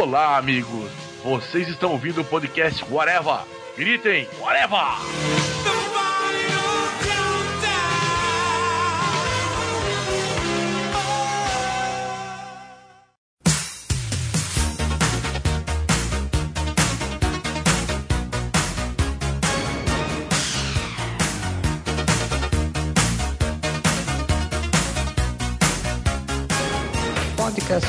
[0.00, 0.90] Olá, amigos.
[1.22, 3.40] Vocês estão ouvindo o podcast Whatever.
[3.76, 5.59] Gritem, Whatever!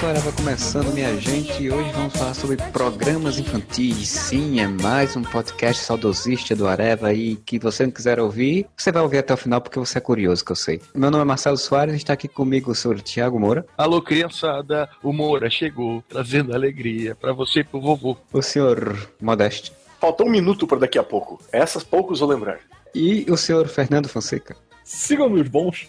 [0.02, 4.10] Vai começando, minha gente, e hoje vamos falar sobre programas infantis.
[4.10, 8.92] Sim, é mais um podcast saudosista do Areva e que você não quiser ouvir, você
[8.92, 10.82] vai ouvir até o final porque você é curioso, que eu sei.
[10.96, 13.64] Meu nome é Marcelo Soares e está aqui comigo o senhor Tiago Moura.
[13.78, 18.18] Alô, criançada, o Moura chegou, trazendo alegria para você e pro vovô.
[18.34, 19.72] O senhor Modeste.
[20.00, 21.40] Faltou um minuto para daqui a pouco.
[21.52, 22.60] Essas poucos vou lembrar.
[22.94, 24.58] E o senhor Fernando Fonseca.
[24.84, 25.88] Sigam meus bons.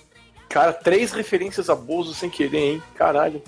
[0.50, 2.82] Cara, três referências a Bozo sem querer, hein?
[2.94, 3.40] Caralho.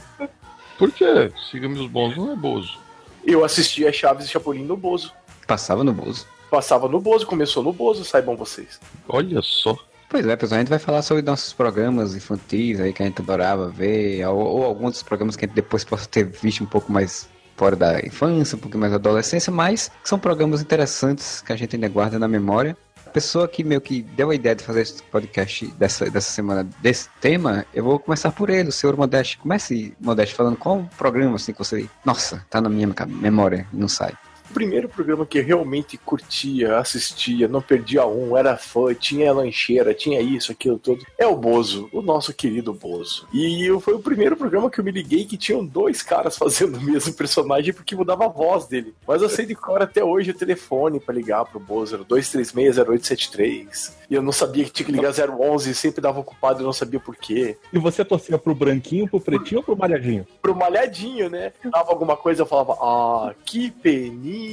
[0.79, 1.33] Por quê?
[1.51, 2.79] Siga meus bons, não é Bozo.
[3.25, 5.13] Eu assisti a Chaves e Chapolin no Bozo.
[5.47, 6.27] Passava no Bozo.
[6.51, 8.81] Passava no Bozo, começou no Bozo, saibam vocês.
[9.09, 9.77] Olha só.
[10.09, 13.21] Pois é, pessoal, a gente vai falar sobre nossos programas infantis aí que a gente
[13.21, 16.67] adorava ver, ou, ou alguns dos programas que a gente depois possa ter visto um
[16.67, 21.53] pouco mais fora da infância, um pouco mais da adolescência, mas são programas interessantes que
[21.53, 22.77] a gente ainda guarda na memória
[23.15, 27.09] pessoa que meio que deu a ideia de fazer esse podcast dessa, dessa semana, desse
[27.21, 29.39] tema, eu vou começar por ele, o senhor Modeste.
[29.39, 31.89] Comece, Modeste, falando qual programa assim que você.
[32.05, 34.13] Nossa, tá na minha memória, não sai
[34.55, 40.21] primeiro programa que eu realmente curtia, assistia, não perdia um, era fã, tinha lancheira, tinha
[40.21, 43.27] isso, aquilo tudo, é o Bozo, o nosso querido Bozo.
[43.35, 46.81] E foi o primeiro programa que eu me liguei que tinham dois caras fazendo o
[46.81, 48.95] mesmo personagem porque mudava a voz dele.
[49.07, 53.93] Mas eu sei de cor até hoje o telefone para ligar pro Bozo, era 2360873.
[54.09, 57.01] E eu não sabia que tinha que ligar 011, sempre dava ocupado e não sabia
[57.01, 57.57] por quê.
[57.73, 60.27] E você torcia pro branquinho, pro pretinho ou pro malhadinho?
[60.41, 61.53] Pro malhadinho, né?
[61.65, 64.44] Dava alguma coisa, eu falava, ah, que peninha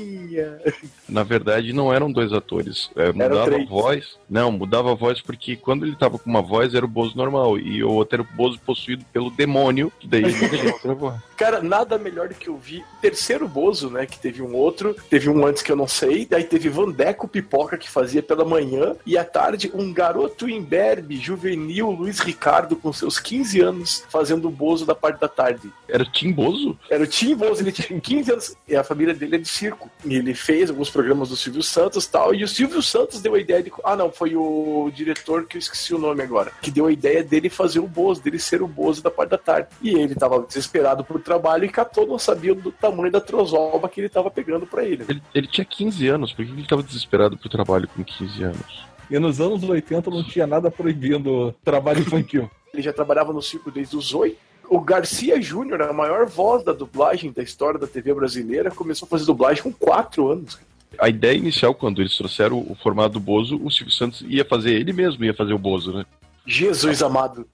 [1.08, 2.90] na verdade, não eram dois atores.
[2.96, 4.18] É, mudava a voz.
[4.30, 7.58] Não, mudava a voz porque quando ele tava com uma voz era o Bozo normal.
[7.58, 11.31] E o outro era o Bozo possuído pelo demônio, que daí ele outra voz.
[11.42, 12.86] Cara, nada melhor do que eu vi.
[13.02, 14.06] Terceiro Bozo, né?
[14.06, 14.96] Que teve um outro.
[15.10, 16.24] Teve um antes que eu não sei.
[16.24, 18.96] Daí teve Vandeco Pipoca que fazia pela manhã.
[19.08, 24.52] E à tarde, um garoto imberbe, juvenil, Luiz Ricardo, com seus 15 anos, fazendo o
[24.52, 25.74] Bozo da parte da tarde.
[25.90, 26.78] Era o Tim Bozo?
[26.88, 27.64] Era o Tim Bozo.
[27.64, 28.56] Ele tinha 15 anos.
[28.68, 29.90] E a família dele é de circo.
[30.06, 32.36] E ele fez alguns programas do Silvio Santos e tal.
[32.36, 33.72] E o Silvio Santos deu a ideia de.
[33.84, 36.52] Ah, não, foi o diretor que eu esqueci o nome agora.
[36.62, 39.40] Que deu a ideia dele fazer o Bozo, dele ser o Bozo da parte da
[39.40, 39.70] tarde.
[39.82, 44.02] E ele tava desesperado por trabalho e catou, não sabia do tamanho da trozoba que
[44.02, 45.06] ele tava pegando para ele.
[45.08, 45.22] ele.
[45.34, 48.86] Ele tinha 15 anos, por que ele tava desesperado por trabalho com 15 anos?
[49.10, 52.50] E nos anos 80 não tinha nada proibindo trabalho infantil.
[52.74, 56.72] ele já trabalhava no circo desde os 8 o Garcia Júnior, a maior voz da
[56.72, 60.58] dublagem da história da TV brasileira, começou a fazer dublagem com 4 anos.
[60.98, 64.72] A ideia inicial, quando eles trouxeram o formato do Bozo, o Silvio Santos ia fazer
[64.72, 66.06] ele mesmo, ia fazer o Bozo, né?
[66.46, 67.48] Jesus amado.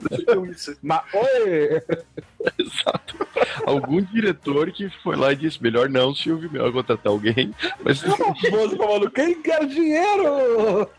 [0.81, 1.81] Mas, oi!
[2.57, 3.27] Exato.
[3.65, 7.53] Algum diretor que foi lá e disse: melhor não, Silvio, melhor contratar alguém.
[7.83, 8.01] Mas.
[8.01, 10.89] Bozo falando: quem quer dinheiro?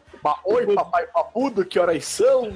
[0.45, 2.53] Oi, papai papudo, que horas são?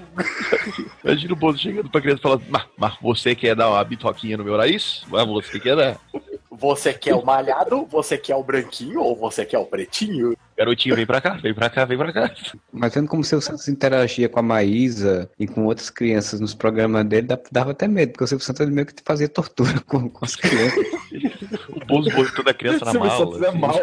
[1.02, 4.36] Imagina o Bozo chegando pra criança e falando: mas, mas você quer dar uma bitoquinha
[4.36, 5.04] no meu nariz?
[5.08, 6.00] Mas você quer dar?
[6.54, 10.36] Você quer o malhado, você quer o branquinho ou você quer o pretinho?
[10.56, 12.30] Garotinho, vem pra cá, vem pra cá, vem pra cá.
[12.70, 16.54] Mas vendo como o Silvio Santos interagia com a Maísa e com outras crianças nos
[16.54, 20.24] programas dele, dava até medo, porque o Silvio Santos meio que fazia tortura com, com
[20.24, 20.86] as crianças.
[21.74, 23.16] o Bozo botou a criança na mala.
[23.16, 23.58] Santos é assim.
[23.58, 23.80] mal.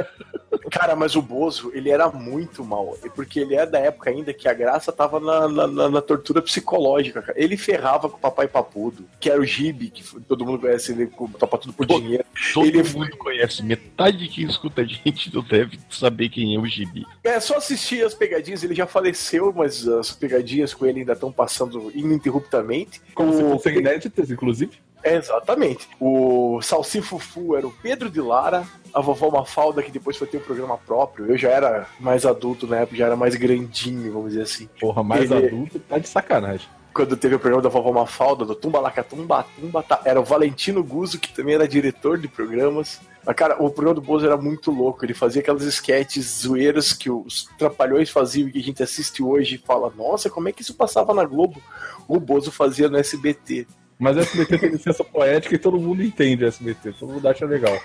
[0.71, 2.97] Cara, mas o Bozo, ele era muito mal.
[3.15, 7.21] Porque ele é da época ainda que a graça tava na, na, na tortura psicológica,
[7.21, 7.39] cara.
[7.39, 11.07] Ele ferrava com o papai papudo, que era o Gibi, que todo mundo conhece ele,
[11.37, 12.25] topa tudo por todo, dinheiro.
[12.53, 13.63] Todo ele mundo conhece.
[13.63, 17.05] Metade de quem escuta a gente não deve saber quem é o Gibi.
[17.23, 21.31] É, só assistir as pegadinhas, ele já faleceu, mas as pegadinhas com ele ainda estão
[21.31, 23.01] passando ininterruptamente.
[23.13, 23.35] Como o...
[23.35, 24.71] se fossem inéditas, inclusive.
[25.03, 25.87] É, exatamente.
[25.99, 30.41] O Salsifufu era o Pedro de Lara, a vovó Mafalda, que depois foi ter um
[30.41, 31.27] programa próprio.
[31.27, 34.69] Eu já era mais adulto na época, já era mais grandinho, vamos dizer assim.
[34.79, 35.47] Porra, mais Ele...
[35.47, 36.67] adulto tá de sacanagem.
[36.93, 41.19] Quando teve o programa da vovó Mafalda, do Tumba Lacatumba, Tumba, era o Valentino Guzzo,
[41.19, 42.99] que também era diretor de programas.
[43.25, 45.05] Mas, cara, o programa do Bozo era muito louco.
[45.05, 49.55] Ele fazia aquelas sketches zoeiras que os trapalhões faziam e que a gente assiste hoje
[49.55, 51.61] e fala: Nossa, como é que isso passava na Globo?
[52.07, 53.67] O Bozo fazia no SBT.
[53.99, 57.45] Mas o SBT tem licença poética e todo mundo entende o SBT, todo mundo acha
[57.45, 57.77] legal.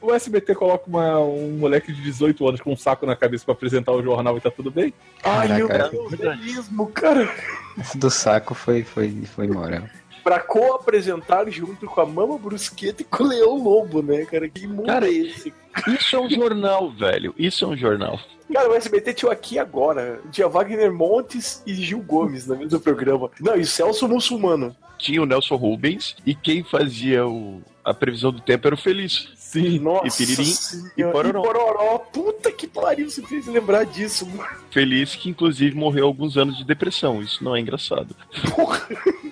[0.00, 3.54] O SBT coloca uma, um moleque de 18 anos com um saco na cabeça para
[3.54, 4.92] apresentar o jornal e tá tudo bem?
[5.22, 7.32] Ai, meu Deus, mesmo, cara.
[7.78, 9.84] Esse do saco foi, foi, foi moral.
[10.24, 14.48] pra co-apresentar junto com a Mama Brusqueta e com o Leão Lobo, né, cara?
[14.48, 15.54] Que mundo cara, é esse?
[15.86, 17.32] Isso é um jornal, velho.
[17.38, 18.18] Isso é um jornal.
[18.52, 20.20] Cara, o SBT tinha aqui agora.
[20.32, 23.30] Tinha Wagner Montes e Gil Gomes no mesmo programa.
[23.40, 24.74] Não, e Celso Muçulmano.
[25.00, 29.28] Tinha o Nelson Rubens e quem fazia o, a previsão do tempo era o Feliz.
[29.34, 30.54] Sim, Nossa e Piririm
[30.96, 31.40] e Pororó.
[31.40, 31.98] e Pororó.
[31.98, 34.48] Puta que pariu, você fez lembrar disso, mano.
[34.70, 37.20] Feliz que, inclusive, morreu alguns anos de depressão.
[37.20, 38.14] Isso não é engraçado.
[38.54, 38.86] Porra.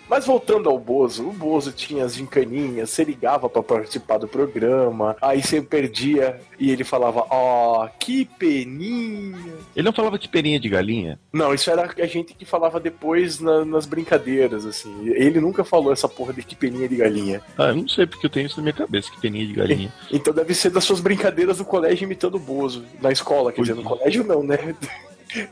[0.08, 5.16] Mas voltando ao Bozo, o Bozo tinha as gincaninhas, você ligava para participar do programa,
[5.20, 9.54] aí você perdia e ele falava, ó, oh, que peninha.
[9.76, 11.20] Ele não falava que peninha de galinha?
[11.32, 15.08] Não, isso era a gente que falava depois na, nas brincadeiras, assim.
[15.08, 17.42] Ele nunca falou essa porra de que peninha de galinha.
[17.56, 19.92] Ah, eu não sei porque eu tenho isso na minha cabeça, que peninha de galinha.
[20.10, 22.84] então deve ser das suas brincadeiras no colégio imitando o Bozo.
[23.00, 24.74] Na escola, quer Pois dizer, no colégio não, né?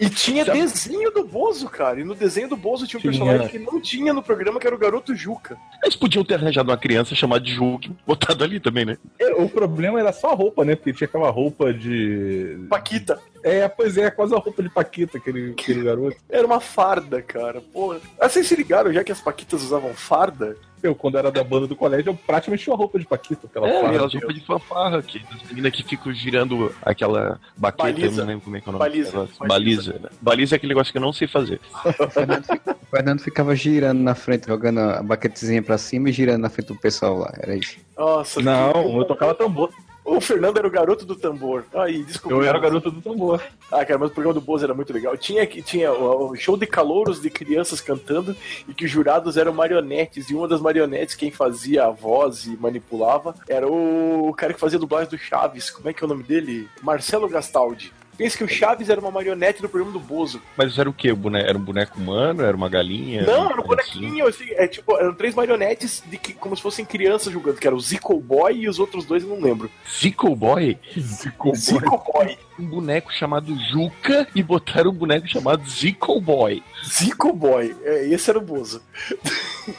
[0.01, 0.61] E tinha Sabe?
[0.61, 2.01] desenho do Bozo, cara.
[2.01, 3.13] E no desenho do Bozo tinha um tinha.
[3.13, 5.57] personagem que não tinha no programa, que era o garoto Juca.
[5.83, 8.97] Eles podiam ter arranjado uma criança chamada de Juca botado ali também, né?
[9.19, 10.75] É, o problema era só a roupa, né?
[10.75, 12.59] Porque tinha aquela roupa de.
[12.69, 13.21] Paquita.
[13.43, 16.17] É, pois é, quase a roupa de Paquita, aquele, aquele garoto.
[16.29, 17.61] Era uma farda, cara.
[17.73, 17.95] Pô.
[18.19, 20.57] Ah, vocês se ligaram já que as Paquitas usavam farda?
[20.83, 23.69] Eu, quando era da banda do colégio, eu praticamente tinha uma roupa de Paquita, aquela
[23.69, 28.21] é, aquelas roupas de fanfarra, que, as meninas que ficam girando aquela baqueta, Baliza.
[28.21, 28.85] não lembro como é que é o nome.
[28.85, 29.11] Baliza.
[29.13, 29.47] Baliza.
[29.47, 30.11] Baliza.
[30.21, 31.61] Baliza é aquele negócio que eu não sei fazer.
[31.99, 36.43] O Fernando, o Fernando ficava girando na frente, jogando a baquetezinha pra cima e girando
[36.43, 37.33] na frente do pessoal lá.
[37.39, 37.79] Era isso.
[37.97, 39.71] Nossa, não, eu tocava tambor.
[40.07, 41.65] O Fernando era o garoto do tambor.
[41.75, 42.37] Aí, desculpa.
[42.37, 43.43] Eu era o garoto do tambor.
[43.71, 45.17] Ah, cara, mas o programa do Bozo era muito legal.
[45.17, 48.35] Tinha, tinha o show de calouros de crianças cantando
[48.69, 50.31] e que os jurados eram marionetes.
[50.31, 54.79] E uma das marionetes, quem fazia a voz e manipulava, era o cara que fazia
[54.79, 55.71] dublagem do Chaves.
[55.71, 56.69] Como é que é o nome dele?
[56.81, 57.93] Marcelo Gastaldi.
[58.17, 60.41] Pensa que o Chaves era uma marionete do programa do Bozo.
[60.57, 61.15] Mas era o quê?
[61.45, 62.43] Era um boneco humano?
[62.43, 63.23] Era uma galinha?
[63.23, 64.27] Não, era um bonequinho.
[64.27, 67.77] Assim, é, tipo, eram três marionetes de que, como se fossem crianças jogando, que era
[67.77, 69.71] o Zico Boy e os outros dois eu não lembro.
[69.89, 70.79] Zico Boy?
[70.99, 71.57] Zico Boy.
[71.57, 72.39] Zico Boy.
[72.59, 76.63] Um boneco chamado Juca e botaram um boneco chamado Zico Boy.
[76.85, 77.77] Zico Boy.
[77.85, 78.83] É, esse era o Bozo.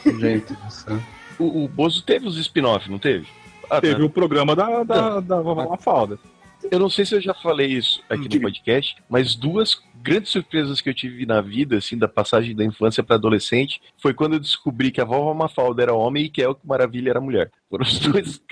[0.04, 0.56] Gente
[1.38, 3.26] o, o Bozo teve os spin-off, não teve?
[3.70, 4.04] Ah, teve tá.
[4.04, 6.18] o programa da, da, da, da Mafalda.
[6.70, 10.80] Eu não sei se eu já falei isso aqui no podcast, mas duas grandes surpresas
[10.80, 14.40] que eu tive na vida, assim, da passagem da infância para adolescente, foi quando eu
[14.40, 17.50] descobri que a vovó Mafalda era homem e que El Maravilha era mulher.
[17.70, 18.42] Foram os dois.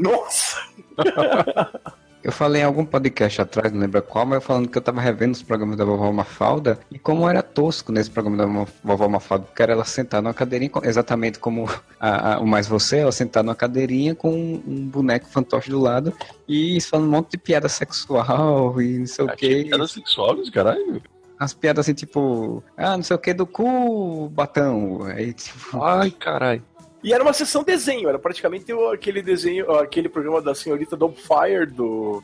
[0.00, 0.60] Nossa!
[2.24, 4.98] Eu falei em algum podcast atrás, não lembro qual, mas eu falando que eu tava
[4.98, 9.44] revendo os programas da vovó Mafalda e como era tosco nesse programa da vovó Mafalda,
[9.44, 11.68] porque era ela sentar numa cadeirinha, exatamente como
[12.00, 16.14] a, a, o Mais Você, ela sentar numa cadeirinha com um boneco fantoche do lado
[16.48, 19.64] e falando um monte de piada sexual e não sei o que.
[19.64, 21.02] Piada sexual, caralho?
[21.38, 25.02] as piadas assim, tipo, ah, não sei o que do cu, batão.
[25.02, 25.82] Aí, tipo.
[25.82, 26.62] Ai, caralho.
[27.04, 32.22] E era uma sessão desenho, era praticamente aquele desenho, aquele programa da senhorita Fire do.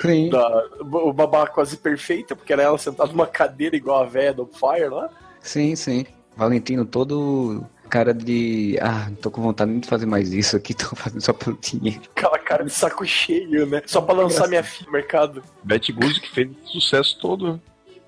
[0.00, 0.30] Sim.
[0.30, 4.88] Da, o babá quase perfeita, porque era ela sentada numa cadeira igual a velha Fire
[4.88, 5.10] lá.
[5.40, 6.06] Sim, sim.
[6.34, 8.78] Valentino todo cara de.
[8.80, 11.58] Ah, não tô com vontade nem de fazer mais isso aqui, tô fazendo só pelo
[11.58, 12.00] dinheiro.
[12.16, 13.82] Aquela cara de saco cheio, né?
[13.84, 15.42] Só pra lançar minha filha no mercado.
[15.62, 17.60] Betty Guzzo que fez sucesso todo.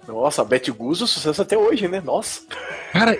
[0.06, 2.00] Nossa, a Betty Guzzo, sucesso até hoje, né?
[2.00, 2.42] Nossa.
[2.92, 3.16] Cara,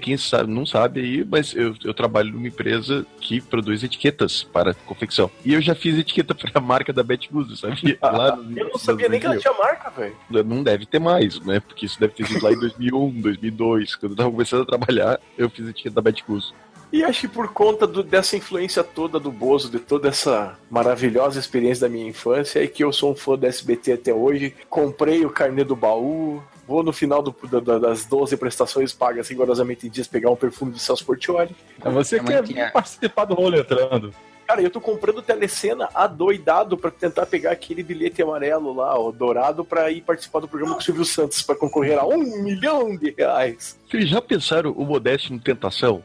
[0.00, 4.74] quem sabe, não sabe aí, mas eu, eu trabalho numa empresa que produz etiquetas para
[4.74, 5.30] confecção.
[5.44, 7.98] E eu já fiz etiqueta para a marca da Betty Guzzo, sabia?
[8.02, 10.16] Lá no, eu não sabia nem que ela tinha marca, velho.
[10.44, 11.60] Não deve ter mais, né?
[11.60, 13.96] Porque isso deve ter sido lá em 2001, 2002.
[13.96, 16.54] Quando eu tava começando a trabalhar, eu fiz etiqueta da Betty Guzzo.
[16.92, 21.38] E acho que por conta do, dessa influência toda do Bozo, de toda essa maravilhosa
[21.38, 24.54] experiência da minha infância, é que eu sou um fã do SBT até hoje.
[24.70, 29.86] Comprei o carnê do baú, vou no final do, da, das 12 prestações pagas rigorosamente
[29.86, 31.54] em dias pegar um perfume do Celso Portioli.
[31.82, 32.70] É você quer tinha...
[32.70, 34.12] participar do rolo entrando.
[34.48, 39.62] Cara, eu tô comprando telecena adoidado para tentar pegar aquele bilhete amarelo lá, ó, dourado,
[39.62, 43.10] para ir participar do programa com o Silvio Santos, para concorrer a um milhão de
[43.10, 43.78] reais.
[43.86, 46.02] Vocês já pensaram o Modeste no Tentação?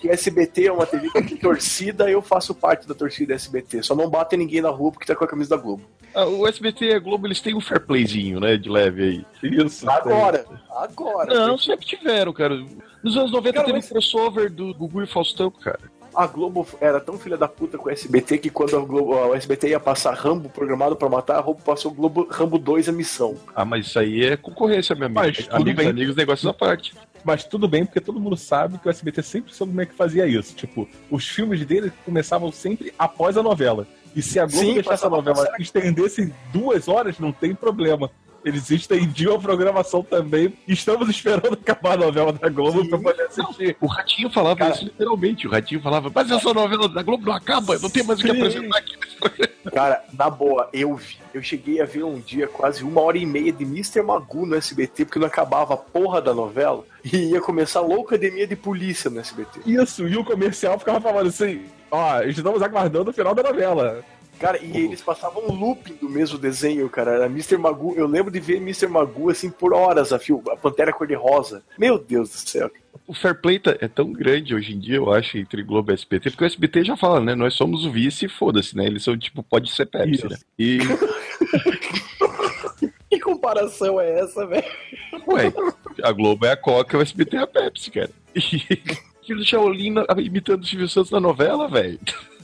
[0.00, 3.82] que SBT é uma TV que torcida, eu faço parte da torcida SBT.
[3.82, 5.82] Só não bate ninguém na rua porque tá com a camisa da Globo.
[6.14, 9.26] Ah, o SBT e a Globo, eles têm um fair playzinho, né, de leve aí.
[9.42, 9.88] Isso.
[9.88, 11.32] Agora, agora.
[11.32, 12.56] Não, sempre tiveram, cara.
[13.02, 13.88] Nos anos 90 cara, teve mas...
[13.88, 15.80] crossover do Gugu e Faustão, cara.
[16.12, 19.34] A Globo era tão filha da puta com o SBT que quando a Globo, o
[19.34, 22.92] SBT ia passar Rambo programado para matar, a Globo passou o Globo Rambo 2 a
[22.92, 23.36] missão.
[23.54, 25.20] Ah, mas isso aí é concorrência, meu amigo.
[25.20, 25.88] Mas, amigos, bem.
[25.88, 26.94] amigos, negócios à parte.
[27.24, 29.94] Mas tudo bem, porque todo mundo sabe que o SBT sempre soube como é que
[29.94, 30.54] fazia isso.
[30.54, 33.86] Tipo, os filmes dele começavam sempre após a novela.
[34.14, 38.10] E se a Globo Sim, deixasse a novela estendesse duas horas, não tem problema.
[38.44, 40.54] Eles estendiam a programação também.
[40.66, 42.88] Estamos esperando acabar a novela da Globo Sim.
[42.88, 43.76] pra poder assistir.
[43.80, 45.46] O Ratinho falava Cara, isso literalmente.
[45.46, 48.30] O Ratinho falava, mas essa novela da Globo não acaba, não tem mais o que
[48.30, 48.96] apresentar aqui.
[49.72, 51.18] Cara, na boa, eu vi.
[51.32, 54.02] Eu cheguei a ver um dia quase uma hora e meia de Mr.
[54.02, 56.84] Magoo no SBT, porque não acabava a porra da novela.
[57.04, 59.60] E ia começar a loucademia de polícia no SBT.
[59.64, 64.02] Isso, e o comercial ficava falando assim: ó, estamos aguardando o final da novela.
[64.40, 67.10] Cara, e eles passavam um looping do mesmo desenho, cara.
[67.10, 67.58] Era Mr.
[67.58, 67.94] Magoo.
[67.94, 68.88] Eu lembro de ver Mr.
[68.88, 71.62] Magoo assim por horas a fio, a Pantera Cor-de-Rosa.
[71.78, 72.70] Meu Deus do céu.
[73.06, 75.94] O fair play tá, é tão grande hoje em dia, eu acho, entre Globo e
[75.94, 77.34] SBT, porque o SBT já fala, né?
[77.34, 78.86] Nós somos o vice e foda-se, né?
[78.86, 80.36] Eles são tipo, pode ser Pepsi, né?
[80.58, 80.78] E.
[83.10, 84.64] que comparação é essa, velho?
[85.28, 85.52] Ué,
[86.02, 88.10] a Globo é a Coca e o SBT é a Pepsi, cara.
[88.34, 92.00] E o Shaolin imitando o Silvio Santos na novela, velho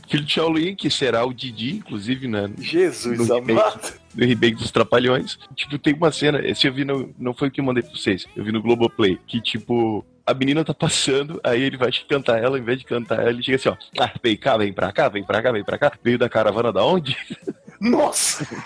[0.08, 2.50] filho de Shaolin, que será o Didi, inclusive, né?
[2.58, 3.94] Jesus no amado.
[4.14, 5.38] No remake dos Trapalhões.
[5.54, 7.92] Tipo, tem uma cena, esse eu vi no, não foi o que eu mandei pra
[7.92, 12.42] vocês, eu vi no Globoplay, que tipo, a menina tá passando, aí ele vai cantar
[12.42, 14.92] ela, em vez de cantar ela, ele chega assim, ó, ah, vem cá, vem pra
[14.92, 17.16] cá, vem pra cá, vem pra cá, veio da caravana da onde?
[17.80, 18.46] Nossa!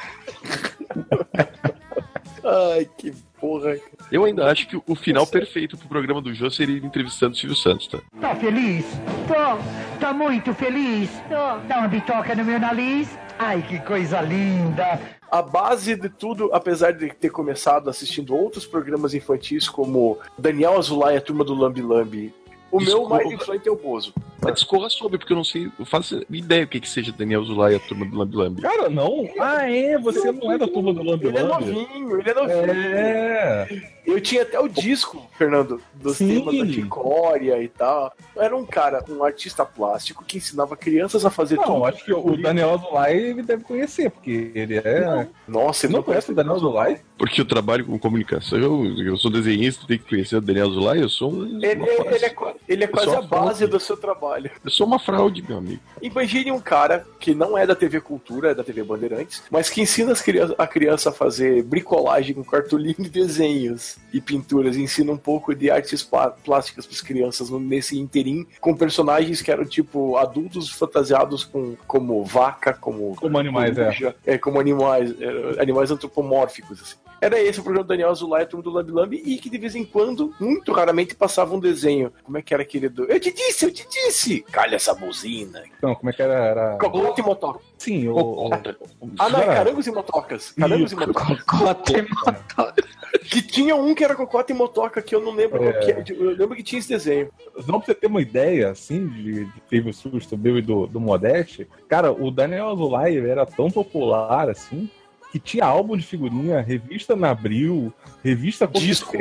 [2.43, 3.77] Ai, que porra.
[4.13, 7.37] Eu ainda acho que o final perfeito pro programa do Jô seria ele entrevistando o
[7.37, 7.99] Silvio Santos, tá?
[8.21, 8.85] Tá feliz?
[9.27, 9.99] Tô.
[9.99, 11.11] Tá muito feliz?
[11.29, 11.67] Tô.
[11.67, 13.09] Dá uma bitoca no meu nariz?
[13.39, 15.01] Ai, que coisa linda!
[15.31, 21.17] A base de tudo, apesar de ter começado assistindo outros programas infantis como Daniel Azulay,
[21.17, 22.35] a turma do Lambi Lambi,
[22.71, 24.13] o meu mais influente é o Bozo.
[24.43, 27.45] Mas discorra sobre, porque eu não sei, eu faço ideia o que, que seja Daniel
[27.45, 28.63] Zulay e a turma do Lambi Lambi.
[28.63, 29.29] Cara, não.
[29.39, 31.29] Ah, é, você não é da turma do Lambi Lambi.
[31.29, 32.71] Ele é novinho, ele é novinho.
[32.71, 34.00] É.
[34.07, 36.41] Eu tinha até o disco, Fernando, dos Sim.
[36.41, 38.13] temas da Ticória e tal.
[38.37, 41.79] Era um cara, um artista plástico que ensinava crianças a fazer não, tudo.
[41.79, 45.01] Não, acho que o Daniel Zulay ele deve conhecer, porque ele é.
[45.01, 45.29] Não.
[45.47, 46.99] Nossa, ele não, não conhece o Daniel Zulay?
[47.19, 51.03] Porque eu trabalho com comunicação, eu, eu sou desenhista, tenho que conhecer o Daniel Zulay,
[51.03, 51.45] eu sou um.
[51.63, 51.85] Ele, ele,
[52.25, 54.51] é, ele é quase a base do seu trabalho.
[54.65, 55.81] Eu sou uma fraude, meu amigo.
[56.01, 59.83] Imagine um cara que não é da TV Cultura, é da TV Bandeirantes, mas que
[59.83, 60.15] ensina
[60.59, 65.55] a criança a fazer bricolagem com cartolina e desenhos e pinturas, e ensina um pouco
[65.55, 66.03] de artes
[66.45, 72.25] plásticas para as crianças nesse interim, com personagens que eram tipo adultos fantasiados com, como
[72.25, 73.17] vaca, como.
[73.17, 74.15] Como animais, é.
[74.27, 74.39] é.
[74.39, 76.97] Como animais, é, animais antropomórficos, assim.
[77.21, 79.75] Era esse o programa do Daniel Azulay, turma do Lambi Lambi, e que de vez
[79.77, 82.11] em quando, muito raramente, passava um desenho.
[82.23, 83.05] Como é que era aquele do.
[83.05, 84.41] Eu te disse, eu te disse!
[84.51, 85.63] Calha essa buzina.
[85.83, 86.33] Não, como é que era?
[86.33, 86.79] era...
[86.79, 87.61] Cocote e motoca.
[87.77, 88.49] Sim, o.
[89.19, 90.53] ah, não, é carangos e motocas.
[90.53, 91.43] Carangos e motocas.
[91.43, 92.85] Cocote e motoca.
[93.19, 95.73] Que tinha um que era Cocota e Motoca, que eu não lembro é...
[95.73, 96.17] qual que é.
[96.17, 97.29] Eu lembro que tinha esse desenho.
[97.67, 100.87] Não pra você ter uma ideia, assim, de, de teve o susto meu e do,
[100.87, 104.89] do Modeste, cara, o Daniel Azulay era tão popular, assim,
[105.33, 109.17] que tinha álbum de figurinha, revista na Abril, revista disco,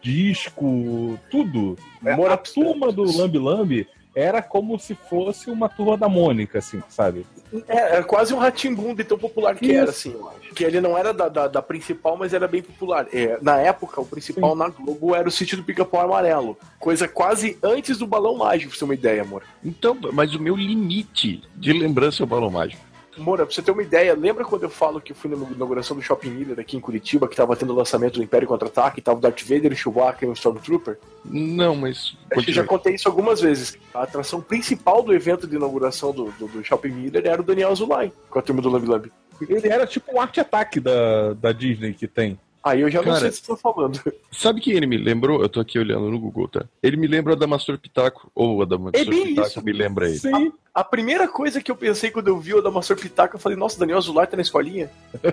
[0.00, 1.76] disco, tudo.
[2.04, 6.82] É, a turma do Lambi Lambi era como se fosse uma turma da Mônica, assim,
[6.88, 7.26] sabe?
[7.68, 9.74] É, é quase um ratimbum de tão popular que Isso.
[9.74, 10.54] era, assim, eu acho.
[10.54, 13.06] Que ele não era da, da, da principal, mas era bem popular.
[13.12, 14.58] É, na época, o principal Sim.
[14.58, 16.58] na Globo era o sítio do Pica-Pau Amarelo.
[16.78, 19.42] Coisa quase antes do Balão Mágico, pra você ter uma ideia, amor.
[19.64, 22.91] Então, mas o meu limite de lembrança é o Balão Mágico.
[23.16, 25.96] Moura, pra você ter uma ideia, lembra quando eu falo que eu fui na inauguração
[25.96, 29.18] do Shopping Miller aqui em Curitiba, que tava tendo o lançamento do Império Contra-Ataque, tava
[29.18, 30.98] o Darth Vader, o Chewbacca e o Stormtrooper?
[31.24, 32.16] Não, mas...
[32.32, 33.76] Acho que já contei isso algumas vezes.
[33.92, 37.70] A atração principal do evento de inauguração do, do, do Shopping Miller era o Daniel
[37.70, 39.12] Azulay, com a turma do Lambi Lambi.
[39.48, 42.38] Ele era tipo um arte-ataque da, da Disney que tem.
[42.62, 44.00] Aí eu já Cara, não sei o que você tá falando.
[44.30, 45.42] Sabe quem ele me lembrou?
[45.42, 46.64] Eu tô aqui olhando no Google, tá?
[46.80, 49.64] Ele me lembra da Mastor Pitaco, ou a da Mastor é Pitaco isso.
[49.64, 50.18] me lembra ele.
[50.18, 50.52] Sim.
[50.72, 53.40] A, a, primeira coisa que eu pensei quando eu vi o da Mastor Pitaco, eu
[53.40, 54.88] falei, nossa, Daniel Azular tá na escolinha.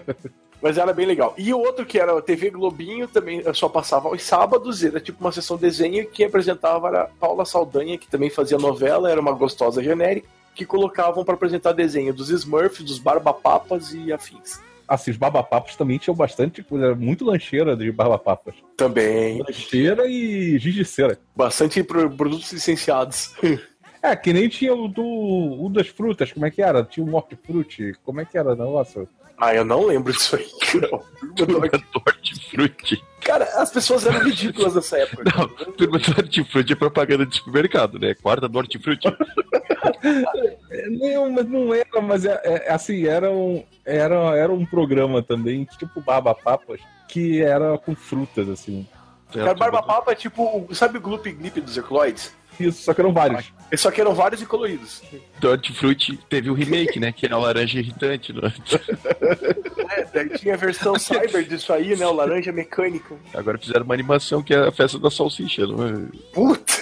[0.62, 1.36] Mas era bem legal.
[1.38, 5.22] E o outro que era a TV Globinho, também só passava aos sábados, era tipo
[5.22, 9.82] uma sessão desenho, que apresentava era Paula Saldanha, que também fazia novela, era uma gostosa
[9.84, 14.60] genérica, que colocavam para apresentar desenho dos Smurfs, dos Barbapapas e afins
[14.90, 18.56] assim, os babapapos também tinham bastante coisa, muito lancheira de barbapapas.
[18.76, 19.40] Também.
[19.40, 21.20] Lancheira e gigiceira.
[21.36, 23.34] Bastante produtos licenciados.
[24.02, 26.86] É, que nem tinha o do o das frutas, como é que era?
[26.86, 28.56] Tinha o Mortifruti, como é que era?
[28.56, 29.06] Nossa.
[29.40, 30.48] Ah, eu não lembro disso aí,
[30.92, 31.04] não.
[32.06, 33.02] Hortifruti.
[33.22, 35.24] Cara, as pessoas eram ridículas nessa época.
[35.24, 38.14] Não, turma do Hortifruti é propaganda de supermercado, né?
[38.16, 39.08] Quarta do Hortifruti.
[40.90, 45.66] não, mas não era, mas é, é, assim, era um, era, era um programa também,
[45.78, 48.88] tipo Barba Papas, que era com frutas, assim.
[49.34, 52.34] Cara, Barba Papa é tipo, sabe o Gloop Glip dos Ecloids?
[52.60, 53.52] Isso, só que eram vários.
[53.78, 55.02] Só que eram vários e coloridos.
[55.40, 57.12] Tutti Frutti teve o remake, né?
[57.12, 58.34] Que era o laranja irritante.
[58.34, 58.54] Né?
[59.96, 62.06] é, daí tinha a versão cyber disso aí, né?
[62.06, 63.18] O laranja mecânico.
[63.34, 65.94] Agora fizeram uma animação que é a festa da salsicha, não é?
[66.34, 66.74] Puta!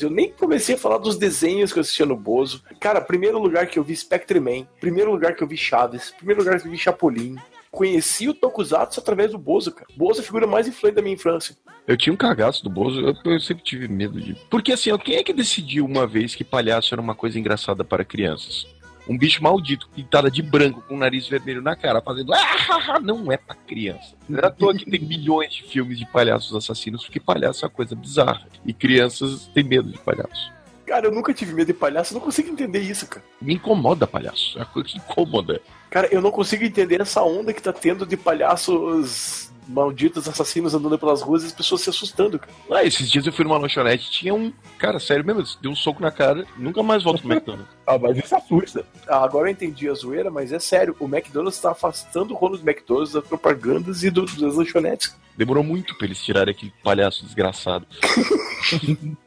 [0.00, 2.62] Eu nem comecei a falar dos desenhos que eu assistia no Bozo.
[2.80, 6.42] Cara, primeiro lugar que eu vi Spectre Man, primeiro lugar que eu vi Chaves, primeiro
[6.42, 7.36] lugar que eu vi Chapolin,
[7.72, 9.88] conheci o Tokusatsu através do Bozo, cara.
[9.96, 11.56] Bozo é a figura mais influente da minha infância.
[11.88, 14.34] Eu tinha um cagaço do Bozo, eu, eu, sempre tive medo de.
[14.50, 18.04] Porque assim, quem é que decidiu uma vez que palhaço era uma coisa engraçada para
[18.04, 18.66] crianças?
[19.08, 22.32] Um bicho maldito, pintada de branco, com o nariz vermelho na cara, fazendo.
[22.34, 24.14] Ah, não é pra criança.
[24.28, 27.68] Não é à toa que tem milhões de filmes de palhaços assassinos, porque palhaço é
[27.68, 28.46] uma coisa bizarra.
[28.64, 30.52] E crianças têm medo de palhaço.
[30.92, 33.24] Cara, eu nunca tive medo de palhaço, eu não consigo entender isso, cara.
[33.40, 35.62] Me incomoda palhaço, é uma coisa que incomoda.
[35.88, 40.98] Cara, eu não consigo entender essa onda que tá tendo de palhaços malditos assassinos andando
[40.98, 42.52] pelas ruas e as pessoas se assustando, cara.
[42.70, 44.52] Ah, esses dias eu fui numa lanchonete tinha um.
[44.76, 47.74] Cara, sério mesmo, deu um soco na cara, nunca mais volto pro McDonald's.
[47.88, 48.84] ah, mas isso assusta.
[49.08, 52.62] Ah, agora eu entendi a zoeira, mas é sério, o McDonald's tá afastando o Ronald
[52.68, 55.16] McDonald's das propagandas e do, das lanchonetes.
[55.38, 57.86] Demorou muito pra eles tirarem aquele palhaço desgraçado.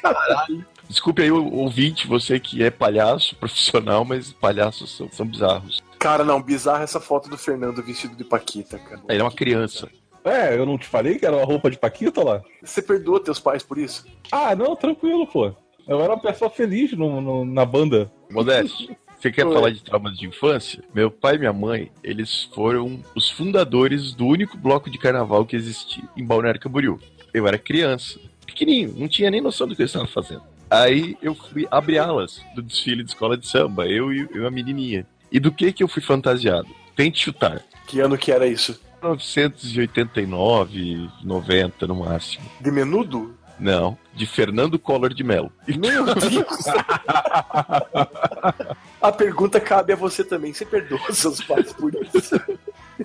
[0.00, 0.64] Caralho.
[0.88, 5.80] Desculpe aí o ouvinte, você que é palhaço profissional, mas palhaços são, são bizarros.
[5.98, 9.00] Cara, não, bizarra essa foto do Fernando vestido de Paquita, cara.
[9.08, 9.88] Ele é uma criança.
[10.24, 12.42] É, eu não te falei que era uma roupa de Paquita lá?
[12.62, 14.04] Você perdoa teus pais por isso?
[14.30, 15.52] Ah, não, tranquilo, pô.
[15.86, 18.10] Eu era uma pessoa feliz no, no na banda.
[18.30, 19.54] Modeste, você quer Oi.
[19.54, 20.82] falar de traumas de infância?
[20.92, 25.54] Meu pai e minha mãe, eles foram os fundadores do único bloco de carnaval que
[25.54, 26.98] existia em Balneário Camboriú.
[27.32, 30.42] Eu era criança, pequenininho, não tinha nem noção do que eu estava fazendo.
[30.70, 34.50] Aí eu fui abrir alas do desfile de escola de samba, eu e eu, a
[34.50, 35.06] menininha.
[35.30, 36.68] E do que que eu fui fantasiado?
[36.96, 37.62] Tente chutar.
[37.86, 38.80] Que ano que era isso?
[39.02, 42.44] 1989, 90 no máximo.
[42.60, 43.36] De menudo?
[43.58, 45.52] Não, de Fernando Collor de Mello.
[45.68, 46.64] Meu Deus!
[49.00, 50.52] a pergunta cabe a você também.
[50.52, 52.40] Você perdoa seus pais por isso?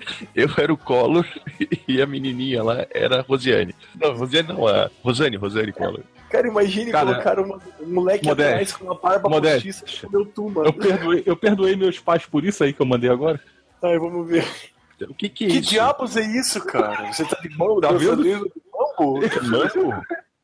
[0.34, 1.26] Eu era o Collor
[1.86, 3.74] e a menininha lá era a Rosiane.
[3.94, 6.02] Não, Rosiane não, a Rosane, Rosane Collor.
[6.30, 10.50] Cara, imagine Cara, colocar uma, um moleque Modeste, atrás com uma barba postiça meu tu,
[10.50, 10.68] mano.
[10.68, 13.40] Eu perdoei, eu perdoei meus pais por isso aí que eu mandei agora.
[13.82, 14.46] Ai, vamos ver.
[15.02, 15.70] O que que é que isso?
[15.70, 17.10] diabos é isso, cara?
[17.12, 18.50] Você tá de mão, tá vendo?
[18.72, 19.20] Mambo?
[19.42, 20.02] Mambo?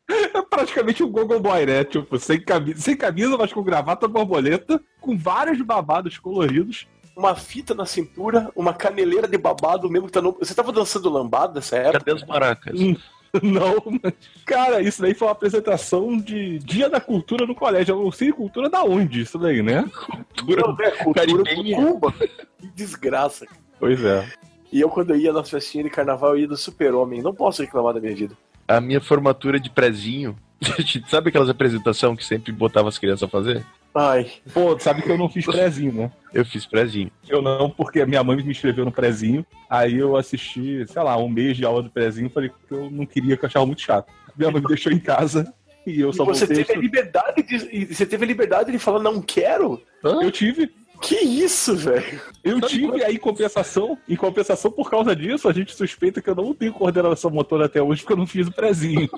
[0.08, 1.82] É praticamente um Google Boy, né?
[1.82, 6.86] Tipo, sem camisa, sem camisa, mas com gravata borboleta, com vários babados coloridos.
[7.16, 10.32] Uma fita na cintura, uma caneleira de babado mesmo que tá no...
[10.32, 12.00] Você tava dançando lambada nessa época?
[12.00, 12.80] Cadê as maracas?
[12.80, 12.96] Hum.
[13.42, 14.12] Não, mas,
[14.44, 17.94] cara, isso daí foi uma apresentação de Dia da Cultura no colégio.
[17.94, 19.84] Eu não sei cultura da onde isso daí, né?
[20.36, 22.12] Cultura, não, é, cultura do Cuba.
[22.12, 23.46] Que desgraça.
[23.80, 24.28] Pois é.
[24.70, 27.22] E eu, quando eu ia nas festinhas de carnaval, eu ia do super-homem.
[27.22, 28.36] Não posso reclamar da minha vida.
[28.66, 30.36] A minha formatura de prezinho.
[31.08, 33.64] Sabe aquelas apresentações que sempre botava as crianças a fazer?
[33.94, 34.28] Ai.
[34.52, 36.12] Pô, sabe que eu não fiz prezinho, né?
[36.32, 37.12] Eu fiz prezinho.
[37.28, 39.46] Eu não, porque a minha mãe me inscreveu no prezinho.
[39.70, 42.28] Aí eu assisti, sei lá, um mês de aula do prezinho.
[42.28, 44.12] Falei que eu não queria, que eu achava muito chato.
[44.36, 45.54] Minha mãe me deixou em casa.
[45.86, 49.00] E eu só e você teve a liberdade de, você teve a liberdade de falar
[49.00, 49.80] não quero?
[50.02, 50.22] Hã?
[50.22, 50.72] Eu tive.
[51.00, 52.20] Que isso, velho?
[52.42, 53.02] Eu Sabe tive quando...
[53.02, 57.30] aí compensação, em compensação por causa disso, a gente suspeita que eu não tenho coordenação
[57.30, 59.08] motora até hoje porque eu não fiz o prezinho.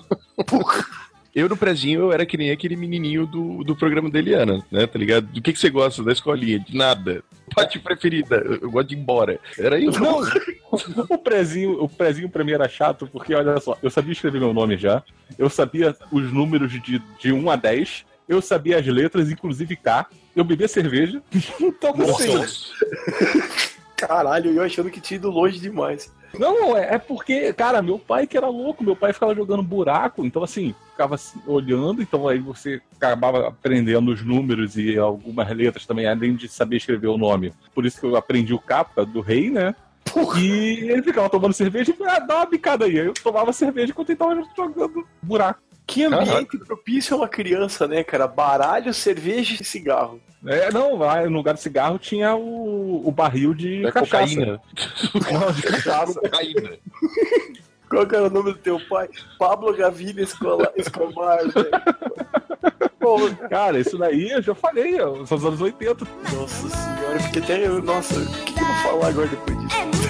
[0.46, 0.85] Porra.
[1.37, 4.87] Eu no prezinho eu era que nem aquele menininho do, do programa da Eliana, né?
[4.87, 5.27] Tá ligado?
[5.27, 6.59] Do que, que você gosta da escolinha?
[6.59, 7.22] De nada.
[7.55, 8.37] Parte preferida.
[8.37, 9.38] Eu gosto de ir embora.
[9.59, 10.01] Era isso.
[10.01, 10.20] Não.
[11.11, 14.55] o prezinho, o prezinho pra mim era chato, porque olha só, eu sabia escrever meu
[14.55, 15.03] nome já.
[15.38, 18.07] Eu sabia os números de, de 1 a 10.
[18.27, 20.07] Eu sabia as letras, inclusive K.
[20.35, 21.22] Eu bebia cerveja.
[21.61, 22.66] então, assim.
[23.94, 26.11] Caralho, eu achando que tinha ido longe demais.
[26.38, 30.24] Não, é, é porque, cara, meu pai que era louco, meu pai ficava jogando buraco,
[30.24, 36.06] então assim, ficava olhando, então aí você acabava aprendendo os números e algumas letras também,
[36.06, 37.52] além de saber escrever o nome.
[37.74, 39.74] Por isso que eu aprendi o capa do rei, né?
[40.12, 40.40] Porra.
[40.40, 42.96] E ele ficava tomando cerveja e ah, dá uma bicada aí.
[42.96, 45.60] Eu tomava cerveja enquanto ele tava jogando buraco.
[45.87, 48.27] Que ambiente propício a uma criança, né, cara?
[48.27, 50.20] Baralho, cerveja e cigarro.
[50.44, 54.35] É, não, lá no lugar de cigarro tinha o, o barril de é cachaça.
[54.35, 54.61] Cocaína.
[55.33, 56.20] Não, de cachaça.
[56.20, 56.79] cocaína.
[57.88, 59.09] Qual que era o nome do teu pai?
[59.38, 61.38] Pablo Gaviria Escolar, Escobar,
[63.49, 64.96] Cara, isso daí eu já falei,
[65.27, 66.05] são os anos 80.
[66.35, 67.81] Nossa senhora, porque até eu.
[67.81, 70.06] Nossa, o que, que eu vou falar agora depois disso?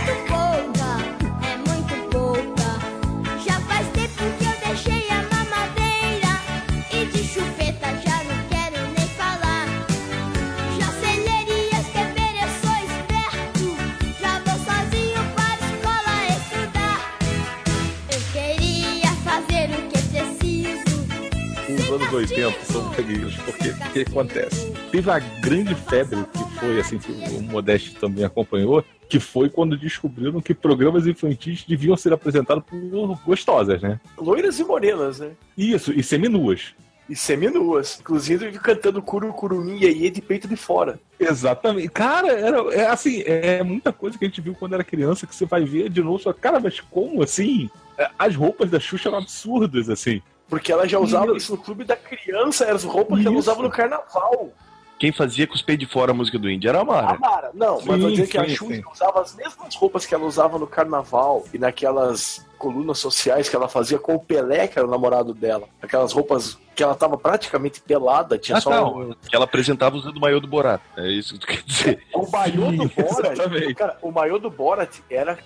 [21.97, 24.73] Anos 80 são terríveis, porque o que acontece?
[24.91, 29.77] Teve a grande febre que foi, assim, que o Modeste também acompanhou, que foi quando
[29.77, 33.99] descobriram que programas infantis deviam ser apresentados por gostosas, né?
[34.19, 35.31] Loiras e morenas, né?
[35.57, 36.75] Isso, e seminuas.
[37.09, 37.99] E seminuas.
[38.01, 40.99] Inclusive cantando curu curumim e de peito de fora.
[41.19, 41.89] Exatamente.
[41.89, 45.35] Cara, era, é assim, é muita coisa que a gente viu quando era criança que
[45.35, 46.19] você vai ver de novo.
[46.19, 47.71] Só, cara, mas como assim?
[47.97, 50.21] É, as roupas da Xuxa eram absurdas, assim.
[50.49, 53.23] Porque ela já usava isso, isso no clube da criança, eram as roupas isso.
[53.23, 54.53] que ela usava no carnaval.
[54.99, 57.11] Quem fazia cuspir de fora a música do Índio era a Mara.
[57.11, 60.15] A Mara, não, sim, mas eu dizer que a Xuxa usava as mesmas roupas que
[60.15, 64.79] ela usava no carnaval e naquelas colunas sociais que ela fazia com o Pelé, que
[64.79, 65.69] era o namorado dela.
[65.83, 68.71] Aquelas roupas que ela tava praticamente pelada, tinha ah, só.
[68.71, 69.15] Não, um...
[69.15, 70.81] que ela apresentava usando o maiô do Borat.
[70.97, 72.03] É isso que tu quer dizer.
[72.15, 75.39] O maiô do Borat, cara, o maiô do Borat era,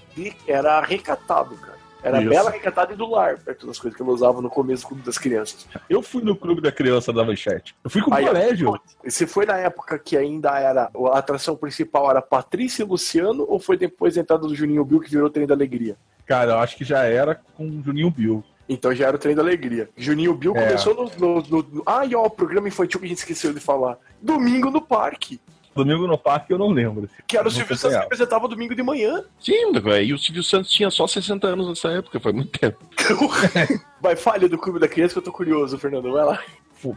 [0.47, 1.80] era recatado, cara.
[2.03, 2.31] Era Isso.
[2.31, 5.03] bela, recatada e do lar, perto das coisas que ela usava no começo do Clube
[5.03, 5.67] das Crianças.
[5.89, 7.75] Eu fui no Clube da Criança da Manchete.
[7.85, 8.81] Eu fui com o colégio.
[9.05, 10.91] Você foi na época que ainda era.
[11.13, 15.01] A atração principal era Patrícia e Luciano, ou foi depois da entrada do Juninho Bill
[15.01, 15.97] que virou o Trem da Alegria?
[16.27, 18.45] Cara, eu acho que já era com o Juninho Bill.
[18.69, 19.91] Então já era o Trem da Alegria.
[19.97, 20.67] Juninho Bill é.
[20.67, 21.83] começou no, no, no, no.
[21.85, 23.99] Ah, e ó, o programa infantil que a gente esqueceu de falar.
[24.23, 25.41] Domingo no Parque.
[25.74, 27.09] Domingo no Parque eu não lembro.
[27.26, 29.22] Que era o Silvio Santos que apresentava domingo de manhã.
[29.40, 32.78] Sim, e o Silvio Santos tinha só 60 anos nessa época, foi muito tempo.
[34.00, 36.42] Vai, falha do Clube da Criança que eu tô curioso, Fernando, vai lá.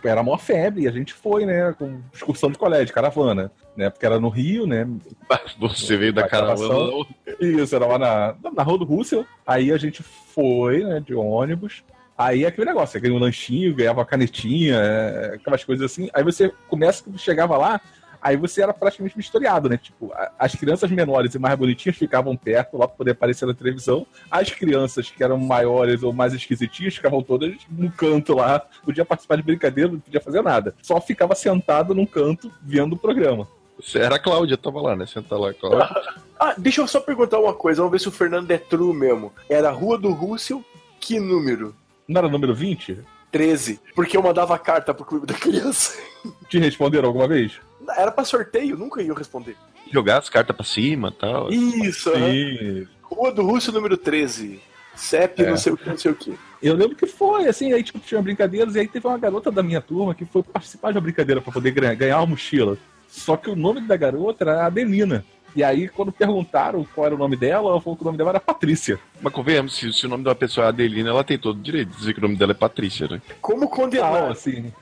[0.05, 4.05] Era a maior febre, a gente foi, né, com excursão de colégio, caravana, né, porque
[4.05, 4.87] era no Rio, né.
[5.59, 7.05] Você veio da caravana?
[7.41, 11.83] Isso, era lá na, na Rua do Rússia, aí a gente foi, né, de ônibus,
[12.15, 16.09] Aí é aquele negócio, você ganha um lanchinho, ganhava canetinha, é, aquelas coisas assim.
[16.13, 17.81] Aí você começa, chegava lá,
[18.23, 19.77] Aí você era praticamente misturado, né?
[19.77, 24.07] Tipo, as crianças menores e mais bonitinhas ficavam perto lá pra poder aparecer na televisão.
[24.31, 28.65] As crianças que eram maiores ou mais esquisitinhas ficavam todas no canto lá.
[28.83, 30.73] Podia participar de brincadeira, não podia fazer nada.
[30.81, 33.45] Só ficava sentado num canto vendo o programa.
[33.77, 35.05] Você era a Cláudia, tava lá, né?
[35.05, 35.89] Senta lá, Cláudia.
[36.39, 39.33] ah, deixa eu só perguntar uma coisa, vamos ver se o Fernando é true mesmo.
[39.49, 40.63] Era a Rua do Rússio,
[40.97, 41.75] que número?
[42.07, 42.99] Não era número 20?
[43.33, 43.81] 13.
[43.95, 45.99] Porque eu mandava carta pro clube da criança.
[46.47, 47.59] Te responderam alguma vez?
[47.95, 49.55] Era pra sorteio, nunca ia responder.
[49.91, 51.51] Jogar as cartas pra cima e tal.
[51.51, 52.87] Isso, Sim.
[53.01, 54.61] Rua do Russo número 13.
[54.95, 55.49] CEP, é.
[55.49, 56.37] não sei o que, não sei o que.
[56.61, 59.63] Eu lembro que foi, assim, aí tipo, tinha brincadeiras, e aí teve uma garota da
[59.63, 62.77] minha turma que foi participar de uma brincadeira pra poder ganhar, ganhar uma mochila.
[63.07, 65.25] Só que o nome da garota era Adelina.
[65.55, 68.31] E aí, quando perguntaram qual era o nome dela, ela falou que o nome dela
[68.31, 68.99] era Patrícia.
[69.21, 71.61] Mas convenhamos, se, se o nome de uma pessoa é Adelina, ela tem todo o
[71.61, 73.21] direito de dizer que o nome dela é Patrícia, né?
[73.39, 74.15] Como condenar?
[74.15, 74.73] Ah, assim.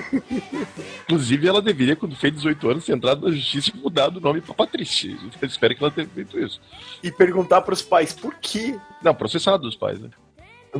[1.04, 4.40] Inclusive, ela deveria, quando fez 18 anos, ter entrado na justiça e mudado o nome
[4.40, 5.10] pra Patrícia.
[5.40, 6.60] Eu espero que ela tenha feito isso.
[7.02, 8.78] E perguntar pros pais por quê?
[9.02, 10.10] Não, processado dos pais, né?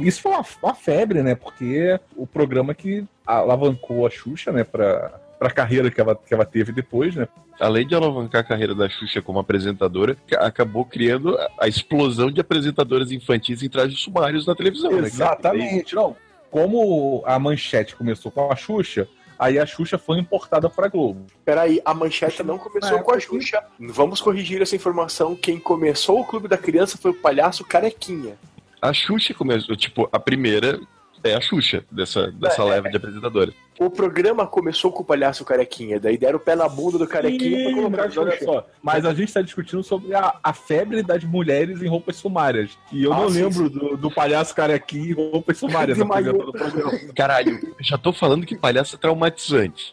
[0.00, 1.34] Isso foi uma, uma febre, né?
[1.34, 6.44] Porque o programa que alavancou a Xuxa, né, pra, pra carreira que ela, que ela
[6.44, 7.26] teve depois, né?
[7.58, 13.10] além de alavancar a carreira da Xuxa como apresentadora, acabou criando a explosão de apresentadoras
[13.10, 14.90] infantis em trajes sumários na televisão.
[14.90, 16.00] Né, Exatamente, né?
[16.00, 16.16] não.
[16.50, 21.26] Como a manchete começou com a Xuxa, aí a Xuxa foi importada para Globo.
[21.44, 23.62] Peraí, a manchete não começou com a Xuxa.
[23.80, 25.34] Vamos corrigir essa informação.
[25.34, 28.36] Quem começou o Clube da Criança foi o palhaço Carequinha.
[28.80, 30.78] A Xuxa começou, tipo, a primeira
[31.24, 32.90] é a Xuxa dessa, dessa é, leva é.
[32.90, 33.54] de apresentadores.
[33.78, 37.58] O programa começou com o palhaço carequinha, daí deram o pé na bunda do carequinha
[37.58, 38.44] Sim, pra colocar a Xuxa.
[38.44, 38.66] Só.
[38.82, 42.78] Mas a gente está discutindo sobre a, a, febre das mulheres em roupas sumárias.
[42.92, 43.78] E eu ah, não sim, lembro sim.
[43.78, 48.98] Do, do, palhaço carequinha em roupas sumárias apresentando Caralho, já tô falando que palhaço é
[48.98, 49.92] traumatizante.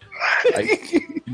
[0.54, 0.68] Aí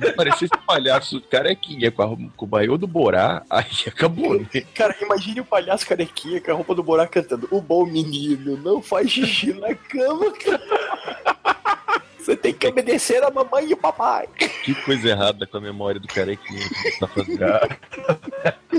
[0.09, 4.45] aparecesse esse palhaço carequinha com, a, com o baiô do Borá, aí acabou, né?
[4.73, 8.81] Cara, imagine o palhaço carequinha com a roupa do Borá cantando O bom menino não
[8.81, 11.54] faz xixi na cama, cara.
[12.25, 14.27] Você tem que obedecer a mamãe e o papai.
[14.63, 17.39] Que coisa errada com a memória do carequinha que tá fazendo.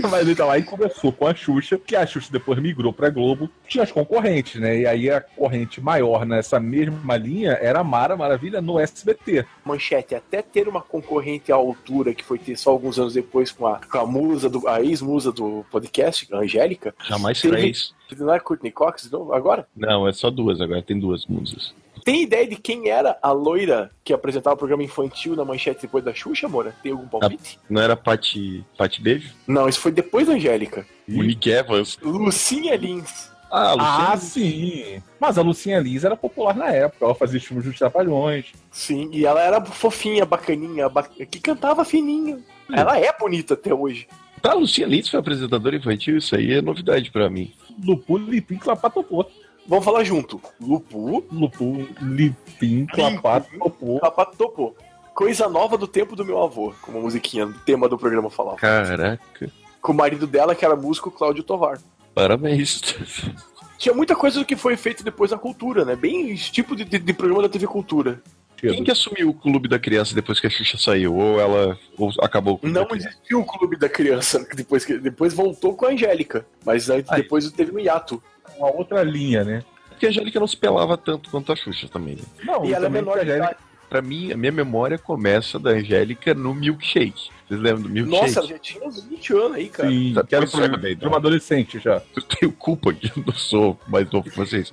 [0.10, 3.84] Mas então, aí começou com a Xuxa, que a Xuxa depois migrou pra Globo, tinha
[3.84, 4.80] as concorrentes, né?
[4.80, 9.46] E aí a corrente maior nessa mesma linha era a Mara Maravilha no SBT.
[9.64, 13.68] Manchete, até ter uma concorrente à altura que foi ter só alguns anos depois com
[13.68, 16.92] a, com a musa, do, a ex-musa do podcast, a Angélica.
[17.08, 17.94] Jamais será isso.
[18.18, 19.68] Não é Courtney Cox agora?
[19.76, 21.72] Não, é só duas agora, tem duas musas.
[22.06, 26.04] Tem ideia de quem era a loira que apresentava o programa infantil na manchete depois
[26.04, 26.72] da Xuxa, Mora?
[26.80, 27.58] Tem algum palpite?
[27.68, 29.34] não era Pati, Pati Beijo?
[29.44, 30.86] Não, isso foi depois da Angélica.
[31.08, 31.98] Monique Evans.
[32.00, 33.32] Lucinha Lins.
[33.50, 35.02] Ah, Lucinha ah sim.
[35.18, 37.04] Mas a Lucinha Lins era popular na época.
[37.04, 38.52] Ela fazia filmes dos Trapalhões.
[38.70, 40.88] Sim, e ela era fofinha, bacaninha,
[41.28, 42.36] que cantava fininho.
[42.36, 42.76] Sim.
[42.76, 44.06] Ela é bonita até hoje.
[44.40, 47.52] Tá, a Lucinha Lins foi apresentadora infantil, isso aí é novidade para mim.
[47.76, 48.40] Do pulo e
[49.68, 50.40] Vamos falar junto.
[50.60, 51.24] Lupu.
[51.32, 53.98] Lupu, Lipim, Clapato, Topô.
[53.98, 54.76] Clapato topou.
[55.14, 58.58] Coisa nova do tempo do meu avô, como a musiquinha, tema do programa falava.
[58.58, 59.50] Caraca.
[59.80, 61.78] Com o marido dela, que era músico Cláudio Tovar.
[62.14, 62.82] Parabéns.
[63.78, 65.96] Tinha muita coisa do que foi feito depois na cultura, né?
[65.96, 68.22] Bem esse tipo de, de, de programa da TV Cultura.
[68.56, 71.14] Quem que assumiu o clube da criança depois que a Xuxa saiu?
[71.14, 73.08] Ou ela ou acabou o clube Não da criança?
[73.08, 76.46] existiu o clube da criança, depois, que, depois voltou com a Angélica.
[76.64, 77.22] Mas antes, Aí.
[77.22, 78.22] depois teve um hiato.
[78.58, 79.62] Uma outra linha, né?
[79.90, 82.16] Porque a Angélica não se pelava tanto quanto a Xuxa também.
[82.16, 82.22] Né?
[82.44, 83.66] Não, E ela é menor de que a Angélica- idade.
[83.88, 87.30] Pra mim, a minha memória começa da Angélica no Milkshake.
[87.46, 88.20] Vocês lembram do Milkshake?
[88.20, 89.88] Nossa, ela já tinha uns 20 anos aí, cara.
[89.88, 92.02] Sim, Tá, que era um de uma adolescente já.
[92.16, 94.72] Eu tenho culpa que eu não sou mais novo que vocês.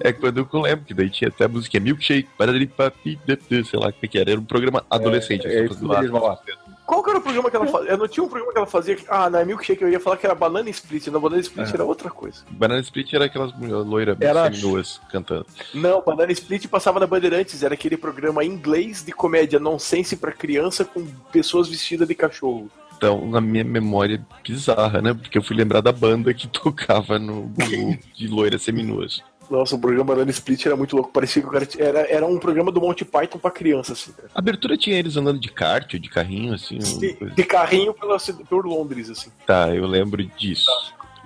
[0.00, 3.92] É quando eu lembro que daí tinha até a música Milkshake, pararipapi, sei lá o
[3.92, 4.30] que que era.
[4.32, 5.46] Era um programa adolescente.
[5.46, 6.00] É, é isso lá.
[6.00, 6.38] mesmo lá.
[6.86, 7.90] Qual que era o programa que ela fazia?
[7.90, 8.98] Eu não tinha um programa que ela fazia.
[9.08, 11.06] Ah, na Milkshake eu ia falar que era Banana Split.
[11.06, 11.72] Na Banana Split É.
[11.74, 12.42] era outra coisa.
[12.50, 15.46] Banana Split era aquelas loiras Era- seminuas cantando.
[15.72, 17.62] Não, Banana Split passava na Bandeirantes.
[17.62, 22.70] Era aquele programa em inglês de comédia nonsense pra criança com pessoas vestidas de cachorro.
[22.96, 25.12] Então, na minha memória bizarra, né?
[25.14, 27.50] Porque eu fui lembrar da banda que tocava no-
[28.14, 29.22] de loiras seminuas.
[29.50, 31.10] Nossa, o programa Banana Split era muito louco.
[31.12, 34.12] Parecia que o cara era, era um programa do Monty Python pra criança, assim.
[34.12, 34.28] cara.
[34.34, 36.78] A abertura tinha eles andando de kart ou de carrinho, assim.
[36.78, 38.16] De, de carrinho pela,
[38.48, 39.30] por Londres, assim.
[39.46, 40.70] Tá, eu lembro disso.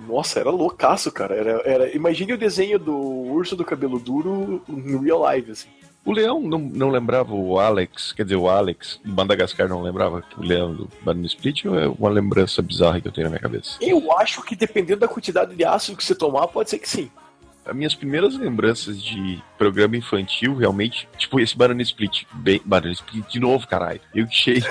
[0.07, 1.35] Nossa, era loucaço, cara.
[1.35, 1.95] Era, era...
[1.95, 5.67] Imagine o desenho do urso do cabelo duro no real life, assim.
[6.05, 10.23] O Leão não, não lembrava o Alex, quer dizer, o Alex do Madagascar não lembrava
[10.37, 13.41] o Leão do Banana Split ou é uma lembrança bizarra que eu tenho na minha
[13.41, 13.77] cabeça?
[13.81, 17.11] Eu acho que dependendo da quantidade de ácido que você tomar, pode ser que sim.
[17.69, 22.23] As minhas primeiras lembranças de programa infantil, realmente, tipo esse Banana Split.
[22.33, 24.01] Bem, Banana Split de novo, caralho.
[24.13, 24.63] Eu cheio.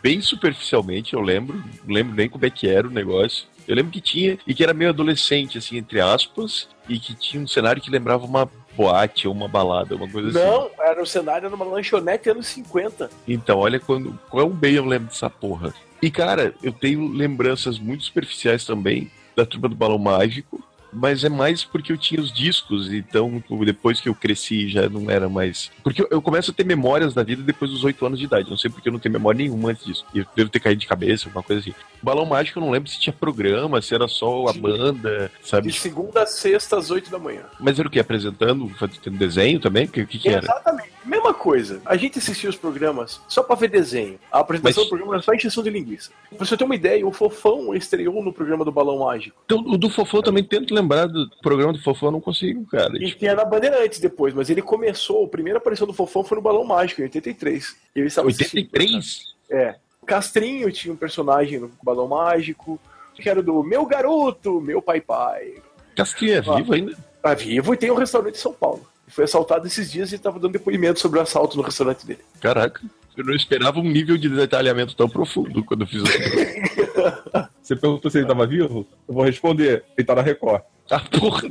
[0.00, 1.62] bem superficialmente, eu lembro.
[1.84, 3.46] Não lembro nem como é que era o negócio.
[3.66, 7.42] Eu lembro que tinha, e que era meio adolescente, assim, entre aspas, e que tinha
[7.42, 10.38] um cenário que lembrava uma boate ou uma balada, uma coisa assim.
[10.38, 13.10] Não, era o cenário numa lanchonete anos 50.
[13.26, 15.74] Então, olha quando, quão bem eu lembro dessa porra.
[16.00, 21.28] E, cara, eu tenho lembranças muito superficiais também da Turma do Balão Mágico, mas é
[21.28, 25.28] mais porque eu tinha os discos, então tipo, depois que eu cresci já não era
[25.28, 25.70] mais.
[25.82, 28.50] Porque eu, eu começo a ter memórias da vida depois dos 8 anos de idade.
[28.50, 30.04] Não sei porque eu não tenho memória nenhuma antes disso.
[30.14, 31.70] Eu devo ter caído de cabeça, alguma coisa assim.
[32.02, 34.60] O Balão Mágico eu não lembro se tinha programa, se era só a Sim.
[34.60, 35.68] banda, sabe?
[35.68, 37.42] De segunda a sexta às 8 da manhã.
[37.60, 38.00] Mas era o que?
[38.00, 39.84] Apresentando, fazendo desenho também?
[39.84, 40.44] O que, que, que era?
[40.44, 40.97] Exatamente.
[41.08, 41.80] Mesma coisa.
[41.86, 44.18] A gente assistia os programas só pra ver desenho.
[44.30, 46.10] A apresentação Mas- do programa era só encheção de linguiça.
[46.36, 49.36] Pra você ter uma ideia, o Fofão estreou no programa do Balão Mágico.
[49.46, 52.66] Então, o do Fofão eu também tento lembrar do programa do Fofão, eu não consigo,
[52.66, 52.92] cara.
[53.02, 56.42] E tinha na Bandeirantes depois, mas ele começou, a primeira aparição do Fofão foi no
[56.42, 57.74] Balão Mágico, em 83.
[57.96, 59.34] Ele estava assistindo- 83?
[59.50, 59.76] É.
[60.06, 62.78] Castrinho tinha um personagem no Balão Mágico,
[63.14, 65.54] que era do Meu Garoto, Meu Pai Pai.
[65.96, 66.54] Castrinha é Ah.
[66.56, 66.96] vivo ainda?
[67.22, 68.86] Tá vivo e tem um restaurante em São Paulo.
[69.08, 72.20] Foi assaltado esses dias e estava dando depoimento sobre o assalto no restaurante dele.
[72.40, 72.80] Caraca.
[73.16, 76.06] Eu não esperava um nível de detalhamento tão profundo quando eu fiz o.
[77.60, 78.86] Você perguntou se ele tava vivo?
[79.08, 79.84] Eu vou responder.
[79.96, 80.62] Ele tá na Record.
[80.90, 81.42] Ah, porra.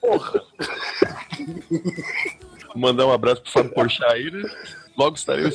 [0.00, 0.42] Porra!
[2.74, 4.42] Mandar um abraço pro Fábio Porchat aí, né?
[4.96, 5.50] Logo estarei.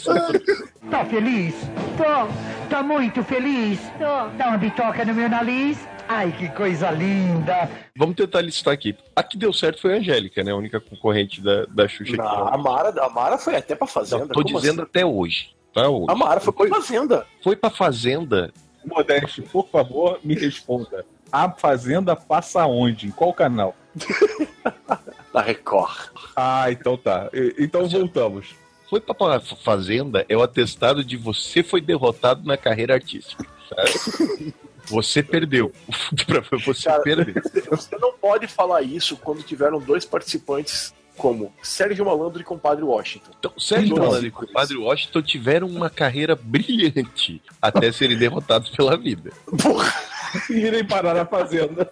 [0.89, 1.55] Tá feliz?
[1.97, 2.69] Tô.
[2.69, 3.79] Tá muito feliz?
[3.97, 4.37] Tô.
[4.37, 5.79] Dá uma bitoca no meu nariz?
[6.11, 7.69] Ai, que coisa linda.
[7.95, 8.97] Vamos tentar listar aqui.
[9.15, 10.51] A que deu certo foi a Angélica, né?
[10.51, 12.55] A única concorrente da, da Xuxa Não, aqui.
[12.55, 14.21] a, Mara, a Mara foi até pra Fazenda.
[14.25, 14.89] Não, tô como dizendo assim?
[14.89, 15.55] até hoje.
[15.71, 16.05] Tá hoje.
[16.09, 17.27] A Mara foi pra Fazenda.
[17.43, 18.51] Foi pra Fazenda.
[18.83, 21.05] Modeste, por favor, me responda.
[21.31, 23.05] A Fazenda passa onde?
[23.07, 23.75] Em qual canal?
[25.31, 26.09] Da Record.
[26.35, 27.29] Ah, então tá.
[27.31, 28.55] E- Então voltamos.
[28.89, 33.45] Foi pra Fazenda é o atestado de você foi derrotado na carreira artística.
[33.69, 34.55] Sabe?
[34.89, 35.71] Você perdeu.
[36.65, 37.41] Você Cara, perdeu.
[37.69, 43.31] Você não pode falar isso quando tiveram dois participantes como Sérgio Malandro e Compadre Washington.
[43.37, 48.69] Então, Sérgio Então, Malandro e o Padre Washington tiveram uma carreira brilhante até serem derrotados
[48.69, 49.31] pela vida.
[49.61, 49.93] Porra!
[50.47, 51.91] E irem parar na Fazenda.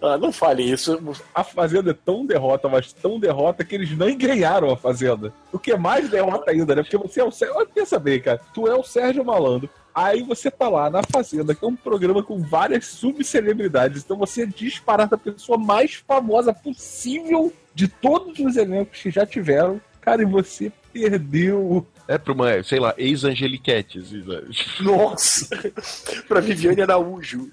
[0.00, 0.98] Ah, não fale isso.
[1.34, 5.32] A Fazenda é tão derrota, mas tão derrota que eles nem ganharam a Fazenda.
[5.52, 6.82] O que é mais derrota ainda, né?
[6.82, 7.66] Porque você é o Sérgio.
[7.72, 8.40] Pensa bem, cara.
[8.52, 9.70] Tu é o Sérgio Malandro.
[9.94, 14.02] Aí você tá lá na Fazenda, que é um programa com várias subcelebridades.
[14.02, 19.26] Então você é disparada a pessoa mais famosa possível de todos os elencos que já
[19.26, 19.80] tiveram.
[20.00, 21.86] Cara, e você perdeu.
[22.08, 24.02] É pra uma, sei lá, ex-Angeliquete.
[24.80, 25.48] Nossa!
[26.26, 27.50] pra Viviane Araújo.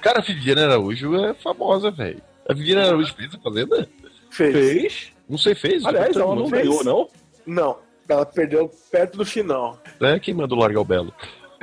[0.00, 2.22] Cara, a Viviane Araújo é famosa, velho.
[2.48, 3.88] A Viviane Araújo fez a Fazenda?
[4.30, 4.52] Fez.
[4.52, 5.12] Fez?
[5.28, 5.84] Não sei, fez?
[5.84, 7.08] Aliás, ela não ganhou, não?
[7.46, 9.80] Não, ela perdeu perto do final.
[10.00, 11.14] É, quem mandou largar o Belo?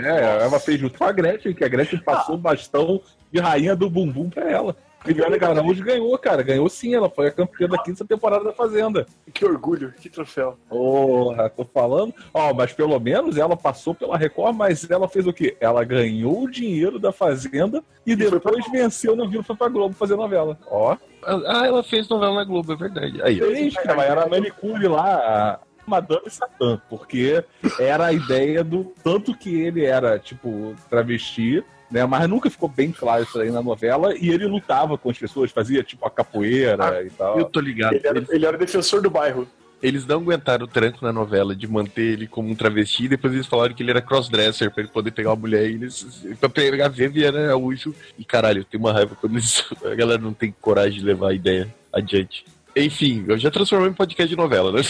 [0.03, 3.75] É, ela fez junto com a Gretchen, que a Gretchen passou o bastão de rainha
[3.75, 4.75] do bumbum pra ela.
[5.03, 6.43] Viviane Araújo ganhou, cara.
[6.43, 9.05] Ganhou sim, ela foi a campeã da quinta temporada da Fazenda.
[9.33, 10.57] Que orgulho, que troféu.
[10.69, 12.13] Porra, tô falando.
[12.33, 15.57] Ó, mas pelo menos ela passou pela Record, mas ela fez o quê?
[15.59, 20.15] Ela ganhou o dinheiro da Fazenda e, depois venceu no Rio foi pra Globo fazer
[20.15, 20.57] novela.
[20.67, 20.95] Ó.
[21.23, 23.21] Ah, ela fez novela na Globo, é verdade.
[23.23, 23.39] Aí.
[23.39, 27.43] Fez, cara, era a manicure lá, a Madame Satã, porque
[27.79, 32.05] era a ideia do tanto que ele era, tipo, travesti, né?
[32.05, 35.51] Mas nunca ficou bem claro isso aí na novela, e ele lutava com as pessoas,
[35.51, 37.37] fazia tipo a capoeira Ah, e tal.
[37.37, 37.93] Eu tô ligado.
[37.93, 39.47] Ele era, ele era defensor do bairro.
[39.81, 43.47] Eles não aguentaram o tranco na novela de manter ele como um travesti, depois eles
[43.47, 46.23] falaram que ele era crossdresser pra ele poder pegar uma mulher e eles.
[46.39, 47.93] pra pegar Viviane Araújo.
[48.17, 51.29] E caralho, eu tenho uma raiva quando eles, a galera não tem coragem de levar
[51.29, 52.45] a ideia adiante.
[52.75, 54.81] Enfim, eu já transformei em podcast de novela, né?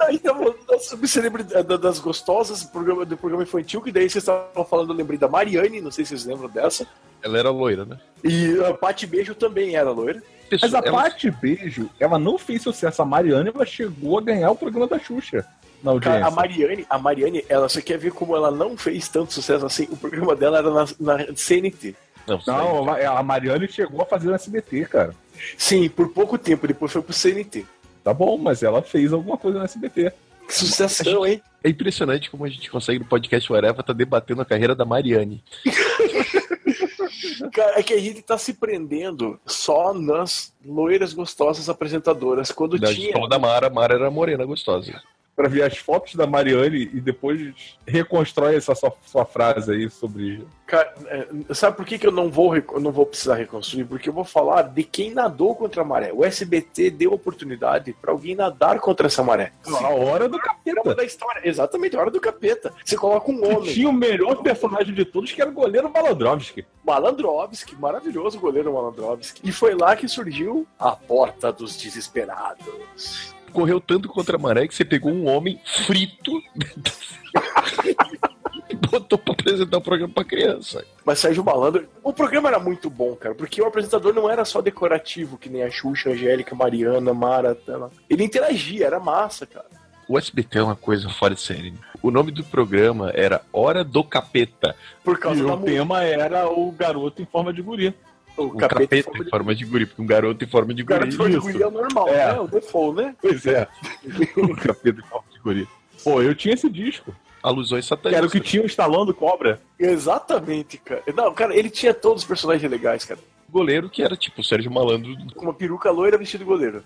[0.00, 4.22] Aí tava sobre celebridade da- das gostosas do programa, do programa infantil, que daí vocês
[4.22, 6.86] estavam falando, eu lembrei da Mariane, não sei se vocês lembram dessa.
[7.22, 7.98] Ela era loira, né?
[8.22, 10.22] E a Pati Beijo também era loira.
[10.60, 13.00] Mas a Ela- Paty Beijo, ela não fez sucesso.
[13.00, 15.44] A Mariana, ela chegou a ganhar o programa da Xuxa
[15.82, 16.20] na audiência.
[16.20, 19.64] Cara, a Mariane, a Mariane, ela você quer ver como ela não fez tanto sucesso
[19.64, 19.88] assim?
[19.90, 21.94] O programa dela era na, na CNT.
[22.26, 25.14] Não, Não, a Mariane chegou a fazer no SBT, cara.
[25.56, 27.64] Sim, por pouco tempo, depois foi pro CNT.
[28.02, 30.12] Tá bom, mas ela fez alguma coisa no SBT.
[30.46, 31.42] Que sucessão, hein?
[31.62, 35.42] É impressionante como a gente consegue no podcast Whatever tá debatendo a carreira da Mariane.
[37.52, 42.52] Cara, é que a gente tá se prendendo só nas loiras gostosas apresentadoras.
[42.52, 43.12] Quando A gente tinha.
[43.12, 45.00] falou da Mara, a Mara era morena gostosa.
[45.36, 50.46] Pra ver as fotos da Mariane e depois reconstrói essa sua, sua frase aí sobre.
[50.66, 53.84] Cara, é, sabe por que, que eu não vou, eu não vou precisar reconstruir?
[53.84, 56.12] Porque eu vou falar de quem nadou contra a maré.
[56.12, 59.52] O SBT deu oportunidade pra alguém nadar contra essa maré.
[59.66, 60.94] A hora do capeta.
[60.94, 61.40] da história.
[61.44, 62.72] Exatamente, a hora do capeta.
[62.84, 66.64] Você coloca um homem, tinha o melhor personagem de todos, que era o goleiro Malandrovski.
[66.84, 69.40] Malandrovski, maravilhoso goleiro Malandrovski.
[69.42, 73.33] E foi lá que surgiu a Porta dos Desesperados.
[73.54, 76.32] Correu tanto contra a maré que você pegou um homem frito
[78.68, 80.84] e botou pra apresentar o programa pra criança.
[81.04, 84.60] Mas Sérgio Malandro, o programa era muito bom, cara, porque o apresentador não era só
[84.60, 87.56] decorativo, que nem a Xuxa, Angélica, Mariana, Mara.
[87.68, 89.66] ela- Ele interagia, era massa, cara.
[90.08, 91.72] O SBT é uma coisa fora de série.
[92.02, 94.76] O nome do programa era Hora do Capeta.
[95.02, 95.72] Por E causa da o música.
[95.78, 97.94] tema era o garoto em forma de guri.
[98.36, 100.48] O Um capeta, capeta em forma em de- forma de guri, porque um garoto em
[100.48, 101.08] forma de O guri.
[101.08, 102.32] de forma de guri é o normal, É.
[102.32, 102.40] né?
[102.40, 103.14] O default, né?
[103.20, 103.68] Pois é.
[104.36, 105.68] Um capeta em forma de guri.
[106.02, 107.14] Pô, eu tinha esse disco.
[107.42, 108.32] Alusões Que era o satanistas.
[108.32, 109.60] que tinha o instalando cobra.
[109.78, 111.02] Exatamente, cara.
[111.14, 113.20] Não, cara, ele tinha todos os personagens legais, cara.
[113.50, 115.14] Goleiro que era tipo o Sérgio Malandro.
[115.36, 116.82] Com uma peruca loira vestido de goleiro.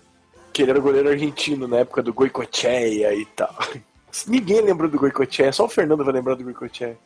[0.53, 3.55] Que ele era goleiro argentino na época do Goicoechea e tal.
[4.27, 6.97] Ninguém lembrou do Goicoechea, só o Fernando vai lembrar do Goicoechea.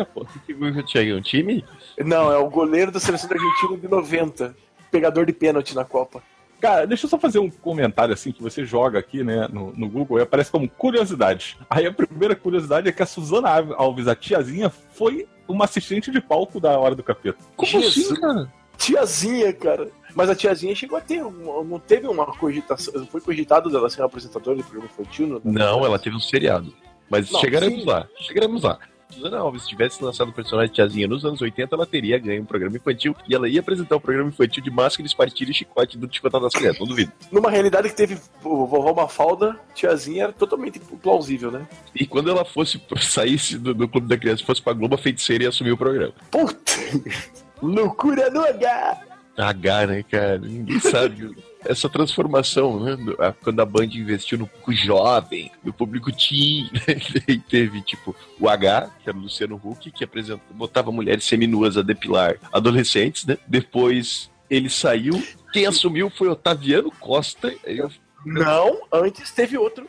[0.00, 0.22] É, pô.
[0.22, 1.64] O que tinha um time?
[1.98, 4.56] Não, é o goleiro da seleção da Argentina de 90.
[4.90, 6.22] Pegador de pênalti na Copa.
[6.60, 9.88] Cara, deixa eu só fazer um comentário assim que você joga aqui, né, no, no
[9.88, 11.56] Google e aparece como curiosidade.
[11.70, 16.20] Aí a primeira curiosidade é que a Suzana Alves, a tiazinha, foi uma assistente de
[16.20, 17.38] palco da Hora do Capeta.
[17.56, 18.10] Como Jesus.
[18.10, 18.52] assim, cara?
[18.76, 19.88] Tiazinha, cara.
[20.18, 24.56] Mas a tiazinha chegou a ter, não teve uma cogitação, foi cogitado dela ser apresentadora
[24.56, 25.28] de programa infantil?
[25.28, 26.74] Não, Não, ela teve um seriado.
[27.08, 27.86] Mas Não, chegaremos sim.
[27.86, 28.08] lá.
[28.18, 28.80] Chegaremos lá.
[29.12, 32.44] Susana Alves, se tivesse lançado o personagem Tiazinha nos anos 80, ela teria ganho um
[32.44, 36.12] programa infantil e ela ia apresentar um programa infantil de máscara, espartilho e chicote do
[36.12, 37.12] Chicotada das Crianças, não duvido.
[37.30, 41.64] Numa realidade que teve o vovó Mafalda, tiazinha era totalmente plausível, né?
[41.94, 45.44] E quando ela fosse saísse do, do Clube da Criança, fosse pra Globo, a feiticeira
[45.44, 46.12] ia assumir o programa.
[46.28, 46.72] Puta!
[47.62, 49.07] Loucura no H!
[49.38, 50.38] H, né, cara?
[50.38, 51.34] Ninguém sabe.
[51.64, 52.96] Essa transformação, né?
[53.42, 57.40] Quando a Band investiu no público jovem, no público teen, né?
[57.48, 61.82] Teve, tipo, o H, que era o Luciano Huck, que apresenta, botava mulheres seminuas a
[61.82, 63.36] depilar adolescentes, né?
[63.46, 65.20] Depois ele saiu.
[65.52, 67.90] Quem assumiu foi Otaviano Costa, eu-
[68.24, 69.86] Não, antes teve outro.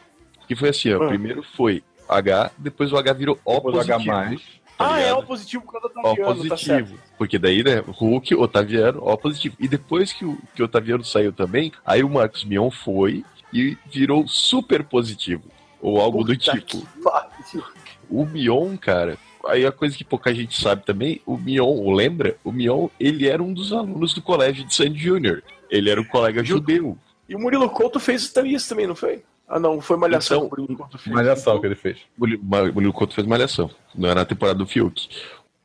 [0.48, 1.04] que foi assim, ó.
[1.04, 1.08] Ah.
[1.10, 4.38] Primeiro foi H, depois o H virou O Depois o H+.
[4.80, 6.86] Tá ah, é o positivo por causa do O Otaviano, tá certo.
[6.86, 7.04] positivo.
[7.18, 9.56] Porque daí, né, Hulk, Otaviano, O positivo.
[9.60, 13.78] E depois que o, que o Otaviano saiu também, aí o Marcos Mion foi e
[13.92, 15.44] virou super positivo.
[15.82, 16.82] Ou algo do Puta tipo.
[16.82, 17.64] que pariu.
[18.10, 22.38] O Mion, cara, aí a coisa que pouca gente sabe também, o Mion, lembra?
[22.44, 25.44] O Mion, ele era um dos alunos do colégio de Sandy Júnior.
[25.70, 26.98] Ele era um colega judeu.
[27.28, 29.24] E o Murilo Couto fez isso também, não foi?
[29.50, 31.16] Ah, não, foi Malhação Então, que o Murilo fez.
[31.16, 31.98] Malhação que ele fez.
[32.18, 32.28] O
[32.74, 33.70] Murilo Couto fez malhação.
[33.96, 35.10] Não era na temporada do Fiuk.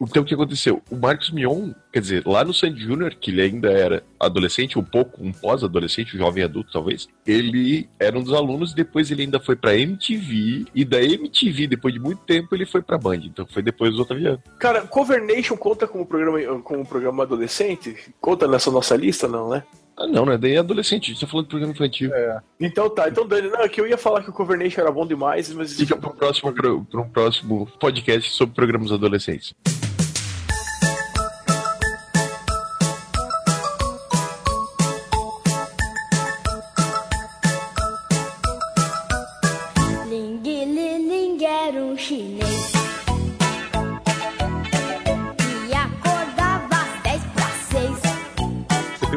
[0.01, 0.83] Então o que aconteceu?
[0.91, 4.83] O Marcos Mion, quer dizer, lá no Sandy Júnior, que ele ainda era adolescente, um
[4.83, 9.39] pouco, um pós-adolescente, um jovem adulto talvez, ele era um dos alunos, depois ele ainda
[9.39, 13.21] foi pra MTV, e da MTV, depois de muito tempo, ele foi pra Band.
[13.25, 14.43] Então foi depois do Otaviano.
[14.59, 18.13] Cara, Cover Nation conta como programa, como programa adolescente?
[18.21, 19.63] Conta nessa nossa lista, não, né?
[19.97, 20.37] Ah, não, né?
[20.37, 22.13] Daí é adolescente, a gente tá falando de programa infantil.
[22.13, 22.41] É.
[22.59, 24.91] Então tá, então Dani, não, é que eu ia falar que o Cover Nation era
[24.91, 25.77] bom demais, mas.
[25.77, 29.55] Fica pro próximo, pro, pro próximo podcast sobre programas adolescentes.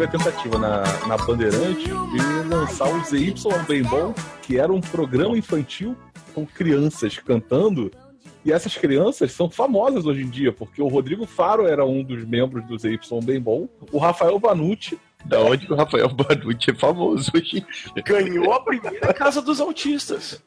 [0.07, 3.33] Você teve a tentativa na, na Bandeirante de lançar o ZY
[3.67, 5.97] Bem Bom, que era um programa infantil
[6.33, 7.91] com crianças cantando.
[8.45, 12.23] E essas crianças são famosas hoje em dia, porque o Rodrigo Faro era um dos
[12.23, 16.75] membros do ZY Bem Bom, o Rafael Vanucci Da onde que o Rafael Banucci é
[16.75, 17.65] famoso hoje?
[18.05, 20.41] Ganhou a primeira Casa dos Autistas.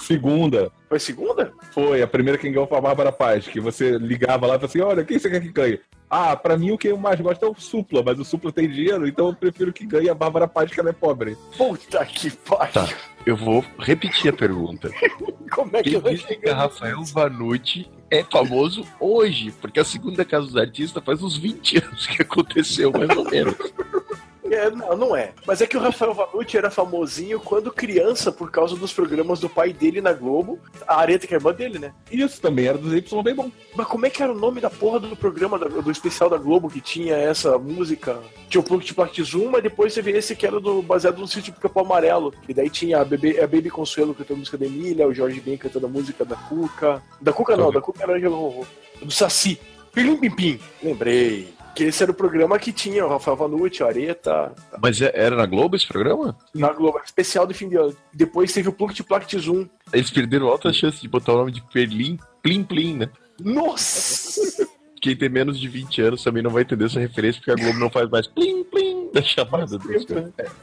[0.00, 0.72] segunda.
[0.88, 1.52] Foi segunda?
[1.72, 4.66] Foi a primeira quem ganhou foi a Bárbara Paz, que você ligava lá e falava
[4.66, 5.80] assim: olha, quem você quer que ganhe?
[6.10, 8.66] Ah, pra mim o que eu mais gosto é o Supla, mas o Supla tem
[8.68, 11.36] dinheiro, então eu prefiro que ganhe a Bárbara Paz, que ela é pobre.
[11.56, 12.72] Puta que pariu.
[12.72, 12.88] Tá,
[13.26, 14.90] eu vou repetir a pergunta.
[15.52, 19.52] Como é que Quem eu disse que a Rafael Vanucci é famoso hoje?
[19.60, 23.54] Porque a segunda Casa dos Artistas faz uns 20 anos que aconteceu, mais ou menos.
[24.50, 25.32] É, não, não é.
[25.46, 29.48] Mas é que o Rafael Vanucci era famosinho quando criança, por causa dos programas do
[29.48, 30.58] pai dele na Globo.
[30.86, 31.92] A Areta, que é irmã dele, né?
[32.10, 33.50] Isso também era do ZY Bem Bom.
[33.74, 36.68] Mas como é que era o nome da porra do programa, do especial da Globo,
[36.70, 38.18] que tinha essa música?
[38.48, 41.52] Tinha o Plug Plact Zoom, mas depois teve esse que era do, baseado no sítio
[41.52, 42.32] do Capão Amarelo.
[42.48, 45.40] E daí tinha a, Bebê, a Baby Consuelo cantando a música da Emília, o Jorge
[45.40, 47.02] Ben cantando a música da Cuca.
[47.20, 48.66] Da Cuca não, da Cuca era o-
[49.02, 49.60] do Saci.
[49.92, 50.60] Pilim Pim Pim.
[50.82, 51.48] Lembrei.
[51.74, 54.52] Que esse era o programa que tinha o Rafael Vanucci, a Areta,
[54.82, 56.36] Mas é- era na Globo esse programa?
[56.54, 57.94] na Globo, especial de fim de ano.
[58.12, 59.68] Depois teve o Plug Plact Zoom.
[59.92, 63.08] Eles perderam alta chance de botar o nome de Perlim Plim Plim, né?
[63.40, 64.40] Nossa!
[65.00, 67.78] Quem tem menos de 20 anos também não vai entender essa referência, porque a Globo
[67.78, 70.06] não faz mais Plim Plim da chamada dos.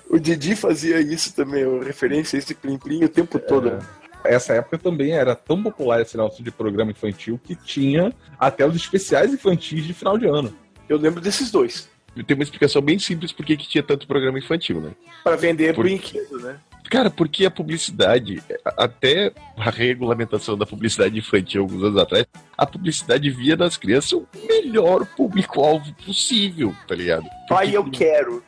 [0.10, 3.72] O Didi fazia isso também, a referência a esse Plim Plim o tempo todo.
[3.72, 3.80] né?
[4.26, 8.76] Essa época também era tão popular esse negócio de programa infantil que tinha até os
[8.76, 10.54] especiais infantis de final de ano.
[10.88, 11.90] Eu lembro desses dois.
[12.26, 14.92] Tem uma explicação bem simples por que tinha tanto programa infantil, né?
[15.24, 16.58] Pra vender Por- brinquedo, né?
[16.90, 18.42] Cara, porque a publicidade,
[18.78, 22.26] até a regulamentação da publicidade infantil alguns anos atrás,
[22.56, 27.26] a publicidade via nas crianças o melhor público-alvo possível, tá ligado?
[27.50, 28.44] Pai, Porque eu quero.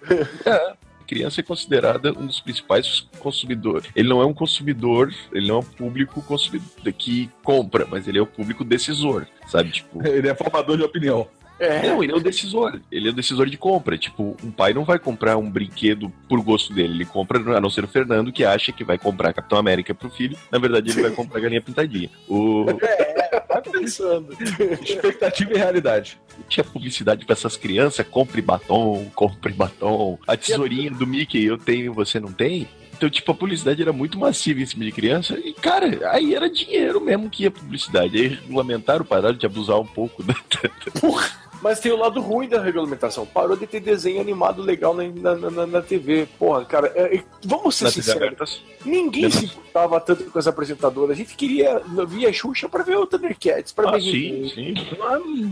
[0.46, 0.76] a
[1.08, 3.90] criança é considerada um dos principais consumidores.
[3.96, 8.20] Ele não é um consumidor, ele não é um público consumidor que compra, mas ele
[8.20, 9.72] é o público decisor, sabe?
[9.72, 11.28] Tipo, Ele é formador de opinião.
[11.60, 11.88] É.
[11.88, 12.80] não, ele é o decisor.
[12.91, 13.97] Ele é o decisor de compra.
[13.97, 16.93] Tipo, um pai não vai comprar um brinquedo por gosto dele.
[16.93, 20.10] Ele compra, a não ser o Fernando, que acha que vai comprar Capitão América pro
[20.10, 20.38] filho.
[20.51, 22.10] Na verdade, ele vai comprar galinha pintadinha.
[22.28, 22.66] O...
[22.66, 24.36] Vai pensando.
[24.82, 26.20] Expectativa e realidade.
[26.47, 30.20] Tinha publicidade pra essas crianças: compre batom, compre batom.
[30.28, 32.68] A tesourinha do Mickey, eu tenho, você não tem.
[32.97, 35.38] Então, tipo, a publicidade era muito massiva em cima de criança.
[35.38, 38.18] E, cara, aí era dinheiro mesmo que ia publicidade.
[38.18, 40.34] Aí regulamentaram, pararam de abusar um pouco da,
[41.62, 43.26] Mas tem o lado ruim da regulamentação.
[43.26, 45.03] Parou de ter desenho animado legal na,
[45.36, 46.28] na, na- na TV.
[46.38, 48.64] Porra, cara, é- é- vamos ser TV sinceros.
[48.86, 51.14] Ninguém se importava tanto com essa apresentadora.
[51.14, 53.72] A gente queria via Xuxa pra ver o Thundercats.
[53.72, 54.74] Pra Ah, ver sim, sim.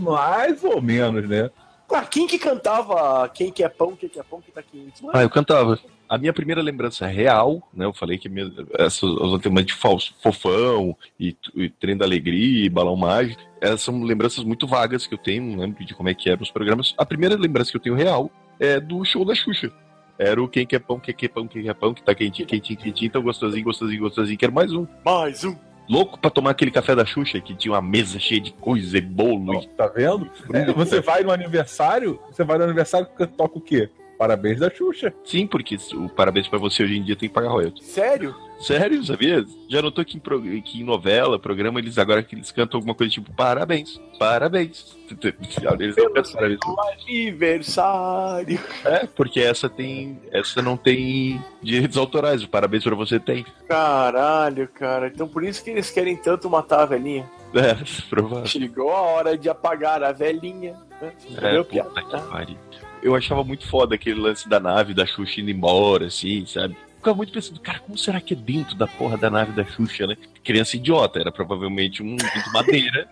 [0.00, 1.50] Mais ou menos, né?
[1.90, 5.02] Ah, quem que cantava Quem que é pão, quem que é pão que tá quente?
[5.12, 5.78] Ah, eu cantava.
[6.08, 7.84] A minha primeira lembrança real, né?
[7.84, 12.66] Eu falei que minha, essas os temas de falso, fofão e, e trem da alegria
[12.66, 16.08] e balão mágico, essas são lembranças muito vagas que eu tenho, não lembro de como
[16.08, 16.94] é que eram os programas.
[16.96, 18.30] A primeira lembrança que eu tenho real
[18.60, 19.72] é do show da Xuxa.
[20.18, 22.78] Era o quem quer pão, quem quer pão, quem quer pão, que tá quentinho, quentinho,
[22.78, 24.38] quentinho, então gostosinho, gostosinho, gostosinho.
[24.38, 24.86] Quero mais um.
[25.04, 25.56] Mais um.
[25.88, 29.00] Louco pra tomar aquele café da Xuxa, que tinha uma mesa cheia de coisa e
[29.00, 29.60] bolo.
[29.62, 30.28] e- Tá vendo?
[30.52, 33.90] É, você vai no aniversário, você vai no aniversário que toca o quê?
[34.18, 35.12] Parabéns da Xuxa.
[35.24, 37.86] Sim, porque o parabéns pra você hoje em dia tem que pagar royalties.
[37.86, 38.34] Sério?
[38.58, 39.44] Sério, sabia?
[39.68, 42.94] Já notou que em, pro- que em novela, programa, eles agora que eles cantam alguma
[42.94, 44.96] coisa tipo parabéns, parabéns.
[45.78, 46.58] Eles não cantam parabéns.
[47.06, 48.58] Aniversário.
[48.84, 50.18] É, porque essa tem.
[50.32, 52.42] Essa não tem direitos autorais.
[52.42, 53.44] O parabéns pra você tem.
[53.68, 55.08] Caralho, cara.
[55.08, 57.28] Então por isso que eles querem tanto matar a velhinha.
[57.54, 57.74] É,
[58.08, 58.46] provável.
[58.46, 60.74] Chegou a hora de apagar a velhinha.
[61.00, 61.12] né?
[61.36, 62.02] É, puta piada?
[62.02, 62.56] que pariu.
[63.06, 66.76] Eu achava muito foda aquele lance da nave, da Xuxa indo embora, assim, sabe?
[67.06, 70.08] ficava muito pensando, cara, como será que é dentro da porra da nave da Xuxa,
[70.08, 70.16] né?
[70.42, 73.08] Criança idiota, era provavelmente um de madeira.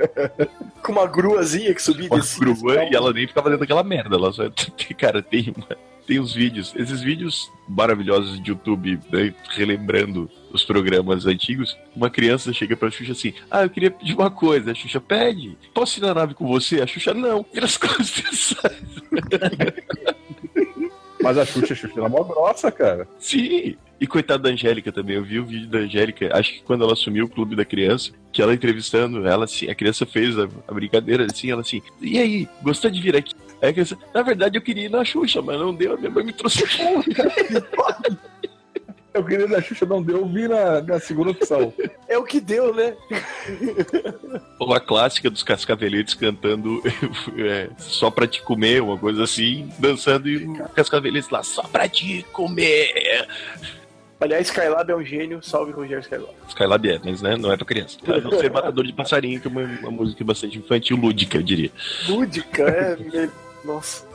[0.84, 4.16] Com uma gruazinha que subia uma grua, e ela nem ficava dentro daquela merda.
[4.16, 4.42] Ela só,
[4.98, 5.66] cara, tem uma,
[6.06, 12.52] tem os vídeos, esses vídeos maravilhosos de YouTube, né, relembrando os programas antigos, uma criança
[12.52, 16.02] chega pra Xuxa assim, ah, eu queria pedir uma coisa, a Xuxa pede, posso ir
[16.02, 16.80] na nave com você?
[16.80, 18.54] A Xuxa, não, vira as costas.
[21.22, 23.08] Mas a Xuxa, a Xuxa era mó grossa, cara.
[23.18, 26.84] Sim, e coitada da Angélica também, eu vi o vídeo da Angélica, acho que quando
[26.84, 30.48] ela assumiu o clube da criança, que ela entrevistando, ela assim, a criança fez a,
[30.68, 33.34] a brincadeira assim, ela assim, e aí, gostou de vir aqui?
[33.62, 36.10] Aí a criança, na verdade eu queria ir na Xuxa, mas não deu, a minha
[36.10, 36.82] mãe me trouxe aqui.
[39.16, 41.72] Eu queria da Xuxa, não deu, eu vi na, na segunda opção.
[42.08, 42.96] É o que deu, né?
[44.60, 46.80] Ou a clássica dos cascaveletes cantando
[47.36, 51.88] é, só pra te comer, uma coisa assim, dançando e o cascaveletes lá, só pra
[51.88, 53.26] te comer.
[54.20, 56.32] Aliás, Skylab é um gênio, salve Rogério Skylab.
[56.48, 57.98] Skylab é, mas né, não é pra criança.
[58.06, 61.42] A não ser Matador de Passarinho, que é uma, uma música bastante infantil, lúdica, eu
[61.42, 61.72] diria.
[62.08, 63.28] Lúdica, é.
[63.66, 64.06] Nossa.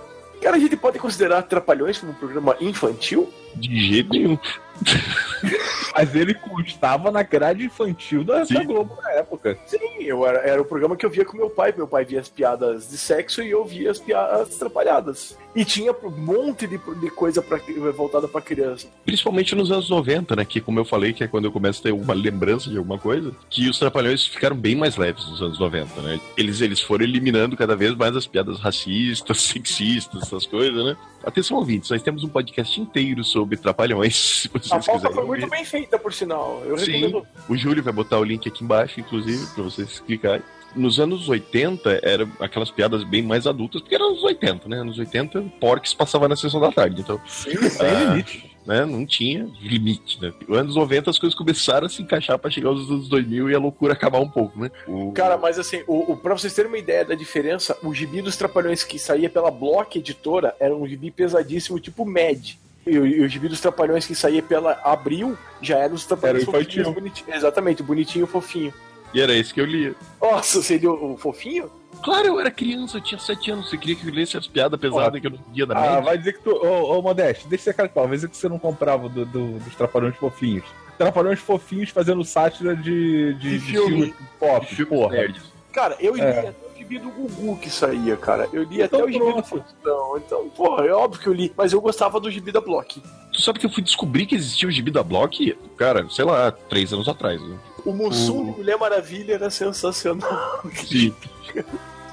[0.42, 3.32] Cara, a gente pode considerar Trapalhões como um programa infantil?
[3.56, 4.38] De jeito nenhum.
[5.94, 8.54] Mas ele constava na grade infantil da, Sim.
[8.56, 9.58] da Globo na época.
[9.66, 11.74] Sim, eu era, era o programa que eu via com meu pai.
[11.76, 15.38] Meu pai via as piadas de sexo e eu via as piadas atrapalhadas.
[15.54, 17.60] E tinha um monte de, de coisa pra,
[17.96, 18.88] voltada pra criança.
[19.06, 20.46] Principalmente nos anos 90, né?
[20.46, 22.98] Que como eu falei, que é quando eu começo a ter uma lembrança de alguma
[22.98, 26.20] coisa, que os trapalhões ficaram bem mais leves nos anos 90, né?
[26.38, 30.96] Eles, eles foram eliminando cada vez mais as piadas racistas, sexistas, essas coisas, né?
[31.24, 35.26] Atenção, ouvintes, nós temos um podcast inteiro sobre trapalhões, se vocês A pauta quiserem foi
[35.26, 36.62] muito bem feita, por sinal.
[36.66, 36.92] Eu Sim.
[36.94, 37.28] recomendo.
[37.48, 40.42] O Júlio vai botar o link aqui embaixo, inclusive, pra vocês clicarem.
[40.76, 44.78] Nos anos 80, eram aquelas piadas bem mais adultas, porque eram anos 80, né?
[44.80, 48.04] Anos 80, Porks passava na sessão da tarde, então Sem, sem Ah.
[48.06, 48.51] limite.
[48.66, 50.34] Né, não tinha limite, né?
[50.48, 53.56] Nos anos 90 as coisas começaram a se encaixar pra chegar aos anos 2000 e
[53.56, 54.72] a loucura acabar um pouco, né?
[54.88, 55.12] O...
[55.12, 58.36] Cara, mas assim, o, o, pra vocês terem uma ideia da diferença, o gibi dos
[58.36, 62.52] Trapalhões que saía pela Block Editora era um gibi pesadíssimo, tipo Mad.
[62.86, 66.48] E o, e o gibi dos Trapalhões que saía pela Abril já era os Trapalhões
[66.48, 67.36] Era fofinhos, bonitinhos.
[67.36, 68.74] Exatamente, bonitinho, fofinho.
[69.14, 69.94] E era esse que eu lia.
[70.22, 71.70] Nossa, seria o, o fofinho?
[72.04, 74.80] Claro, eu era criança, eu tinha 7 anos, você queria que eu lesse as piadas
[74.80, 76.02] pesadas que eu não via da Ah, média.
[76.02, 76.50] vai dizer que tu.
[76.52, 78.08] Ô, ô Modeste, deixa você cara de pau.
[78.08, 80.66] Vai dizer que você não comprava do, do- dos Trapalhões Fofinhos.
[80.98, 83.90] Trapalhões Fofinhos fazendo sátira de, de, De de filme.
[84.08, 84.66] filme pop.
[84.66, 85.16] Filmes porra.
[85.16, 85.44] nerds.
[85.72, 86.40] Cara, eu lia É.
[86.50, 88.50] até o gibi do Gugu que saía, cara.
[88.52, 89.44] Eu li Então até o gibi do.
[89.44, 90.18] Faustão.
[90.18, 91.54] Então, porra, é óbvio que eu li.
[91.56, 93.02] Mas eu gostava do gibi da Block.
[93.32, 96.52] Tu sabe que eu fui descobrir que existia o gibi da Block, cara, sei lá,
[96.52, 97.42] três anos atrás.
[97.42, 97.58] Né?
[97.86, 100.62] O Mussum de Mulher Maravilha era sensacional.
[100.74, 101.14] Sim.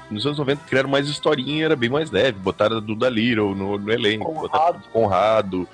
[0.09, 2.39] Nos anos 90 criaram mais historinha, era bem mais leve.
[2.39, 4.41] Botaram a Duda Little no, no elenco, Conrado.
[4.41, 5.67] botaram Conrado,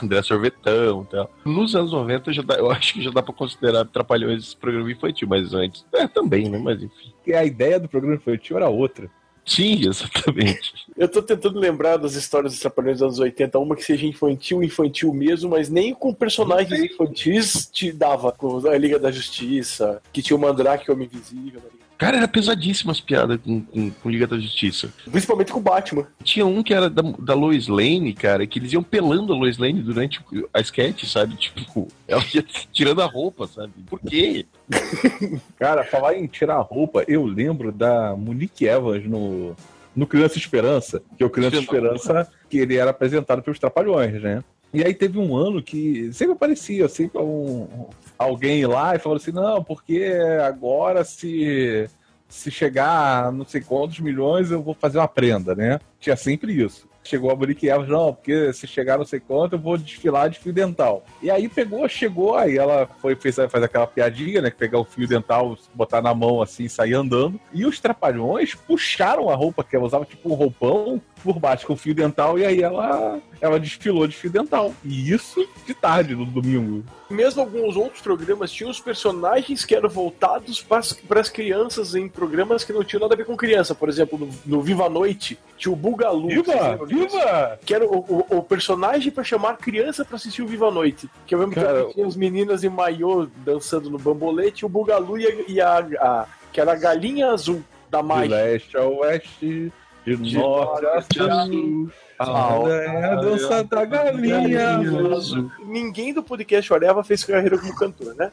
[0.00, 1.30] André Sorvetão e tal.
[1.44, 5.26] Nos anos 90 já dá- eu acho que já dá pra considerar Trapalhões programa infantil,
[5.28, 5.84] mas antes.
[5.92, 6.58] É, também, né?
[6.58, 7.12] Mas enfim.
[7.16, 9.10] Porque a ideia do programa infantil era outra.
[9.46, 10.72] Sim, exatamente.
[10.96, 14.62] Eu tô tentando lembrar das histórias dos Trapalhões dos anos 80, uma que seja infantil,
[14.62, 18.32] infantil mesmo, mas nem com personagens infantis te dava.
[18.32, 21.60] Com a Liga da Justiça, que tinha o Mandrake, o Homem Invisível.
[21.60, 21.84] ligado?
[21.96, 24.92] Cara, era pesadíssimas as piadas com, com, com Liga da Justiça.
[25.10, 26.06] Principalmente com o Batman.
[26.22, 29.58] Tinha um que era da, da Lois Lane, cara, que eles iam pelando a Lois
[29.58, 30.20] Lane durante
[30.52, 31.36] a sketch, sabe?
[31.36, 33.72] Tipo, ela ia tirando a roupa, sabe?
[33.86, 34.44] Por quê?
[35.58, 39.54] Cara, falar em tirar a roupa, eu lembro da Monique Evans no,
[39.94, 44.42] no Criança Esperança, que é o Criança Esperança, que ele era apresentado pelos Trapalhões, né?
[44.72, 47.86] E aí teve um ano que sempre aparecia, sempre um,
[48.18, 50.12] alguém lá e falou assim, não, porque
[50.44, 51.88] agora se,
[52.28, 55.78] se chegar a não sei quantos milhões eu vou fazer uma prenda, né?
[56.00, 56.88] Tinha sempre isso.
[57.04, 60.52] Chegou a Evans, não, porque se chegar não sei quanto eu vou desfilar de fio
[60.52, 61.04] dental.
[61.22, 64.50] E aí pegou, chegou, aí ela foi fez, faz aquela piadinha, né?
[64.50, 67.38] Que pegar o fio dental, botar na mão assim, sair andando.
[67.52, 71.74] E os trapalhões puxaram a roupa que ela usava, tipo um roupão, por baixo com
[71.74, 74.74] fio dental, e aí ela, ela desfilou de fio dental.
[74.84, 76.84] E isso de tarde, no domingo.
[77.08, 82.62] Mesmo alguns outros programas tinham os personagens que eram voltados para as crianças em programas
[82.62, 83.74] que não tinham nada a ver com criança.
[83.74, 86.28] Por exemplo, no, no Viva a Noite, tinha o Bugalu.
[86.28, 86.78] Viva!
[86.86, 87.16] disso?
[87.16, 87.58] Viva!
[87.64, 91.08] Que era o, o, o personagem para chamar criança para assistir o Viva a Noite.
[91.26, 94.68] Que ao mesmo Cara, tempo que tinha as meninas em maiô dançando no bambolete, o
[94.68, 98.34] Bugalu e a, e a- a- que era a galinha azul da De mágica.
[98.36, 99.72] leste a oeste,
[100.06, 100.86] de, De norte
[101.20, 101.90] a sul.
[102.16, 104.78] A onda é a dança da galinha.
[105.16, 105.50] azul.
[105.66, 108.30] Ninguém do podcast Oreva fez carreira como cantor, né?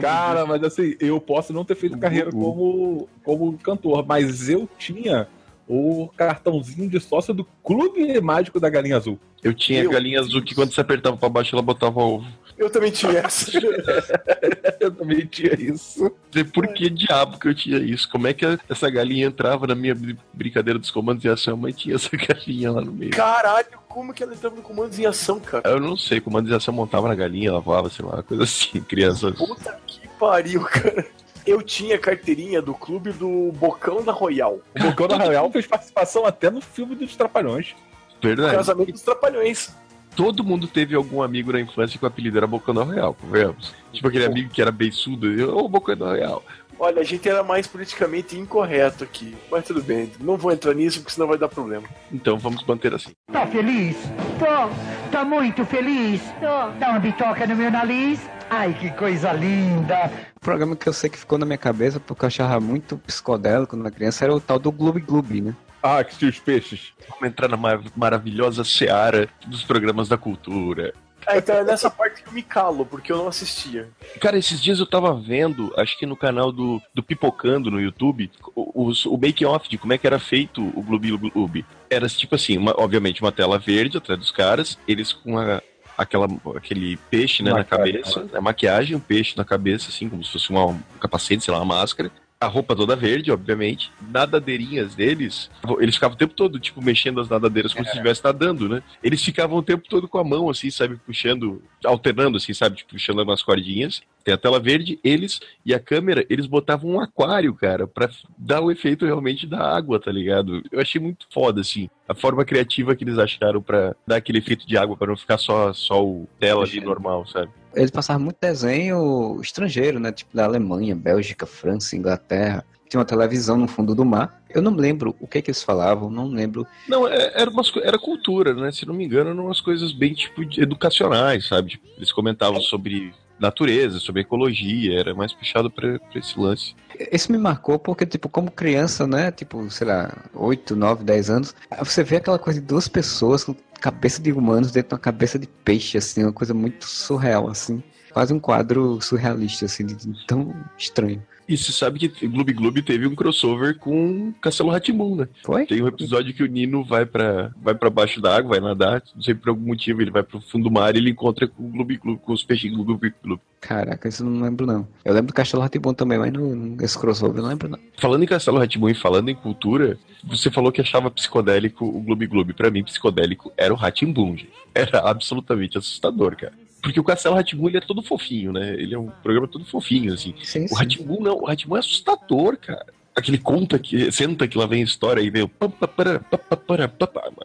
[0.00, 5.26] Cara, mas assim, eu posso não ter feito carreira como, como cantor, mas eu tinha
[5.68, 9.18] o cartãozinho de sócio do Clube Mágico da Galinha Azul.
[9.42, 12.24] Eu tinha Meu galinha azul que quando você apertava pra baixo ela botava ovo.
[12.56, 13.50] Eu também tinha essa.
[14.78, 16.10] Eu também tinha isso.
[16.54, 18.08] Por que diabo que eu tinha isso?
[18.08, 21.76] Como é que essa galinha entrava na minha brin- brincadeira dos comandos em ação, mas
[21.76, 23.10] tinha essa galinha lá no meio?
[23.12, 25.68] Caralho, como que ela entrava no comandos em ação, cara?
[25.68, 28.80] Eu não sei, comandos em ação montava na galinha, ela voava, sei lá, coisa assim,
[28.80, 29.34] crianças.
[29.36, 31.04] Puta que pariu, cara.
[31.46, 34.60] Eu tinha carteirinha do clube do Bocão da Royal.
[34.76, 37.74] O Bocão da Royal fez participação até no filme dos Trapalhões.
[38.22, 38.54] Verdade.
[38.54, 39.74] Casamento dos Trapalhões.
[40.14, 43.74] Todo mundo teve algum amigo na infância que o apelido era Bocão da Royal, convenhamos.
[43.92, 46.42] Tipo aquele amigo que era beiçudo, eu, ô Bocão da Royal.
[46.78, 49.36] Olha, a gente era mais politicamente incorreto aqui.
[49.50, 51.88] Mas tudo bem, não vou entrar nisso porque senão vai dar problema.
[52.10, 53.12] Então vamos manter assim.
[53.32, 53.96] Tá feliz?
[54.38, 55.10] Tô.
[55.10, 56.20] Tá muito feliz?
[56.40, 56.78] Tô.
[56.78, 58.20] Dá uma bitoca no meu nariz?
[58.54, 60.12] Ai, que coisa linda.
[60.36, 63.68] O programa que eu sei que ficou na minha cabeça, porque eu achava muito psicodélico
[63.74, 65.54] quando era criança, era o tal do Gloob Gloob, né?
[65.82, 66.92] Ah, que tinha os peixes.
[67.08, 70.92] Vamos entrar na mar- maravilhosa seara dos programas da cultura.
[71.26, 73.88] Ah, então é nessa parte que eu me calo, porque eu não assistia.
[74.20, 78.30] Cara, esses dias eu tava vendo, acho que no canal do, do Pipocando no YouTube,
[78.54, 81.64] o, o make-off de como é que era feito o Gloob Gloob.
[81.88, 85.62] Era tipo assim, uma- obviamente uma tela verde atrás dos caras, eles com a-
[86.02, 86.26] aquela,
[86.56, 90.50] aquele peixe né, na cabeça, a maquiagem, um peixe na cabeça, assim, como se fosse
[90.50, 92.10] uma- um capacete, sei lá, uma máscara.
[92.40, 93.92] A roupa toda verde, obviamente.
[94.10, 95.48] Nadadeirinhas deles,
[95.80, 98.82] eles ficavam o tempo todo, tipo, mexendo as nadadeiras como se estivesse nadando, né?
[99.02, 102.90] Eles ficavam o tempo todo com a mão, assim, sabe, puxando, alternando, assim, sabe, tipo,
[102.90, 104.02] puxando umas cordinhas.
[104.24, 108.08] Tem a tela verde, eles e a câmera, eles botavam um aquário, cara, pra
[108.38, 110.62] dar o efeito realmente da água, tá ligado?
[110.70, 114.66] Eu achei muito foda, assim, a forma criativa que eles acharam pra dar aquele efeito
[114.66, 116.88] de água, pra não ficar só, só o tela ali Mexendo.
[116.88, 117.50] normal, sabe?
[117.74, 120.12] Eles passavam muito desenho estrangeiro, né?
[120.12, 122.64] Tipo da Alemanha, Bélgica, França, Inglaterra.
[122.88, 124.42] Tinha uma televisão no fundo do mar.
[124.50, 126.66] Eu não lembro o que, que eles falavam, não lembro.
[126.86, 128.70] Não, é- era, umas, era cultura, né?
[128.70, 131.70] Se não me engano, eram umas coisas bem, tipo, de- educacionais, sabe?
[131.70, 136.74] Tipo, eles comentavam sobre natureza, sobre ecologia, era mais puxado pra esse lance.
[136.98, 139.30] Esse me marcou porque, tipo, como criança, né?
[139.30, 143.54] Tipo, sei lá, 8, 9, 10 anos, você vê aquela coisa de duas pessoas com
[143.80, 147.82] cabeça de humanos dentro de uma cabeça de peixe, assim, uma coisa muito surreal, assim.
[148.12, 151.22] Quase um quadro surrealista, assim, de tão estranho.
[151.52, 155.28] E se sabe que Gloob Gloob teve um crossover com Castelo Ratimbun, né?
[155.44, 155.66] Foi?
[155.66, 159.02] Tem um episódio que o Nino vai pra vai para baixo da água, vai nadar,
[159.14, 161.62] não sei por algum motivo, ele vai pro fundo do mar e ele encontra com
[161.62, 163.42] o Gloob Gloob, com os peixinhos do Gloob Gloob.
[163.60, 164.88] Caraca, isso eu não lembro, não.
[165.04, 167.78] Eu lembro do Castelo Ratibon também, mas não, esse crossover eu não lembro, não.
[167.98, 172.26] Falando em Castelo Ratimbun e falando em cultura, você falou que achava psicodélico o Gloob
[172.28, 172.54] Gloob.
[172.54, 174.52] Pra mim, psicodélico era o Ratimbun, gente.
[174.74, 176.54] Era absolutamente assustador, cara.
[176.82, 178.74] Porque o Castelo Ratimbun ele é todo fofinho, né?
[178.74, 180.34] Ele é um programa todo fofinho, assim.
[180.42, 180.74] Sim, O sim.
[180.74, 182.84] Ratimbun não, o Ratimbun é assustador, cara.
[183.14, 185.50] Aquele conta que senta que lá vem a história e vem o.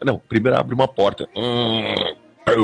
[0.04, 1.28] Não, primeiro abre uma porta.
[1.36, 1.82] Hum,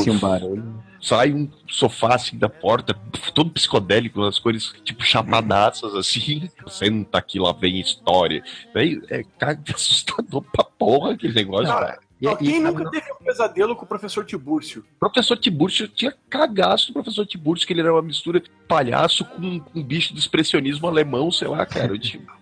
[0.03, 0.83] Tinha um barulho.
[1.01, 2.95] sai um sofá assim da porta,
[3.35, 6.49] todo psicodélico, as cores tipo chamadaças assim.
[6.67, 8.43] Senta que lá vem a história.
[8.73, 11.67] Daí é cara, assustador pra porra aquele negócio.
[11.67, 14.85] Cara, E- Não, e- quem nunca teve um pesadelo com o professor Tibúrcio?
[14.97, 19.25] O professor Tiburcio tinha cagaço do professor Tiburcio, que ele era uma mistura de palhaço
[19.25, 21.93] com um bicho do expressionismo alemão, sei lá, cara.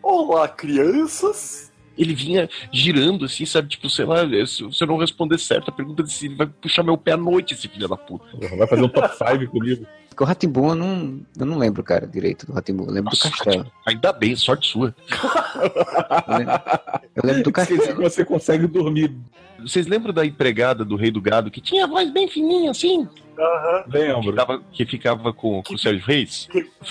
[0.03, 1.72] Olá, crianças!
[1.97, 3.69] Ele vinha girando assim, sabe?
[3.69, 6.83] Tipo, sei lá, se se eu não responder certo a pergunta se ele vai puxar
[6.83, 8.25] meu pé à noite, esse filho da puta.
[8.57, 9.87] Vai fazer um top 5 comigo.
[10.09, 12.85] Porque o Ratimbun eu não, eu não lembro, cara, direito do Ratimbun.
[12.85, 13.73] Eu lembro Nossa, do castelo.
[13.87, 14.95] ainda bem, sorte sua.
[16.29, 16.61] Eu lembro,
[17.17, 18.03] eu lembro do castelo.
[18.03, 19.15] você consegue dormir.
[19.61, 23.09] Vocês lembram da empregada do Rei do Gado que tinha a voz bem fininha assim?
[23.39, 24.35] Aham, Que, Lembro.
[24.35, 26.49] tava, que ficava com, com o Sérgio Reis?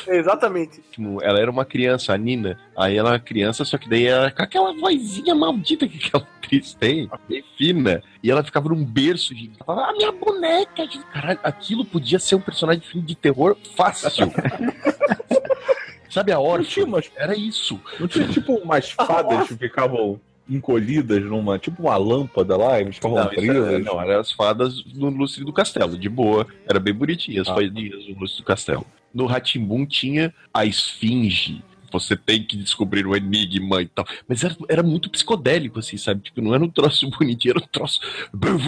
[0.07, 0.81] exatamente.
[0.91, 2.57] Tipo, ela era uma criança, a Nina.
[2.75, 6.73] Aí ela era criança, só que daí era com aquela vozinha maldita que aquela atriz
[6.73, 8.01] tem, bem fina.
[8.23, 9.47] E ela ficava num berço de.
[9.55, 10.83] ela Falava, ah, minha boneca!
[10.83, 14.31] gente." Caralho, aquilo podia ser um personagem de filme de terror fácil.
[16.09, 16.63] Sabe a Não órfã?
[16.69, 17.79] tinha, umas, Era isso.
[17.99, 20.19] não tinha tipo umas fadas que ficavam
[20.49, 21.57] encolhidas numa.
[21.59, 23.83] Tipo uma lâmpada lá, eles ficavam presas.
[23.85, 26.45] não, eram as fadas no lustre do castelo, de boa.
[26.67, 27.55] Era bem bonitinha as Ah.
[27.55, 28.85] fadinhas no lustre do castelo.
[29.13, 31.61] No Ratimbun tinha a esfinge.
[31.91, 34.05] Você tem que descobrir o enigma e tal.
[34.27, 36.21] Mas era, era muito psicodélico, assim, sabe?
[36.21, 37.99] Tipo, não era um troço bonitinho, era um troço.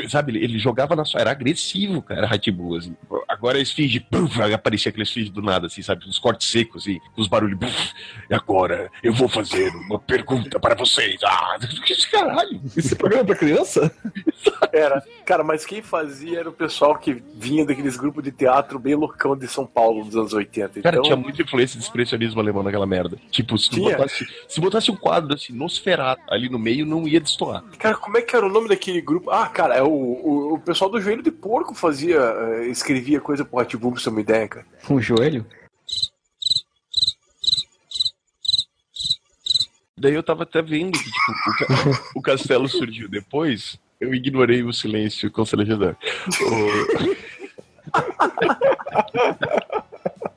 [0.09, 0.31] Sabe?
[0.33, 1.21] Ele, ele jogava na sua.
[1.21, 2.95] Era agressivo, cara, Ratimbun, assim.
[3.27, 4.05] Agora a esfinge.
[4.53, 6.07] aparecia aquele esfinge do nada, assim, sabe?
[6.07, 7.93] Uns cortes secos, assim, com os barulhos.
[8.29, 11.19] E agora eu vou fazer uma pergunta para vocês.
[11.23, 12.61] Ah, que caralho?
[12.75, 13.91] Esse programa é pra criança?
[14.71, 15.03] Era.
[15.25, 19.35] Cara, mas quem fazia era o pessoal que vinha daqueles grupos de teatro bem loucão
[19.37, 20.81] de São Paulo dos anos 80.
[20.81, 23.12] Cara, Então, tinha muita influência de expressionismo alemão naquela merda.
[23.31, 27.63] Tipo, se botasse, se botasse um quadro assim, Nosferatu, ali no meio, não ia destoar.
[27.79, 29.29] Cara, como é que era o nome daquele grupo?
[29.31, 33.43] Ah, cara, é o, o, o pessoal do Joelho de Porco fazia, eh, escrevia coisa
[33.45, 34.65] pro Hot Boom, pra você ter uma ideia, cara.
[34.89, 35.45] Um joelho?
[39.97, 41.67] Daí eu tava até vendo que, tipo, o, ca-
[42.15, 45.95] o castelo surgiu depois, eu ignorei o silêncio constrangedor.
[46.41, 47.13] O-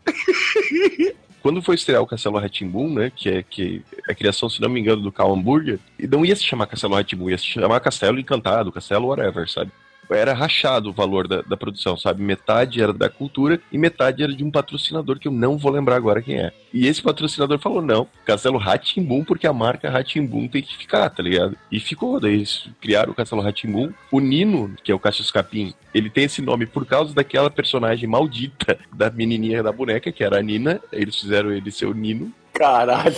[1.47, 4.68] Quando foi estrear o Castelo Ratimbun, né, que é que é a criação, se não
[4.68, 8.18] me engano, do Cal Hamburger, não ia se chamar Castelo Ratimbun, ia se chamar Castelo
[8.18, 9.70] Encantado, Castelo whatever, sabe?
[10.11, 12.22] Era rachado o valor da, da produção, sabe?
[12.22, 15.96] Metade era da cultura e metade era de um patrocinador que eu não vou lembrar
[15.96, 16.52] agora quem é.
[16.72, 21.22] E esse patrocinador falou: não, Castelo Ratimbun, porque a marca Ratimbun tem que ficar, tá
[21.22, 21.57] ligado?
[21.70, 23.92] E ficou, daí eles criaram o Castelo Ratimbun.
[24.11, 28.09] O Nino, que é o Cassius Capim, ele tem esse nome por causa daquela personagem
[28.09, 30.80] maldita da menininha da boneca, que era a Nina.
[30.92, 32.32] Eles fizeram ele ser o Nino.
[32.52, 33.16] Caralho.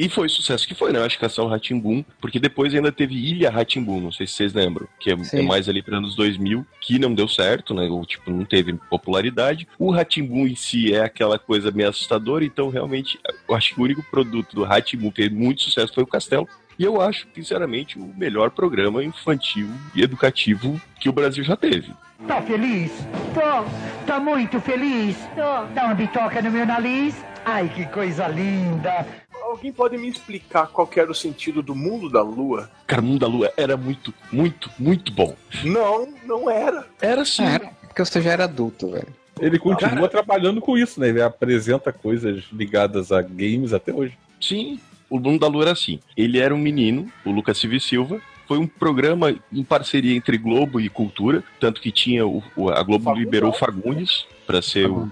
[0.00, 0.98] E foi o sucesso que foi, né?
[0.98, 4.54] Eu acho que Castelo Ratimbum, porque depois ainda teve Ilha Ratimbum, não sei se vocês
[4.54, 7.82] lembram, que é, é mais ali para anos 2000, que não deu certo, né?
[7.82, 9.68] Ou, tipo, não teve popularidade.
[9.78, 13.84] O Ratimbum em si é aquela coisa meio assustadora, então realmente eu acho que o
[13.84, 16.48] único produto do Ratimbum que teve muito sucesso foi o Castelo.
[16.78, 21.92] E eu acho, sinceramente, o melhor programa infantil e educativo que o Brasil já teve.
[22.26, 22.90] Tá feliz?
[23.34, 24.06] Tô.
[24.06, 25.14] Tá muito feliz?
[25.34, 25.74] Tô.
[25.74, 27.14] Dá uma bitoca no meu nariz?
[27.44, 29.06] Ai, que coisa linda.
[29.50, 32.70] Alguém pode me explicar qual que era o sentido do mundo da lua?
[32.86, 35.34] Cara, o Mundo da Lua era muito, muito, muito bom.
[35.64, 36.86] Não, não era.
[37.00, 37.44] Era sim.
[37.44, 39.08] Era porque você já era adulto, velho.
[39.40, 41.08] Ele continua trabalhando com isso, né?
[41.08, 44.16] Ele apresenta coisas ligadas a games até hoje.
[44.40, 44.78] Sim,
[45.08, 45.98] o Mundo da Lua era assim.
[46.16, 48.20] Ele era um menino, o Lucas Silva e Silva.
[48.46, 52.82] Foi um programa em parceria entre Globo e Cultura, tanto que tinha o, o- a
[52.82, 53.24] Globo Fagundes.
[53.24, 55.08] liberou o Fagundes para ser o,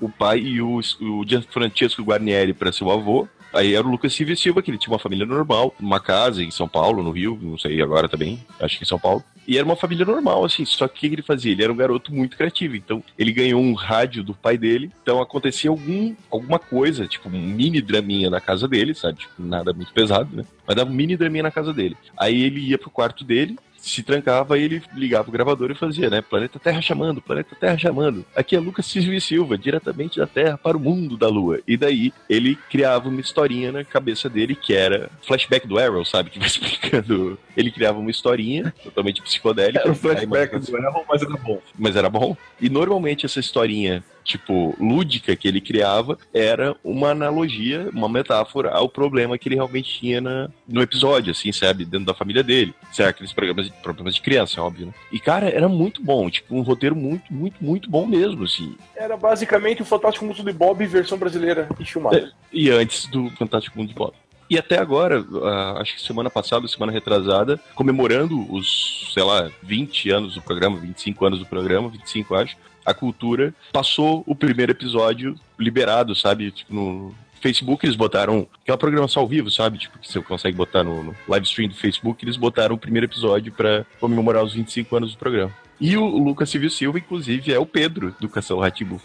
[0.00, 3.28] o pai e o, o Gianfrancesco Guarnieri para ser o avô.
[3.52, 6.50] Aí era o Lucas Silva Silva, que ele tinha uma família normal, uma casa em
[6.50, 9.24] São Paulo, no Rio, não sei agora também, acho que em São Paulo.
[9.46, 11.50] E era uma família normal, assim, só que o que ele fazia?
[11.50, 15.20] Ele era um garoto muito criativo, então ele ganhou um rádio do pai dele, então
[15.20, 19.18] acontecia algum, alguma coisa, tipo um mini draminha na casa dele, sabe?
[19.18, 20.44] Tipo, nada muito pesado, né?
[20.66, 21.96] Mas dava um mini draminha na casa dele.
[22.16, 26.10] Aí ele ia pro quarto dele, se trancava e ele ligava o gravador e fazia,
[26.10, 26.20] né?
[26.20, 28.24] Planeta Terra chamando, Planeta Terra chamando.
[28.36, 31.60] Aqui é Lucas Silva e Silva, diretamente da Terra para o mundo da Lua.
[31.66, 36.30] E daí ele criava uma historinha na cabeça dele que era flashback do Arrow, sabe?
[36.30, 37.38] Que vai explicando.
[37.56, 39.80] Ele criava uma historinha totalmente psicodélica.
[39.80, 41.62] Era o flashback do Arrow, mas era bom.
[41.78, 42.36] mas era bom.
[42.60, 48.88] E normalmente essa historinha, tipo, lúdica que ele criava era uma analogia, uma metáfora ao
[48.88, 51.84] problema que ele realmente tinha na, no episódio, assim, sabe?
[51.84, 52.74] Dentro da família dele.
[52.92, 53.10] Certo?
[53.10, 54.92] Aqueles programas de, problemas de criança, óbvio, né?
[55.12, 56.28] E, cara, era muito bom.
[56.30, 58.74] Tipo, um roteiro muito, muito, muito bom mesmo, assim.
[58.96, 62.32] Era basicamente o Fantástico Mundo de Bob versão brasileira e filmada.
[62.52, 64.12] E antes do Fantástico Mundo de Bob.
[64.50, 70.10] E até agora, ah, acho que semana passada, semana retrasada, comemorando os, sei lá, 20
[70.10, 72.56] anos do programa, 25 anos do programa, 25 acho,
[72.90, 76.50] a cultura passou o primeiro episódio liberado, sabe?
[76.50, 79.78] Tipo, no Facebook eles botaram aquela programação ao vivo, sabe?
[79.78, 83.06] Tipo, que você consegue botar no, no live stream do Facebook, eles botaram o primeiro
[83.06, 85.52] episódio pra comemorar os 25 anos do programa.
[85.80, 89.00] E o Lucas Silvio Silva, inclusive, é o Pedro do Castelo Ratibu.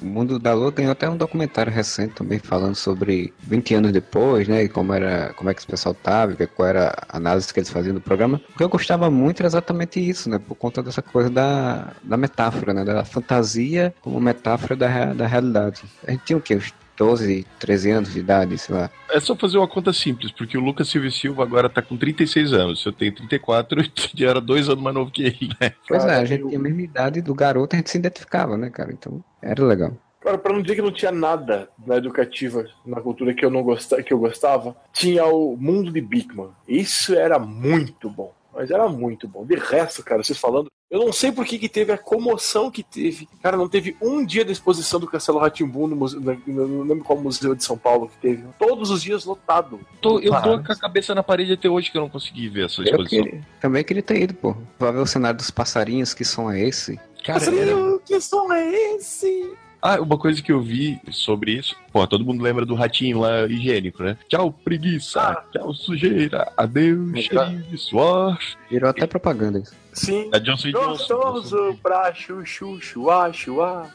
[0.00, 4.48] O Mundo da Lua ganhou até um documentário recente também falando sobre 20 anos depois,
[4.48, 4.64] né?
[4.64, 7.70] E como era, como é que esse pessoal tava, qual era a análise que eles
[7.70, 8.40] faziam do programa.
[8.54, 10.38] O que eu gostava muito era exatamente isso, né?
[10.38, 12.84] Por conta dessa coisa da, da metáfora, né?
[12.84, 15.82] Da fantasia como metáfora da, da realidade.
[16.06, 16.56] A gente tinha o quê?
[16.56, 18.90] Uns 12, 13 anos de idade, sei lá.
[19.10, 21.96] É só fazer uma conta simples, porque o Lucas Silva e Silva agora tá com
[21.96, 22.84] 36 anos.
[22.84, 25.72] Eu tenho 34 e já era dois anos mais novo que ele, né?
[25.88, 27.96] Pois Cara, é, a gente eu- tinha a mesma idade do garoto, a gente se
[27.96, 28.92] identificava, né, cara?
[28.92, 29.96] Então, era legal.
[30.20, 33.62] Cara, pra não dizer que não tinha nada na educativa, na cultura que eu não
[33.62, 36.50] gostava, que eu gostava, tinha o Mundo de Bigman.
[36.68, 38.30] Isso era muito bom.
[38.60, 39.42] Mas era muito bom.
[39.46, 42.82] De resto, cara, vocês falando, eu não sei por que, que teve a comoção que
[42.82, 43.26] teve.
[43.42, 47.18] Cara, não teve um dia da exposição do Castelo Ratimbu no museu, não lembro qual
[47.18, 48.44] museu de São Paulo que teve.
[48.58, 49.80] Todos os dias lotado.
[50.02, 52.66] Tô- eu tô com a cabeça na parede até hoje que eu não consegui ver
[52.66, 53.24] essa Eu exposição.
[53.24, 54.54] queria, também queria ter ido, pô.
[54.78, 56.96] Vai ver o cenário dos passarinhos, que som é esse?
[57.24, 59.54] Cara, era- Passarinho, que som é esse?
[59.82, 63.46] Ah, uma coisa que eu vi sobre isso, pô, todo mundo lembra do ratinho lá
[63.46, 64.16] higiênico, né?
[64.28, 65.44] Tchau, preguiça, Ah.
[65.52, 68.38] tchau, sujeira, adeus, cheirinho de suor.
[68.70, 69.74] Virou até propaganda isso.
[69.92, 70.28] Sim.
[70.30, 71.14] Da Johnson Johnson.
[71.16, 73.90] Gostoso pra chuchu, chuá, chuá.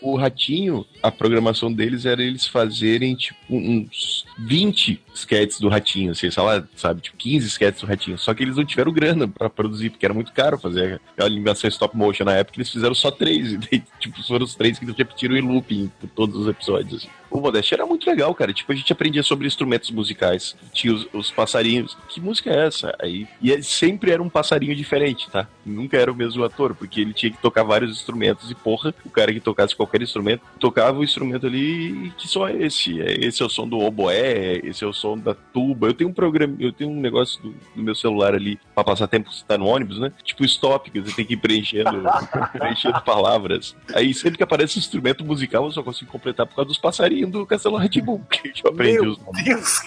[0.00, 6.30] O ratinho, a programação deles era eles fazerem, tipo, uns 20 sketches do ratinho, assim,
[6.30, 8.18] sei lá, sabe, tipo, 15 sketches do ratinho.
[8.18, 11.68] Só que eles não tiveram grana pra produzir, porque era muito caro fazer a animação
[11.68, 13.56] stop motion na época, eles fizeram só três.
[13.56, 17.02] E daí, tipo, foram os três que eles repetiram em looping por todos os episódios,
[17.02, 17.08] assim.
[17.30, 18.52] O Modeste era muito legal, cara.
[18.52, 20.56] Tipo, a gente aprendia sobre instrumentos musicais.
[20.72, 21.96] Tinha os, os passarinhos.
[22.08, 22.96] Que música é essa?
[23.00, 25.48] Aí, e sempre era um passarinho diferente, tá?
[25.64, 28.50] Nunca era o mesmo ator, porque ele tinha que tocar vários instrumentos.
[28.50, 32.56] E, porra, o cara que tocasse qualquer instrumento, tocava o instrumento ali que só é
[32.62, 33.00] esse.
[33.00, 35.88] É, esse é o som do oboé, esse é o som da tuba.
[35.88, 39.06] Eu tenho um programa, eu tenho um negócio do, do meu celular ali pra passar
[39.06, 40.12] tempo você tá no ônibus, né?
[40.22, 42.02] Tipo stop, que você tem que ir preenchendo,
[42.52, 43.76] preenchendo palavras.
[43.94, 47.30] Aí sempre que aparece um instrumento musical, eu só consigo completar por causa dos passarinhos
[47.30, 49.44] do Castelo Ratibum, que eu aprendi Meu os nomes.
[49.44, 49.80] Deus.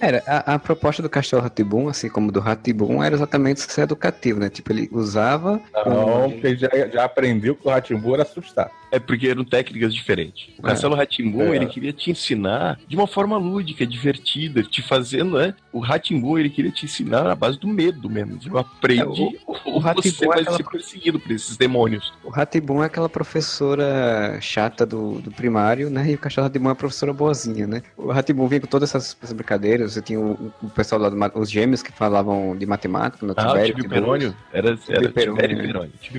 [0.00, 4.40] Era, a, a proposta do Castelo Ratibum, assim como do Ratibum, era exatamente ser educativo,
[4.40, 4.48] né?
[4.48, 5.60] Tipo, ele usava.
[5.86, 8.70] Não, porque já, já aprendeu que o Ratimbu era assustar.
[8.90, 10.48] É porque eram técnicas diferentes.
[10.58, 11.56] O Castelo Ratimbun, É.
[11.56, 15.54] ele queria te ensinar de uma forma lúdica, divertida, te fazendo, né?
[15.72, 18.38] O Ratimbun, ele queria te ensinar na base do medo mesmo.
[18.44, 19.04] Eu aprendi, É,
[19.46, 22.12] o- o você é vai aquela- ser perseguido por esses demônios.
[22.22, 26.10] O Ratibum é aquela professora chata do, do primário, né?
[26.10, 27.82] E o Castelo Ratibum é a professora boazinha, né?
[27.96, 29.92] O Ratibum vinha com todas essas, essas brincadeiras.
[29.94, 33.42] Você tinha o, o pessoal lá, do, os gêmeos que falavam de matemática, no Ah,
[33.42, 33.66] o Tibério.
[33.74, 34.02] Tibio Tiburcio.
[34.04, 34.36] Perônio?
[34.52, 35.62] Era, era Perônio, Tibério né?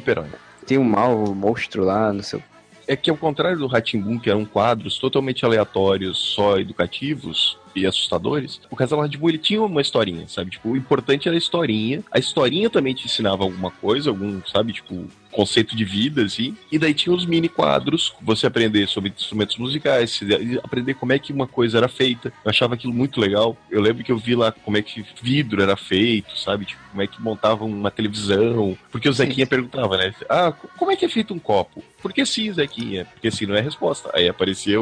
[0.04, 0.34] Perônio.
[0.66, 2.42] Tinha o mal, o monstro lá, no seu.
[2.88, 8.60] É que ao contrário do Ratimbun, que eram quadros totalmente aleatórios, só educativos e assustadores,
[8.70, 10.52] o Castelo Ratimbun ele tinha uma historinha, sabe?
[10.52, 12.04] Tipo, o importante era a historinha.
[12.12, 16.56] A historinha também te ensinava alguma coisa, algum, sabe, tipo, conceito de vida, assim.
[16.72, 20.20] E daí tinha os mini quadros, você aprender sobre instrumentos musicais,
[20.64, 22.32] aprender como é que uma coisa era feita.
[22.46, 23.58] Eu achava aquilo muito legal.
[23.70, 26.66] Eu lembro que eu vi lá como é que vidro era feito, sabe?
[26.66, 28.78] Tipo, como é que montavam uma televisão.
[28.92, 30.14] Porque o Zequinha perguntava, né?
[30.30, 31.84] Ah, co- como é que é feito um copo?
[32.02, 33.06] Por que sim, Zequinha?
[33.06, 34.12] Porque sim não é a resposta.
[34.14, 34.80] Aí aparecia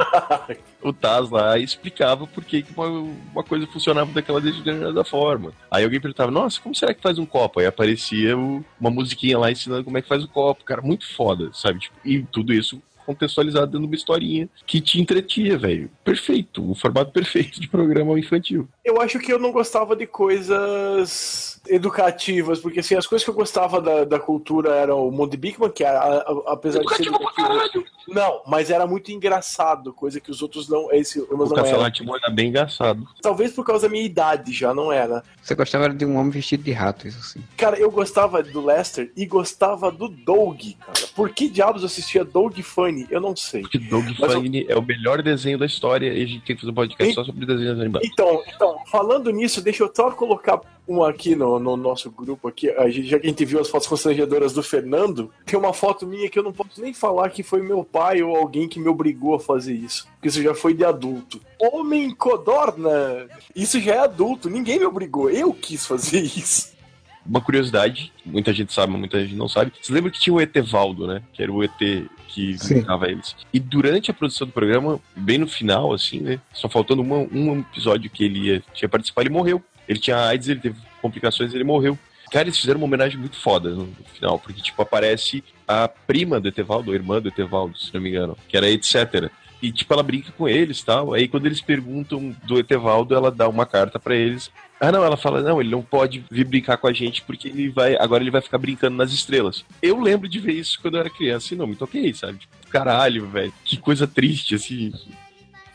[0.82, 5.52] o, Taz lá explicava por que uma, uma coisa funcionava daquela determinada forma.
[5.70, 7.60] Aí alguém perguntava, nossa, como será que faz um copo?
[7.60, 10.64] Aí aparecia o- uma musiquinha lá ensinando como é que faz o copo.
[10.64, 11.80] Cara, muito foda, sabe?
[11.80, 12.82] Tipo, e tudo isso
[13.12, 15.90] contextualizado dentro de uma historinha que te entretia, velho.
[16.04, 18.68] Perfeito, o formato perfeito de programa infantil.
[18.84, 23.34] Eu acho que eu não gostava de coisas educativas, porque assim, as coisas que eu
[23.34, 26.88] gostava da, da cultura eram o Mundo de Bigman, que era, a- a- apesar de
[26.94, 27.84] ser Educativo pra educativo, caralho!
[28.08, 31.80] não, mas era muito engraçado, coisa que os outros não, esse, O não eram.
[31.80, 33.06] Rá-Tim-Bum era bem engraçado.
[33.22, 35.22] Talvez por causa da minha idade já, não era.
[35.42, 37.40] Você gostava era de um homem vestido de rato, isso assim.
[37.56, 40.92] Cara, eu gostava do Lester e gostava do Doug, cara.
[41.14, 42.99] Por que diabos eu assistia Doug Funny?
[43.10, 43.62] Eu não sei.
[43.62, 46.60] Porque Doug Mas eu- é o melhor desenho da história e a gente tem que
[46.62, 48.08] fazer um podcast só sobre desenhos animados.
[48.10, 52.68] Então, então, falando nisso, deixa eu só colocar um aqui no, no nosso grupo aqui.
[52.70, 56.06] A gente- já que a gente viu as fotos constrangedoras do Fernando, tem uma foto
[56.06, 58.88] minha que eu não posso nem falar que foi meu pai ou alguém que me
[58.88, 60.06] obrigou a fazer isso.
[60.14, 61.40] Porque isso já foi de adulto.
[61.60, 63.28] Homem codorna!
[63.54, 66.70] Isso já é adulto, ninguém me obrigou, eu quis fazer isso.
[67.24, 69.72] Uma curiosidade, muita gente sabe, muita gente não sabe.
[69.80, 71.22] Você lembra que tinha o Etevaldo, né?
[71.32, 71.70] Que era o ET
[72.28, 73.36] que brincava eles.
[73.52, 76.40] E durante a produção do programa, bem no final, assim, né?
[76.52, 79.62] Só faltando uma- um episódio que ele ia, tinha participar, ele morreu.
[79.88, 81.98] Ele tinha AIDS, ele teve complicações, ele morreu.
[82.30, 86.46] Cara, eles fizeram uma homenagem muito foda no final, porque, tipo, aparece a prima do
[86.48, 89.28] Etevaldo, a irmã do Etevaldo, se não me engano, que era etc.
[89.60, 91.12] E, tipo, ela brinca com eles e tal.
[91.12, 94.50] Aí, quando eles perguntam do Etevaldo, ela dá uma carta pra eles.
[94.80, 97.68] Ah, não, ela fala, não, ele não pode vir brincar com a gente porque ele
[97.68, 97.96] vai.
[97.96, 99.62] Agora ele vai ficar brincando nas estrelas.
[99.82, 102.38] Eu lembro de ver isso quando eu era criança e não me toquei, sabe?
[102.38, 103.52] Tipo, caralho, velho.
[103.62, 104.90] Que coisa triste, assim.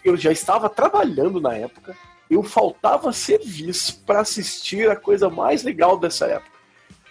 [0.03, 1.95] Eu já estava trabalhando na época,
[2.29, 6.54] eu faltava serviço para assistir a coisa mais legal dessa época.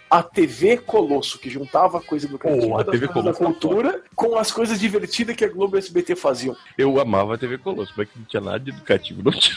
[0.09, 4.51] A TV Colosso, que juntava a coisa educativa Pô, a TV da cultura com as
[4.51, 6.55] coisas divertidas que a Globo e a SBT faziam.
[6.77, 9.55] Eu amava a TV Colosso, mas que não tinha nada de educativo, não tinha.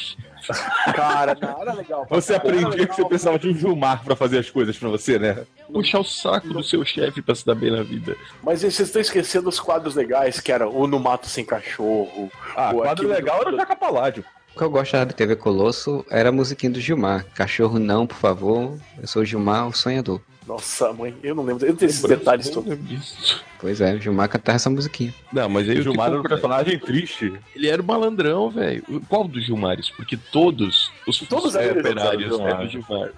[0.94, 2.06] Cara, não, era legal.
[2.10, 2.86] Você aprendia legal.
[2.86, 5.44] que você precisava de um Gilmar pra fazer as coisas pra você, né?
[5.72, 8.16] Puxar o saco do seu chefe pra se dar bem na vida.
[8.42, 12.30] Mas vocês estão esquecendo os quadros legais, que era o No Mato Sem Cachorro.
[12.56, 14.24] Ah, Pô, quadro legal era o Jaca Paládio.
[14.54, 17.26] O que eu gostava da TV Colosso era a musiquinha do Gilmar.
[17.34, 18.78] Cachorro não, por favor.
[19.00, 20.20] Eu sou o Gilmar, o sonhador.
[20.48, 21.66] Nossa, mãe, eu não lembro.
[21.66, 23.44] Eu não tenho esses detalhes todos.
[23.60, 25.14] Pois é, o Gilmar cantava essa musiquinha.
[25.30, 27.32] Não, mas aí O Gilmar era um personagem triste.
[27.54, 28.82] Ele era o malandrão, velho.
[29.08, 29.90] Qual dos Gilmares?
[29.90, 32.48] Porque todos os Todos é, eram operários Gilmar.
[32.48, 33.10] eram Gilmar.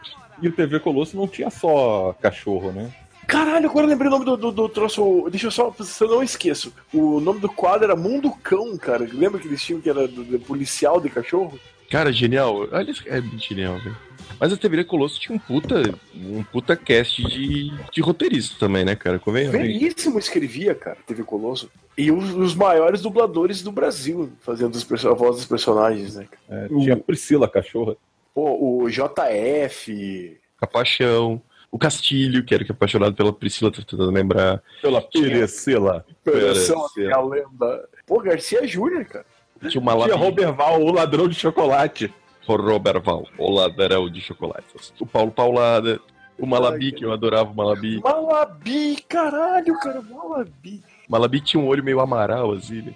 [0.42, 2.90] E o TV Colosso não tinha só cachorro, né?
[3.26, 5.28] Caralho, agora eu lembrei o nome do, do, do troço.
[5.30, 6.72] Deixa eu só, se eu não esqueço.
[6.92, 9.08] O nome do quadro era Mundo Cão, cara.
[9.12, 11.56] Lembra que eles tinham que era do, do policial de cachorro?
[11.90, 12.68] Cara, genial.
[12.70, 13.96] Olha, isso, é genial, velho.
[14.38, 15.82] Mas a TV Colosso tinha um puta,
[16.14, 19.18] um puta cast de, de roteirista também, né, cara?
[19.18, 19.60] Convenhamos.
[19.60, 21.70] Veríssimo escrevia, cara, TV Colosso.
[21.98, 26.26] E os, os maiores dubladores do Brasil fazendo a voz dos personagens, né?
[26.30, 26.64] cara?
[26.64, 27.96] É, tinha a Priscila, cachorra.
[28.32, 30.38] Pô, o JF.
[30.58, 31.42] Capaixão.
[31.70, 34.62] O Castilho, que era que é apaixonado pela Priscila, tô tentando lembrar.
[34.80, 36.04] Pela Perecela.
[36.24, 37.88] Coração Pera, da lenda.
[38.06, 39.26] Pô, Garcia Júnior, cara.
[39.68, 42.12] Tinha uma Tinha Roberval, o ladrão de chocolate.
[42.48, 44.92] O Roberval, o ladrão de chocolates.
[44.98, 46.00] O Paulo Paulada,
[46.36, 48.00] o Malabi, que eu adorava o Malabi.
[48.00, 50.82] Malabi, caralho, cara, Malabi.
[51.08, 52.94] Malabi tinha um olho meio amaral, assim, né?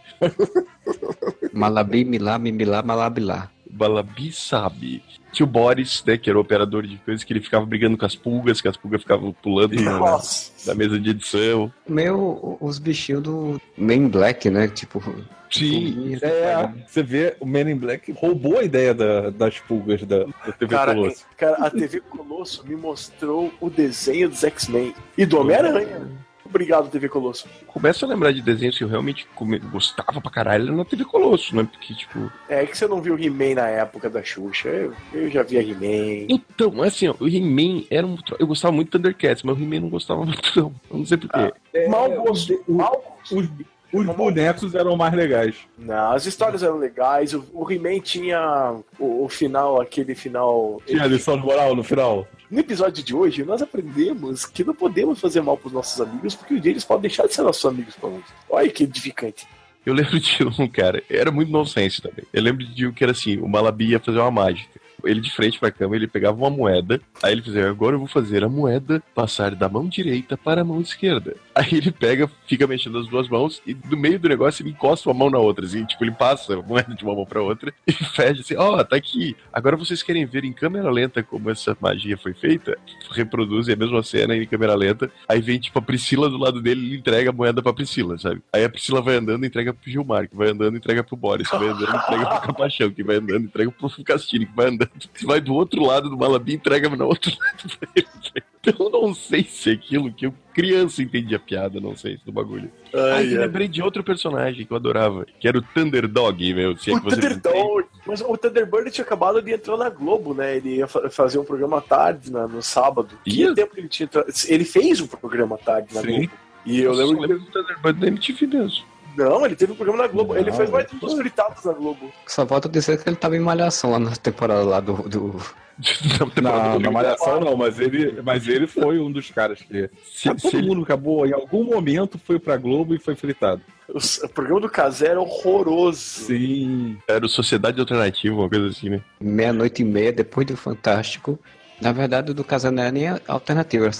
[1.52, 3.50] Malabi, milá, mimilá, malabilá.
[3.78, 5.02] Malabi sabe.
[5.32, 8.06] Tinha o Boris, né, que era o operador de coisas, que ele ficava brigando com
[8.06, 10.52] as pulgas, que as pulgas ficavam pulando na, Nossa.
[10.68, 11.72] na mesa de edição.
[11.88, 14.68] Meio os bichinhos do Men Black, né?
[14.68, 15.02] Tipo.
[15.50, 20.24] Sim, É, você vê, o Men in Black roubou a ideia da- das pulgas da,
[20.24, 21.24] da TV Cara, Colosso.
[21.36, 26.08] cara, a TV Colosso me mostrou o desenho dos X-Men e do Homem-Aranha.
[26.44, 27.46] Obrigado, TV Colosso.
[27.66, 29.26] Começo a lembrar de desenhos que eu realmente
[29.72, 31.66] gostava pra caralho na TV Colosso, né?
[31.70, 32.30] Porque, tipo.
[32.48, 34.68] É que você não viu He-Man na época da Xuxa.
[34.68, 36.26] Eu, eu já via He-Man.
[36.28, 38.16] Então, assim, ó, o He-Man era um.
[38.38, 40.74] Eu gostava muito do Thundercats, mas o He-Man não gostava muito, não.
[40.90, 41.52] Eu não sei porquê.
[41.72, 42.52] É, Mal os- gosto.
[42.68, 43.48] os- Mal Os,
[43.94, 45.56] os bonecos eram mais legais.
[45.78, 47.32] Não, as histórias eram legais.
[47.32, 50.82] O, o He-Man tinha o, o final, aquele final.
[50.84, 52.26] Tinha lição de moral no final.
[52.50, 56.54] No episódio de hoje, nós aprendemos que não podemos fazer mal pros nossos amigos, porque
[56.54, 58.22] um dia eles podem deixar de ser nossos amigos pra nós.
[58.50, 59.46] Olha que edificante.
[59.86, 62.24] Eu lembro de um, cara, era muito nonsense também.
[62.32, 64.80] Eu lembro de um que era assim: o Malabi ia fazer uma mágica.
[65.04, 68.08] Ele de frente pra cama, ele pegava uma moeda, aí ele fazia, agora eu vou
[68.08, 71.36] fazer a moeda passar da mão direita para a mão esquerda.
[71.54, 75.08] Aí ele pega, fica mexendo as duas mãos, e no meio do negócio ele encosta
[75.08, 77.72] uma mão na outra, assim, tipo, ele passa a moeda de uma mão pra outra
[77.86, 79.36] e fecha assim, ó, tá aqui.
[79.52, 82.76] Agora vocês querem ver em câmera lenta como essa magia foi feita?
[83.10, 86.94] Reproduzem a mesma cena em câmera lenta, aí vem, tipo, a Priscila do lado dele
[86.94, 88.42] e entrega a moeda pra Priscila, sabe?
[88.52, 91.16] Aí a Priscila vai andando e entrega pro Gilmar, que vai andando e entrega pro
[91.16, 94.46] Boris, que vai andando e entrega pro Capachão, que vai andando e entrega pro Castini,
[94.46, 94.90] que vai andando.
[95.22, 98.06] Vai do outro lado do Malabi e entrega no outro lado pra ele.
[98.53, 102.30] Então eu não sei se é aquilo que eu criança entendia piada, não sei do
[102.30, 102.70] bagulho.
[103.14, 106.76] Aí eu lembrei de outro personagem que eu adorava, que era o Thunderdog, meu.
[106.78, 107.86] Se é O que você Thunderdog.
[108.06, 110.56] Mas o Thunderbird tinha acabado de entrar na Globo, né?
[110.56, 113.08] Ele ia fa- fazer um programa à tarde, na- no sábado.
[113.26, 113.32] Ia?
[113.34, 114.26] Tinha tempo que ele tinha entrado.
[114.46, 116.06] Ele fez um programa à tarde na Sim.
[116.18, 116.30] Globo.
[116.66, 117.26] E eu Eu lembro que.
[117.26, 118.84] lembro do Thunderbird da MTV mesmo.
[119.16, 120.36] Não, ele teve um programa na Globo.
[120.36, 122.12] ele Não, fez mais de ele duas fritadas na Globo.
[122.26, 124.94] Só volta a dizer que ele tava em malhação lá na temporada lá do.
[125.08, 125.40] do...
[126.40, 129.90] Na, na Malhação não, mas ele, mas ele foi um dos caras que.
[130.04, 133.16] Se- Ah, se todo ele- mundo acabou, em algum momento foi pra Globo e foi
[133.16, 133.60] fritado.
[133.88, 135.98] O, programa do Casé era horroroso.
[135.98, 136.96] Sim.
[137.08, 139.00] Era o Sociedade Alternativa, uma coisa assim, né?
[139.20, 141.38] Meia-noite e meia, depois do Fantástico.
[141.80, 143.92] Na verdade, o do casal não era nem alternativa, era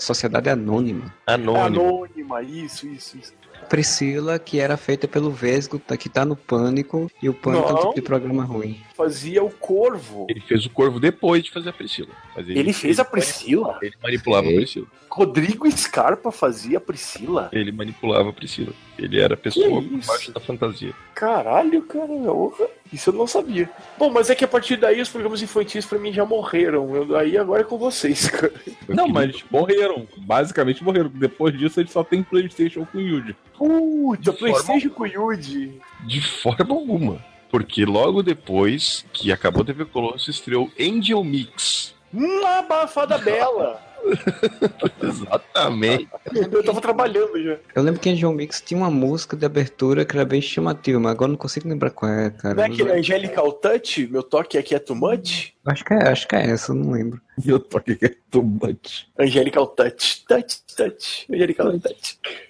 [0.00, 1.12] Sociedade Anônima.
[1.26, 2.06] Anônimo.
[2.06, 3.34] Anônima, isso, isso, isso.
[3.68, 7.70] Priscila, que era feita pelo Vesgo, tá- que tá no Pânico, e o Pânico é
[7.70, 7.80] um Não.
[7.80, 8.80] tipo de programa ruim.
[8.98, 10.26] Fazia o Corvo.
[10.28, 12.08] Ele fez o Corvo depois de fazer a Priscila.
[12.34, 13.78] Mas Ele fez a Priscila?
[13.80, 14.52] Ele manipulava a.
[14.52, 14.86] Priscila.
[15.08, 17.48] Rodrigo Scarpa fazia a Priscila?
[17.52, 18.72] Ele manipulava a Priscila.
[18.98, 20.92] Ele era a pessoa por baixo da fantasia.
[21.14, 22.66] Caralho, cara, orra.
[22.92, 23.70] isso eu não sabia.
[23.96, 26.96] Bom, mas é que a partir daí os programas infantis pra mim já morreram.
[26.96, 28.52] Eu, aí agora é com vocês, cara.
[28.88, 30.08] Não, mas morreram.
[30.16, 31.08] Basicamente morreram.
[31.08, 33.36] Depois disso ele só tem Playstation com Yuji.
[33.56, 35.80] Puta, Playstation com Yuji.
[36.04, 37.37] De forma alguma.
[37.50, 41.94] Porque logo depois que acabou a TV Colosso, estreou Angel Mix.
[42.12, 43.88] Uma abafada bela.
[45.02, 46.08] Exatamente.
[46.34, 47.58] Eu tava trabalhando já.
[47.74, 51.12] Eu lembro que John Mix tinha uma música de abertura que era bem chamativa, mas
[51.12, 52.54] agora eu não consigo lembrar qual é, cara.
[52.54, 54.06] Não é aquele Angelical Touch?
[54.06, 55.52] Meu toque aqui é too much?
[55.66, 57.20] Acho que é, acho que é essa, eu não lembro.
[57.44, 59.06] E eu tô aqui que é too much.
[59.18, 60.24] Angelical Touch.
[60.26, 61.26] Touch, touch.
[61.30, 61.82] Angelical Touch.
[62.22, 62.47] Touch.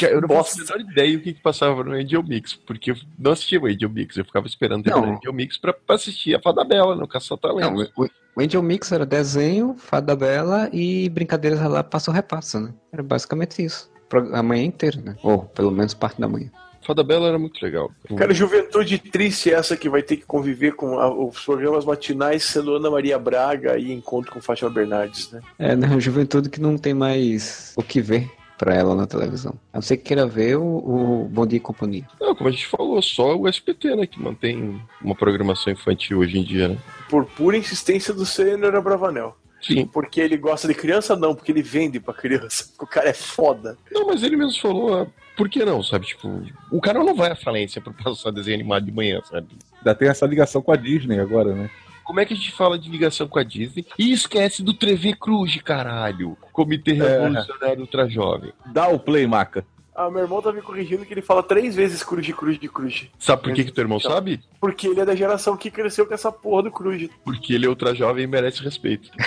[0.00, 2.96] Eu não faço a menor ideia o que, que passava no Angel Mix, porque eu
[3.18, 5.00] não assistia o Angel Mix, eu ficava esperando Não.
[5.00, 7.92] o Angel Mix pra, pra assistir a Fada Bela no Caça Não, Talento.
[7.96, 12.72] o, o Angel Mix era desenho, Fada Bela e brincadeiras lá, passo repassa, né?
[12.92, 13.90] Era basicamente isso.
[14.32, 15.16] A manhã inteira, né?
[15.22, 16.50] Ou pelo menos parte da manhã.
[16.84, 17.90] Fada Bela era muito legal.
[18.16, 22.74] Cara, juventude triste essa que vai ter que conviver com a- os programas matinais sendo
[22.74, 25.40] Ana Maria Braga e Encontro com Fátima Bernardes, né?
[25.58, 26.00] É, né?
[26.00, 28.28] Juventude que não tem mais o que ver
[28.62, 29.54] pra ela na televisão.
[29.72, 32.06] A não ser que queira ver o, o Bom Dia e Companhia.
[32.20, 36.38] Não, como a gente falou, só o SPT, né, que mantém uma programação infantil hoje
[36.38, 36.78] em dia, né?
[37.10, 39.36] Por pura insistência do Senhor Abravanel.
[39.60, 39.84] Sim.
[39.86, 42.72] Porque ele gosta de criança, não, porque ele vende pra criança.
[42.78, 43.76] O cara é foda.
[43.90, 45.06] Não, mas ele mesmo falou, ah,
[45.36, 46.06] por que não, sabe?
[46.06, 49.48] Tipo, o cara não vai à falência pra passar desenho animado de manhã, sabe?
[49.78, 51.68] Ainda tem essa ligação com a Disney agora, né?
[52.04, 55.14] Como é que a gente fala de ligação com a Disney e esquece do Trevê
[55.14, 56.36] Cruz, caralho?
[56.52, 58.52] Comitê Revolucionário Ultra Jovem.
[58.66, 59.64] Dá o play, Maca.
[59.94, 62.66] Ah, meu irmão tá me corrigindo que ele fala três vezes cruz de cruz de
[62.66, 63.08] cruz.
[63.18, 64.40] Sabe por que, que teu irmão sabe?
[64.58, 67.10] Porque ele é da geração que cresceu com essa porra do cruz.
[67.22, 69.10] Porque ele é ultra jovem e merece respeito.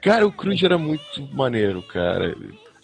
[0.00, 2.36] Cara, o Cruz era muito maneiro, cara.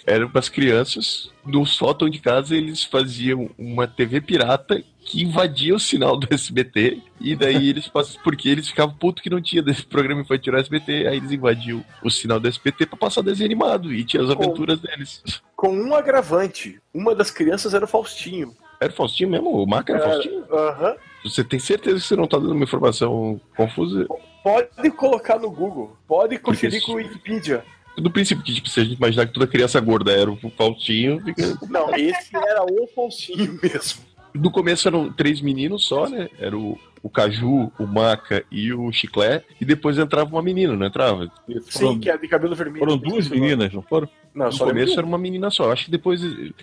[0.04, 5.74] Eram para as crianças, no sótão de casa eles faziam uma TV pirata que invadia
[5.74, 9.62] o sinal do SBT, e daí eles passam, porque eles ficavam puto que não tinha
[9.62, 13.46] desse programa infantil no SBT, aí eles invadiam o sinal do SBT para passar desenho
[13.46, 15.22] animado, e tinha as aventuras deles.
[15.56, 18.54] Com um agravante, uma das crianças era o Faustinho.
[18.80, 19.50] Era o Faustinho mesmo?
[19.50, 20.44] O Maca era, era Faustinho?
[20.50, 20.96] Aham.
[21.24, 24.06] Você tem certeza que você não tá dando uma informação confusa?
[24.42, 27.64] Pode colocar no Google, pode conferir com o Wikipedia.
[27.96, 31.22] Do princípio que, tipo, se a gente imaginar que toda criança gorda era o Faustinho,
[31.22, 31.58] fica...
[31.68, 34.02] Não, esse era o Faustinho mesmo.
[34.34, 36.28] No começo eram três meninos só, né?
[36.38, 39.44] Era o, o Caju, o Maca e o Chiclé.
[39.60, 41.30] E depois entrava uma menina, não entrava?
[41.68, 42.78] Sim, que é de cabelo vermelho.
[42.78, 44.08] Foram duas meninas, não foram?
[44.34, 45.70] Não, no começo era uma menina só.
[45.72, 46.20] Acho que depois.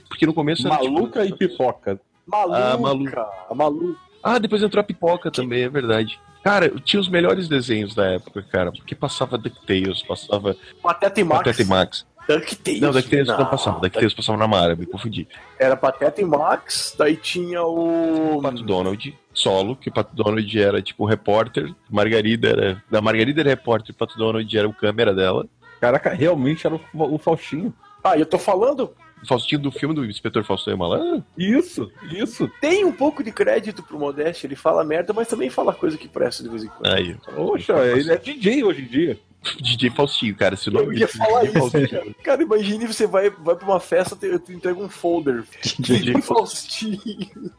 [0.07, 0.75] Porque no começo era.
[0.75, 1.43] Maluca tipo...
[1.43, 1.99] e pipoca.
[2.25, 2.57] Maluca.
[2.57, 3.27] Ah, maluca.
[3.55, 3.99] maluca.
[4.23, 6.19] Ah, depois entrou a pipoca também, é verdade.
[6.43, 8.71] Cara, tinha os melhores desenhos da época, cara.
[8.71, 10.55] Porque passava DuckTales, passava.
[10.81, 11.37] Pateta e Max.
[11.39, 12.07] Pateta e Max.
[12.29, 12.81] DuckTales.
[12.81, 13.79] Não, DuckTales não, não passava.
[13.79, 15.27] DuckTales passava na Mara, me confundi.
[15.57, 18.37] Era Pateta e Max, daí tinha o.
[18.37, 22.83] o Pato Donald, solo, que o Pato Donald era tipo o repórter, Margarida era.
[22.89, 25.47] Da Margarida era repórter, o Pato Donald era o câmera dela.
[25.81, 27.73] Caraca, realmente era o, o Faustinho.
[28.03, 28.93] Ah, eu tô falando,
[29.27, 31.23] Faustinho do filme do Inspetor Faustinho Malandro?
[31.37, 32.49] Isso, isso.
[32.61, 36.07] Tem um pouco de crédito pro Modeste, ele fala merda, mas também fala coisa que
[36.07, 36.93] presta de vez em quando.
[36.93, 37.15] Aí.
[37.35, 39.19] Poxa, ele é DJ hoje em dia.
[39.61, 42.15] DJ Faustinho, cara, se o nome Eu ia falar isso, cara.
[42.23, 42.43] cara.
[42.43, 45.43] imagine você vai, vai pra uma festa e te entrega um folder.
[45.79, 47.51] DJ Faustinho.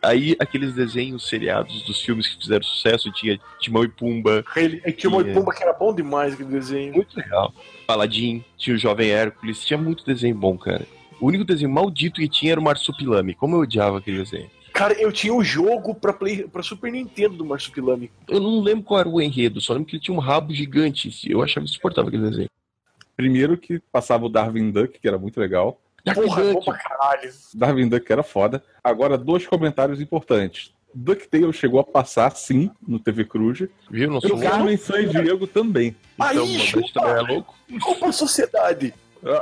[0.00, 4.44] Aí, aqueles desenhos seriados dos filmes que fizeram sucesso, tinha Timão e Pumba.
[4.54, 6.92] Ele, Timão e Pumba, que era bom demais aquele desenho.
[6.92, 7.52] Muito legal.
[7.86, 10.86] Paladin, tinha o Jovem Hércules, tinha muito desenho bom, cara.
[11.20, 13.34] O único desenho maldito que tinha era o Marsupilame.
[13.34, 14.50] Como eu odiava aquele desenho.
[14.74, 18.10] Cara, eu tinha o um jogo pra, Play, pra Super Nintendo do Marsupilame.
[18.26, 21.08] Eu não lembro qual era o enredo, só lembro que ele tinha um rabo gigante.
[21.30, 22.50] Eu achava insuportável aquele desenho.
[23.16, 25.80] Primeiro que passava o Darwin Duck, que era muito legal.
[26.12, 26.54] Porra, Duck.
[26.54, 27.32] Bom pra caralho.
[27.54, 28.64] Darwin Duck era foda.
[28.82, 30.74] Agora, dois comentários importantes.
[30.92, 33.68] DuckTales chegou a passar, sim, no TV Cruz.
[33.88, 34.10] Viu?
[34.10, 35.94] Não sou Carmen San Diego também.
[36.14, 37.54] Então, Aí, chupa, é louco.
[37.80, 38.92] Culpa a sociedade.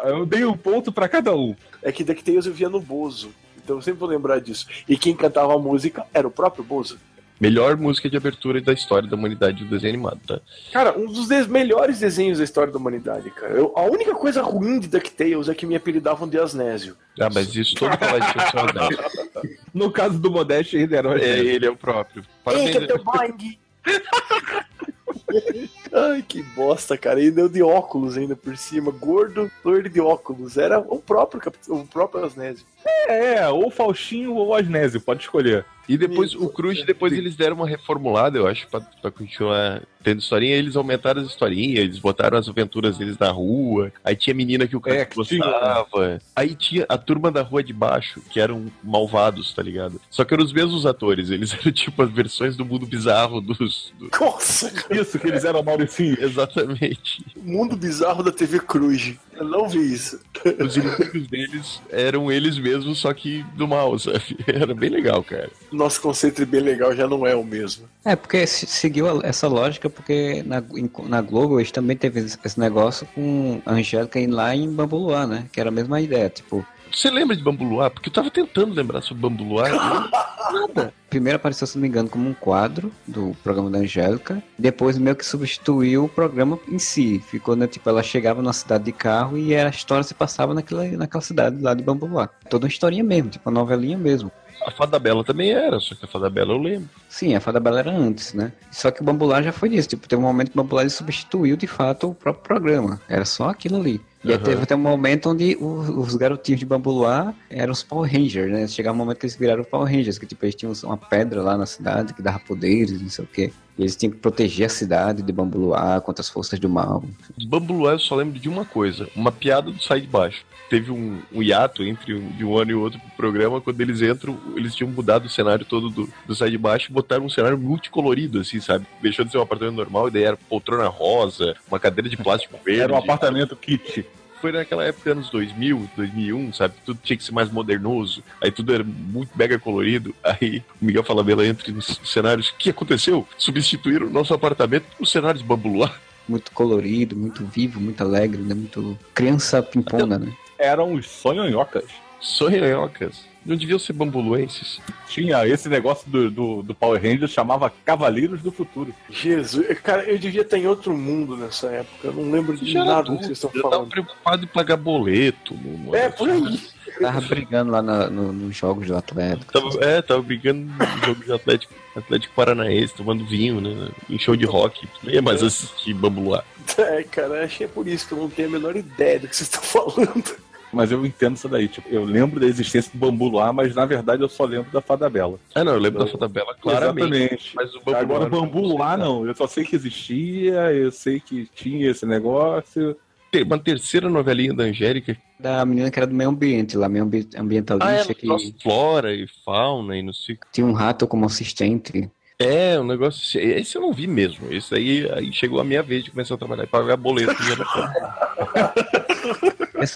[0.05, 1.57] Eu dei um ponto para cada um.
[1.83, 3.31] É que DuckTales eu via no Bozo.
[3.63, 4.67] Então eu sempre vou lembrar disso.
[4.89, 6.99] E quem cantava a música era o próprio Bozo.
[7.43, 10.41] Melhor música de abertura da história da humanidade do desenho animado, tá?
[10.73, 13.55] Cara, um dos de melhores desenhos da história da humanidade, cara.
[13.55, 16.97] Eu, a única coisa ruim de DuckTales é que me apelidavam de Asnésio.
[17.21, 19.59] Ah, mas isso todo colégio tinha.
[19.75, 22.23] No caso do Modeste, ele era o É, ele é o próprio.
[22.45, 22.77] Parabéns.
[22.77, 23.59] Ei, Bang!
[25.93, 27.21] Ai, que bosta, cara.
[27.21, 28.91] E deu de óculos ainda por cima.
[28.91, 30.57] Gordo, loiro de óculos.
[30.57, 32.67] Era o próprio, o próprio Asnésio.
[32.85, 35.65] É, é, ou Faustinho ou Asnésio, pode escolher.
[35.89, 39.83] E depois Isso, o Cruz, depois eles deram uma reformulada, eu acho, pra, pra continuar
[40.03, 40.57] tendo historinha.
[40.57, 43.93] Eles aumentaram as historinhas, eles botaram as aventuras deles na rua.
[44.05, 45.87] Aí tinha menina que o cara é, gostava.
[45.93, 46.21] Tinha.
[46.35, 50.01] Aí tinha a turma da rua de baixo, que eram malvados, tá ligado?
[50.11, 53.93] Só que eram os mesmos atores, eles eram tipo as versões do mundo bizarro dos.
[53.99, 54.11] Do...
[54.21, 56.17] Nossa, Isso, que eles eram Mauricinho.
[56.21, 57.25] Exatamente.
[57.37, 59.15] O mundo bizarro da TV Cruz.
[59.35, 60.21] Eu não vi isso.
[60.65, 64.37] Os inimigos deles eram eles mesmos, só que do mal, sabe?
[64.47, 65.51] Era bem legal, cara.
[65.71, 67.89] Nosso conceito de bem legal já não é o mesmo.
[68.05, 70.63] É, porque seguiu essa lógica, porque na,
[71.09, 75.47] na Globo eles também teve esse negócio com a Angélica lá em Bambuluá, né?
[75.53, 77.91] Que era a mesma ideia, tipo, você lembra de Bambu Luar?
[77.91, 79.71] Porque eu tava tentando lembrar sobre Bambu Luar.
[80.53, 80.93] Nada.
[81.09, 84.43] Primeiro apareceu, se não me engano, como um quadro do programa da Angélica.
[84.59, 87.19] Depois meio que substituiu o programa em si.
[87.19, 87.67] Ficou, né?
[87.67, 91.61] Tipo, ela chegava na cidade de carro e a história se passava naquela, naquela cidade
[91.63, 92.31] lá de Bambu Luar.
[92.51, 94.31] Toda uma historinha mesmo, tipo, uma novelinha mesmo.
[94.67, 96.89] A Fada Bela também era, só que a Fada Bela eu lembro.
[97.09, 98.53] Sim, a Fada Bela era antes, né?
[98.71, 99.89] Só que o Bambular já foi disso.
[99.89, 103.01] Tipo, teve um momento que o Bambular substituiu de fato o próprio programa.
[103.09, 104.01] Era só aquilo ali.
[104.25, 104.39] E uhum.
[104.39, 108.69] teve até um momento onde os, os garotinhos de Bambular eram os Power Rangers, né?
[108.69, 111.57] Chegava um momento que eles viraram Power Rangers, que tipo, eles tinham uma pedra lá
[111.57, 113.53] na cidade que dava poderes, não sei o quê.
[113.77, 117.03] E eles tinham que proteger a cidade de Bambuluá contra as forças do mal.
[117.49, 120.45] Bambuluá eu só lembro de uma coisa, uma piada do Sai de Baixo.
[120.73, 124.01] Teve um, um hiato entre um, de um ano e outro pro programa, quando eles
[124.01, 127.29] entram, eles tinham mudado o cenário todo do, do Sai de Baixo e botaram um
[127.29, 128.87] cenário multicolorido, assim, sabe?
[129.03, 132.59] Deixou de ser um apartamento normal e daí era poltrona rosa, uma cadeira de plástico
[132.65, 132.81] verde.
[132.81, 134.07] Era um apartamento kit
[134.41, 136.75] foi naquela época, anos 2000, 2001, sabe?
[136.87, 138.25] Tudo tinha que ser mais modernoso.
[138.41, 140.15] Aí tudo era muito mega colorido.
[140.25, 142.49] Aí o Miguel Falabella entra nos cenários.
[142.49, 143.29] O que aconteceu?
[143.37, 145.95] Substituíram o nosso apartamento por cenários bambulá.
[146.27, 148.55] Muito colorido, muito vivo, muito alegre, né?
[148.55, 150.33] Muito criança pimpona, né?
[150.63, 151.85] Eram os sonhonhocas.
[152.21, 153.31] Sonhonhocas.
[153.45, 154.81] Não deviam ser bambuluenses.
[155.09, 158.95] Tinha esse negócio do, do, do Power Rangers chamava Cavaleiros do Futuro.
[159.11, 162.07] Jesus, cara, eu devia estar em outro mundo nessa época.
[162.07, 163.91] Eu não lembro de nada do que vocês estão eu tava falando.
[163.91, 165.55] preocupado em pagar boleto.
[165.55, 166.61] no- É, por aí.
[167.01, 169.53] Tava brigando lá na- no- nos jogos do Atlético.
[169.53, 173.89] Tava, é, tava brigando no jogo de Atlético, Atlético Paranaense, tomando vinho, né?
[174.09, 174.87] Em show de rock.
[175.03, 176.45] Não ia mais assistir Bambuluá.
[176.79, 179.27] É, cara, acho que é por isso que eu não tenho a menor ideia do
[179.27, 180.37] que vocês estão falando.
[180.73, 181.69] Mas eu entendo isso daí.
[181.69, 184.81] Tipo, eu lembro da existência do Bambu Luar, mas na verdade eu só lembro da
[184.81, 185.39] Fada Bela.
[185.55, 187.15] Ah, não, eu lembro da Fada Bela claramente.
[187.15, 187.53] Exatamente.
[187.55, 189.05] Mas o Bambu Agora o Bambu Luar nada.
[189.05, 189.27] não.
[189.27, 192.97] Eu só sei que existia, eu sei que tinha esse negócio.
[193.31, 195.17] Tem uma terceira novelinha da Angélica.
[195.39, 199.15] Da menina que era do meio ambiente, lá, meio ambi- ambientalista, Ah, é, que flora
[199.15, 200.39] e fauna e não sei.
[200.53, 202.11] tinha um rato como assistente.
[202.39, 203.39] É, um negócio assim.
[203.39, 204.53] Esse eu não vi mesmo.
[204.53, 207.35] Esse aí, aí chegou a minha vez de começar a trabalhar e pagar boleto.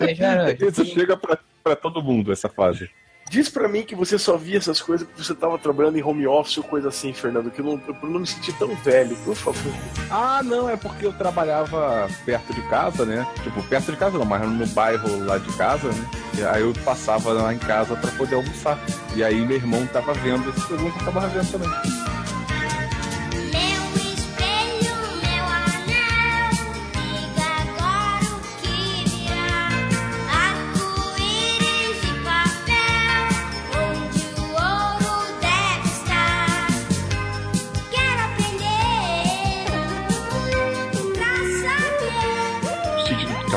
[0.05, 0.53] aí já era.
[0.53, 2.91] Isso chega pra, pra todo mundo, essa fase.
[3.29, 6.27] Diz pra mim que você só via essas coisas porque você tava trabalhando em home
[6.27, 9.35] office ou coisa assim, Fernando, que eu não, pra não me sentir tão velho, por
[9.35, 9.73] favor.
[10.11, 13.27] Ah, não, é porque eu trabalhava perto de casa, né?
[13.43, 16.11] Tipo, perto de casa não, mas no bairro lá de casa, né?
[16.39, 18.79] E aí eu passava lá em casa pra poder almoçar.
[19.17, 21.71] E aí meu irmão tava vendo esse programa que eu tava vendo também.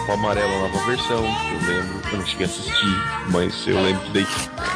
[0.10, 2.02] Capão Amarelo, a nova versão, que eu lembro.
[2.11, 4.26] Eu não cheguei a assistir, mas eu lembro que daí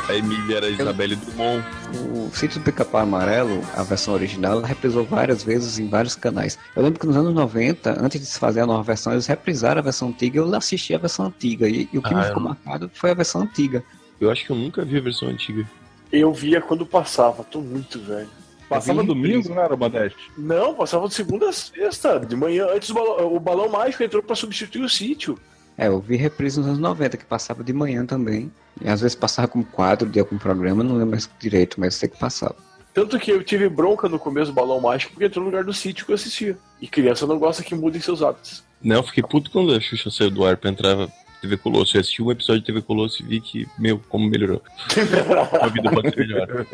[0.08, 1.66] a Emília era a Isabelle Drummond.
[2.14, 6.60] O Sítio do Pica-Pau Amarelo, a versão original, ela reprisou várias vezes em vários canais.
[6.76, 9.80] Eu lembro que nos anos 90, antes de se fazer a nova versão, eles reprisaram
[9.80, 11.68] a versão antiga e eu assisti a versão antiga.
[11.68, 13.84] E, e o que Ah, me eu ficou marcado foi a versão antiga.
[14.22, 15.68] Eu acho que eu nunca vi a versão antiga.
[16.12, 18.30] Eu via quando passava, tô muito velho.
[18.76, 20.32] Passava domingo, não era, Modeste?
[20.38, 24.22] Não, passava de segunda a sexta, de manhã, antes o balão, o balão mágico entrou
[24.22, 25.38] pra substituir o sítio.
[25.78, 28.52] É, eu vi reprise nos anos 90, que passava de manhã também.
[28.82, 32.10] E às vezes passava como quadro de algum programa, não lembro mais direito, mas sei
[32.10, 32.56] que passava.
[32.94, 35.74] Tanto que eu tive bronca no começo do balão mágico porque entrou no lugar do
[35.74, 36.58] sítio que eu assistia.
[36.80, 38.64] E criança não gosta que mudem seus hábitos.
[38.82, 41.08] Não, eu fiquei puto quando a Xuxa saiu do ar pra entrar
[41.44, 41.96] TV Colosso.
[41.98, 44.62] Eu assisti um episódio de TV Colosso e vi que, meu, como melhorou.
[45.62, 46.66] A vida pode ser melhor.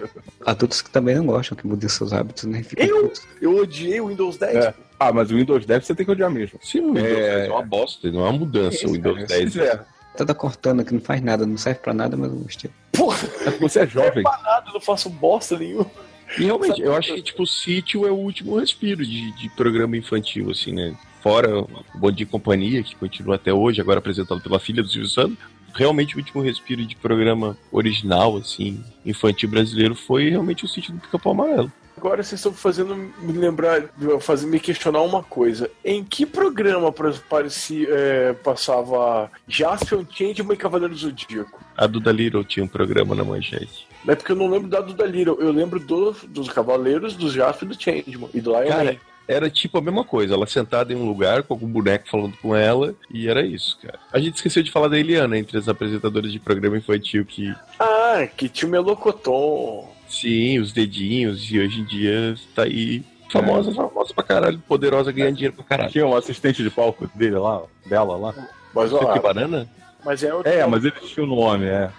[0.46, 2.62] Adultos que também não gostam que mudem seus hábitos, né?
[2.64, 3.10] Fica Eu?
[3.10, 3.22] puto.
[3.42, 4.56] Eu odiei o Windows 10.
[4.56, 4.74] É.
[5.00, 6.60] Ah, mas o Windows 10 você tem que odiar mesmo.
[6.62, 7.36] Sim, o Windows É.
[7.40, 9.58] 10 é uma bosta, não é uma mudança o Windows 10.
[9.58, 9.80] É.
[10.16, 12.70] Toda cortana que não faz nada, não serve pra nada, mas eu gostei.
[12.92, 14.24] Porra, É porque você é jovem.
[14.24, 15.90] nada, eu não faço bosta nenhuma.
[16.38, 19.98] E realmente, eu acho que, tipo, o sítio é o último respiro de, de programa
[19.98, 20.94] infantil, assim, né?
[21.22, 24.90] Fora o Bom Dia e Companhia, que continua até hoje, agora apresentado pela filha do
[24.90, 25.38] Silvio Santos.
[25.74, 31.00] Realmente, o último respiro de programa original, assim, infantil brasileiro foi realmente o sítio do
[31.00, 31.72] Pica-Pau Amarelo.
[32.00, 33.84] Agora vocês estão fazendo me lembrar,
[34.22, 35.70] fazer me questionar uma coisa.
[35.84, 36.94] Em que programa
[37.30, 41.62] parecia, é, passava Jaspion, Changeman e Cavaleiro do Zodíaco?
[41.76, 43.86] A Duda Little tinha um programa na manchete.
[44.08, 47.68] É porque eu não lembro da Duda Little, eu lembro do, dos Cavaleiros, do Jaspion
[47.68, 48.30] e do Changeman.
[48.34, 49.00] E do Lion Cara, Man.
[49.30, 52.56] Era tipo a mesma coisa, ela sentada em um lugar com algum boneco falando com
[52.56, 54.00] ela, e era isso, cara.
[54.12, 58.28] A gente esqueceu de falar da Eliana entre as apresentadoras de programa infantil que, Ah,
[58.36, 59.88] que tinha o Melocoton.
[60.08, 65.36] sim, os dedinhos, e hoje em dia tá aí famosa, famosa pra caralho, poderosa, ganhando
[65.36, 65.92] dinheiro pra caralho.
[65.92, 68.34] Tinha um assistente de palco dele lá, dela lá.
[68.74, 69.70] Mas, ó, que banana?
[70.04, 70.42] mas é o.
[70.44, 71.92] É, mas ele tinha o nome, é.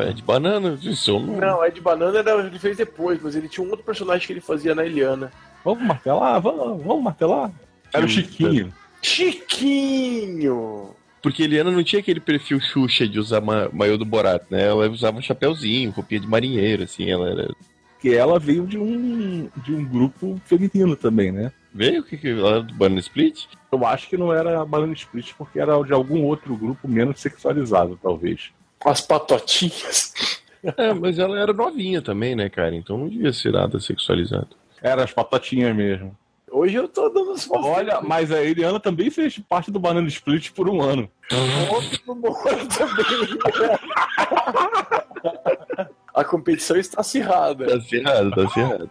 [0.00, 1.36] É de banana, isso não.
[1.36, 4.40] Não, é de banana ele fez depois, mas ele tinha um outro personagem que ele
[4.40, 5.30] fazia na Eliana.
[5.64, 6.40] Vamos martelar?
[6.40, 7.52] Vamos, vamos martelar?
[7.92, 8.72] Era o Chiquinho.
[9.02, 10.94] Chiquinho!
[11.22, 14.68] Porque a Eliana não tinha aquele perfil Xuxa de usar ma maiô do Borat, né?
[14.68, 17.54] Ela usava um chapéuzinho, roupinha de marinheiro, assim, ela era.
[18.00, 21.52] Que ela veio de um, de um grupo feminino também, né?
[21.72, 23.44] Veio o que que ela era do Banana Split?
[23.70, 27.20] Eu acho que não era a Banana Split, porque era de algum outro grupo menos
[27.20, 28.50] sexualizado, talvez.
[28.82, 30.40] As patotinhas.
[30.76, 32.74] É, mas ela era novinha também, né, cara?
[32.74, 34.59] Então não devia ser nada sexualizado.
[34.82, 36.16] Era as patatinhas mesmo.
[36.50, 40.50] Hoje eu tô dando as Olha, mas a Eliana também fez parte do Banana Split
[40.50, 41.08] por um ano.
[41.70, 42.34] outro também.
[46.14, 47.66] A competição está acirrada.
[47.66, 48.90] Tá cerrado, tá cerrado.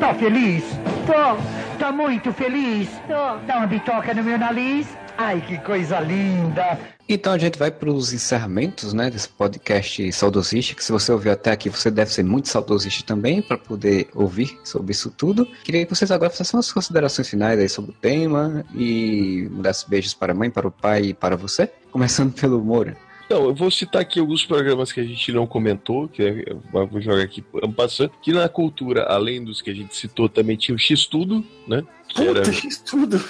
[0.00, 0.64] Tá feliz?
[1.06, 2.88] Tô, Tá muito feliz?
[3.06, 3.36] tô.
[3.46, 4.86] Dá uma bitoca no meu nariz?
[5.16, 6.78] Ai, que coisa linda!
[7.08, 11.32] Então a gente vai para os encerramentos, né, desse podcast saudosista, que se você ouviu
[11.32, 15.46] até aqui, você deve ser muito saudosista também, para poder ouvir sobre isso tudo.
[15.64, 20.14] Queria que vocês agora fizessem umas considerações finais aí sobre o tema e mandassem beijos
[20.14, 21.70] para a mãe, para o pai e para você.
[21.90, 22.96] Começando pelo Moura.
[23.26, 26.86] Então, eu vou citar aqui alguns programas que a gente não comentou, que é, eu
[26.86, 27.42] vou jogar aqui
[27.74, 31.82] passando, que na cultura, além dos que a gente citou, também tinha o X-Tudo, né?
[32.14, 33.24] Puta, X-Tudo.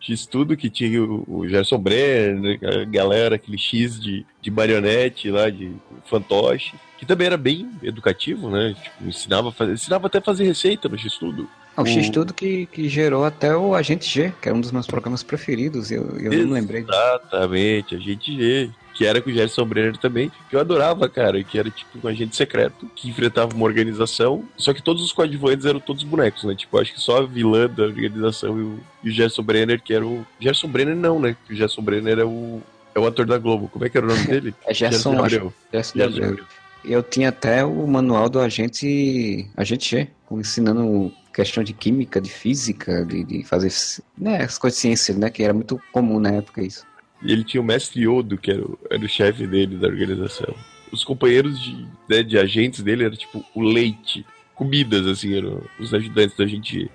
[0.00, 5.50] X-Tudo, que tinha o, o Gerson Brenner, a galera, aquele X de, de marionete lá,
[5.50, 5.72] de
[6.06, 8.74] fantoche, que também era bem educativo, né?
[8.82, 11.48] Tipo, ensinava, a fazer, ensinava até a fazer receita no X-Tudo.
[11.76, 15.22] O X-Tudo que, que gerou até o Agente G, que é um dos meus programas
[15.22, 16.82] preferidos, eu, eu não lembrei.
[16.82, 21.56] Exatamente, Agente G que era com o Gerson Brenner também, que eu adorava, cara, que
[21.56, 25.78] era tipo um agente secreto que enfrentava uma organização, só que todos os coadjuvantes eram
[25.78, 26.52] todos bonecos, né?
[26.56, 29.94] Tipo, acho que só a vilã da organização e o, e o Gerson Brenner, que
[29.94, 30.26] era o.
[30.40, 31.36] Gerson Brenner não, né?
[31.48, 32.60] O Gerson Brenner é o.
[32.92, 33.68] É o ator da Globo.
[33.68, 34.52] Como é que era o nome dele?
[34.66, 35.54] é Gerson, Gerson Abreu.
[35.72, 36.44] Gerson, Gerson Abreu.
[36.84, 43.06] Eu tinha até o manual do agente, agente G, ensinando questão de química, de física,
[43.06, 43.72] de, de fazer
[44.16, 45.30] né, as coisas de ciência, né?
[45.30, 46.84] Que era muito comum na época isso.
[47.22, 50.54] E ele tinha o mestre Yodo, que era o, era o chefe dele da organização.
[50.92, 54.24] Os companheiros de, né, de agentes dele eram tipo o leite,
[54.54, 56.90] comidas, assim, eram os ajudantes da gente.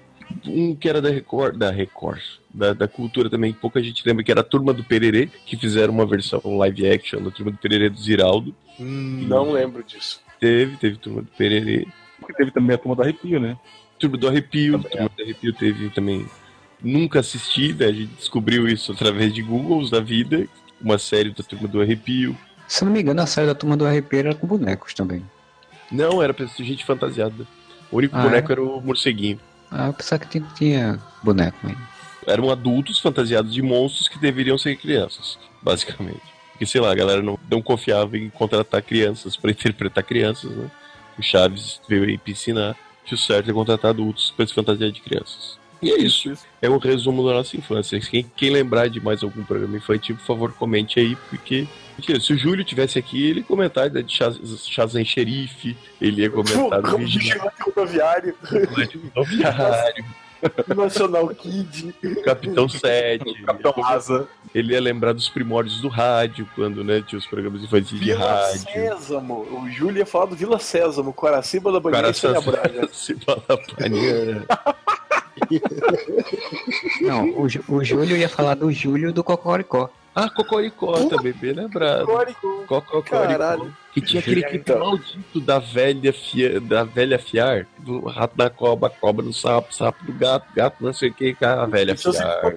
[0.45, 2.21] Um que era da Record, da Record,
[2.53, 5.93] da, da cultura também, pouca gente lembra, que era a Turma do Pererê, que fizeram
[5.93, 8.55] uma versão live action da Turma do Pererê do Ziraldo.
[8.79, 10.21] Hum, não lembro disso.
[10.39, 11.85] Teve, teve Turma do Pererê.
[12.19, 13.57] Porque teve também a Turma do Arrepio, né?
[13.99, 14.91] Turma do Arrepio, também.
[14.91, 16.25] Turma do Arrepio teve também
[16.84, 17.85] nunca assisti, né?
[17.85, 20.47] A gente descobriu isso através de Googles da vida,
[20.81, 22.38] uma série da Turma do Arrepio.
[22.68, 25.23] Se não me engano, a série da Turma do Arrepio era com bonecos também.
[25.91, 27.47] Não, era pra gente fantasiada.
[27.91, 28.53] O único ah, boneco é?
[28.53, 29.39] era o morceguinho.
[29.72, 31.93] Ah, eu pensava que tinha, tinha boneco ainda.
[32.26, 36.22] Eram adultos fantasiados de monstros que deveriam ser crianças, basicamente.
[36.51, 40.69] Porque, sei lá, a galera não, não confiava em contratar crianças para interpretar crianças, né?
[41.18, 45.01] O Chaves veio aí ensinar que o certo é contratar adultos para se fantasiar de
[45.01, 45.60] crianças.
[45.84, 46.34] E é isso.
[46.61, 47.99] É o resumo da nossa infância.
[47.99, 51.68] Quem, quem lembrar de mais algum programa infantil, por favor, comente aí, porque
[52.19, 56.97] se o Júlio tivesse aqui, ele ia comentar de Shazam Xerife, ele ia comentar do
[56.97, 58.35] Vigilante Rodoviário.
[59.15, 60.05] Rodoviário.
[60.76, 61.93] National Kid.
[62.23, 63.43] Capitão 7.
[63.43, 64.27] Capitão Asa.
[64.53, 68.60] Ele ia lembrar dos primórdios do rádio, quando né, tinha os programas infantis de rádio.
[68.60, 69.47] Sésamo.
[69.51, 72.41] O Júlio ia falar do Vila Sésamo, Coraciba da Banheira e Braga.
[72.41, 74.45] Coraciba da Banheira.
[77.01, 79.89] Não, o, o Júlio ia falar do Júlio do Cocoricó.
[80.15, 82.05] Ah, Cocoricó também, bem lembrado.
[82.05, 82.81] Cocoricó.
[82.81, 83.68] Cocoricó.
[83.93, 84.80] Que tinha aquele clipe então.
[84.80, 90.03] maldito da velha, fia, da velha fiar, do rato da cobra, cobra do sapo, sapo
[90.05, 92.55] do gato, gato não sei o que, a velha Esse fiar.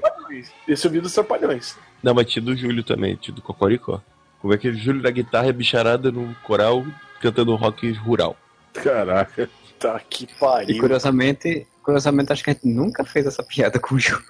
[0.69, 1.77] Esse eu vi dos Trapalhões.
[2.03, 4.01] Não, mas tinha do Júlio também, tinha do Cocoricó.
[4.40, 6.85] Como é que é o Júlio da guitarra bicharada no coral
[7.20, 8.36] cantando rock rural.
[8.73, 9.48] Caraca.
[9.78, 10.77] Tá que pariu.
[10.77, 14.24] E curiosamente, curiosamente, acho que a gente nunca fez essa piada com o Júlio.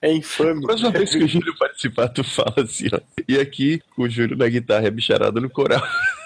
[0.00, 0.64] é infame.
[0.64, 3.00] A próxima vez que o Júlio participar, tu fala assim, ó.
[3.28, 5.82] E aqui, com o Júlio na guitarra e a bicharada no coral.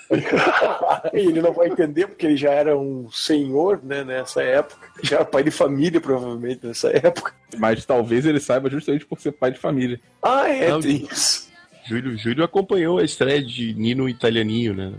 [1.12, 4.88] ele não vai entender porque ele já era um senhor, né, nessa época.
[5.02, 7.34] Já era pai de família, provavelmente, nessa época.
[7.58, 10.00] Mas talvez ele saiba justamente por ser pai de família.
[10.22, 11.48] Ah, é, não, tem isso.
[11.84, 14.92] Júlio, Júlio acompanhou a estreia de Nino Italianinho, né?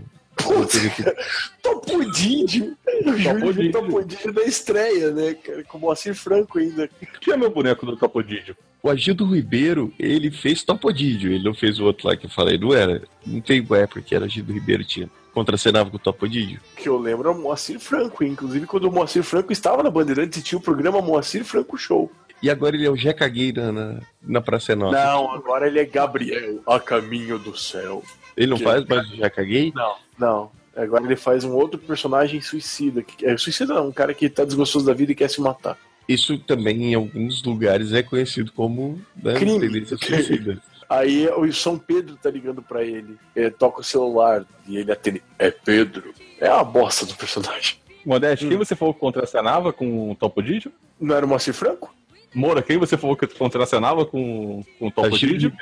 [1.62, 2.76] Topodídio.
[3.04, 5.64] O Júlio Topodídio da estreia, né, cara?
[5.64, 6.88] Com o Moacir Franco ainda.
[7.20, 8.56] Que é meu boneco do Topodídio?
[8.82, 12.56] O Agildo Ribeiro, ele fez Topodídio, ele não fez o outro lá que eu falei,
[12.56, 13.02] não era?
[13.26, 15.08] Não tem é porque era Agildo Ribeiro tinha.
[15.34, 16.60] Contracenava com o Topodídio.
[16.76, 20.42] Que eu lembro é o Moacir Franco, inclusive quando o Moacir Franco estava na Bandeirantes
[20.42, 22.10] tinha o programa Moacir Franco Show.
[22.42, 24.96] E agora ele é o Jeca Gay na, na Praça Nossa.
[24.96, 28.02] Não, agora ele é Gabriel, a caminho do céu.
[28.34, 29.72] Ele não que faz mais o Jeca Gay?
[29.74, 30.50] Não, não.
[30.76, 33.02] Agora ele faz um outro personagem suicida.
[33.02, 35.76] Que, é, suicida não, um cara que tá desgostoso da vida e quer se matar.
[36.08, 39.86] Isso também em alguns lugares é conhecido como né, crime.
[39.86, 40.60] suicida.
[40.88, 43.16] Aí o São Pedro tá ligando para ele.
[43.34, 43.50] ele.
[43.52, 45.22] toca o celular e ele atende.
[45.38, 46.12] É Pedro.
[46.40, 47.76] É a bosta do personagem.
[48.04, 48.48] Modeste, hum.
[48.48, 50.72] quem você falou que contracenava com o Topo Didio?
[51.00, 51.94] Não era o Moacir Franco?
[52.34, 55.52] Moura, quem você falou que contracenava com, com o Topo Didio?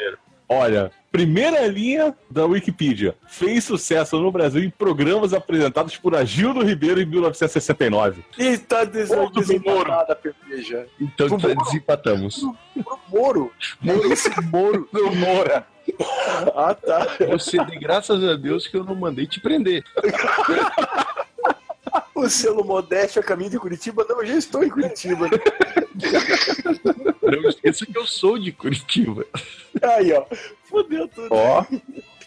[0.48, 3.14] Olha, primeira linha da Wikipedia.
[3.26, 8.24] Fez sucesso no Brasil em programas apresentados por Agildo Ribeiro em 1969.
[8.38, 12.40] E tá desempatada a PV Então tá, desempatamos.
[12.82, 13.52] Pro Moro.
[14.50, 14.88] Moro.
[14.90, 15.66] Pro Moura.
[16.54, 17.06] Ah, tá.
[17.30, 19.84] Você graças a Deus que eu não mandei te prender.
[22.24, 24.04] o selo Modéstia a caminho de Curitiba?
[24.08, 25.28] Não, eu já estou em Curitiba.
[27.22, 29.24] Não esqueça que eu sou de Curitiba.
[29.82, 30.24] Aí, ó.
[30.64, 31.28] Fodeu tudo.
[31.30, 31.64] Ó.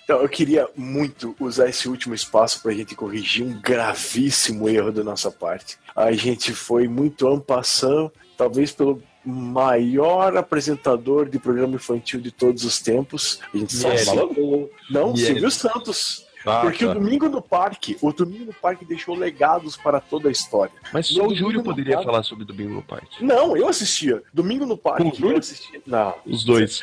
[0.03, 4.91] Então, eu queria muito usar esse último espaço para a gente corrigir um gravíssimo erro
[4.91, 5.77] da nossa parte.
[5.95, 12.79] A gente foi muito ampassando, talvez pelo maior apresentador de programa infantil de todos os
[12.79, 13.39] tempos.
[13.53, 15.25] A gente só citou- Não, Miele.
[15.27, 16.25] Silvio Santos.
[16.43, 20.73] Porque o Domingo no Parque, o Domingo no Parque deixou legados para toda a história.
[20.93, 23.23] Mas só o Júlio poderia Parque- falar sobre Domingo no Parque.
[23.23, 24.23] Não, eu assistia.
[24.33, 25.39] Domingo no Parque, Com o Júlio?
[25.85, 26.81] Não, Os dois.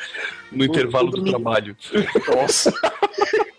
[0.53, 1.77] No intervalo do trabalho.
[2.35, 2.73] nossa.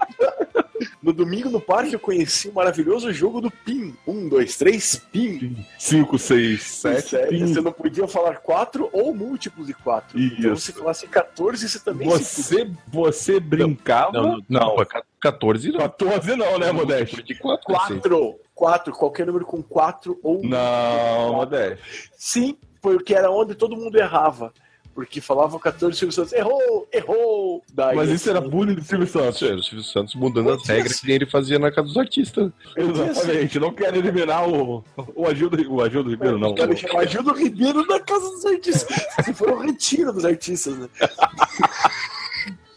[1.09, 3.95] No domingo no parque eu conheci o maravilhoso jogo do PIN.
[4.05, 5.65] Um, dois, três, PIN.
[5.79, 7.09] 5, 6, 7.
[7.09, 10.19] Sério, Você não podia falar quatro ou múltiplos de quatro.
[10.19, 10.67] Então Isso.
[10.67, 14.11] se falasse 14, você também se Você, você brincava.
[14.11, 14.59] Não, não, não.
[14.59, 15.79] desculpa, ca- 14 não.
[15.79, 17.23] 14 não, né, Modeste?
[17.23, 18.35] De 4, Quatro.
[18.53, 18.93] Quatro.
[18.93, 22.11] Qualquer número com quatro ou Não, Modeste.
[22.15, 24.53] Sim, porque era onde todo mundo errava.
[24.99, 27.63] Porque falava 14 Silvio Santos, errou, errou.
[27.73, 29.41] Daí, Mas isso era assim, bullying do Silvio Santos.
[29.41, 31.05] Era o Silvio Santos mudando as regras ser.
[31.05, 32.51] que ele fazia na casa dos artistas.
[32.75, 33.57] Exatamente.
[33.61, 34.83] Não quero eliminar o,
[35.15, 36.53] o Agildo, o Agildo Ribeiro, não.
[36.53, 39.05] Cara, chama Gildo Ribeiro na casa dos artistas.
[39.23, 40.89] Se for o retiro dos artistas, né?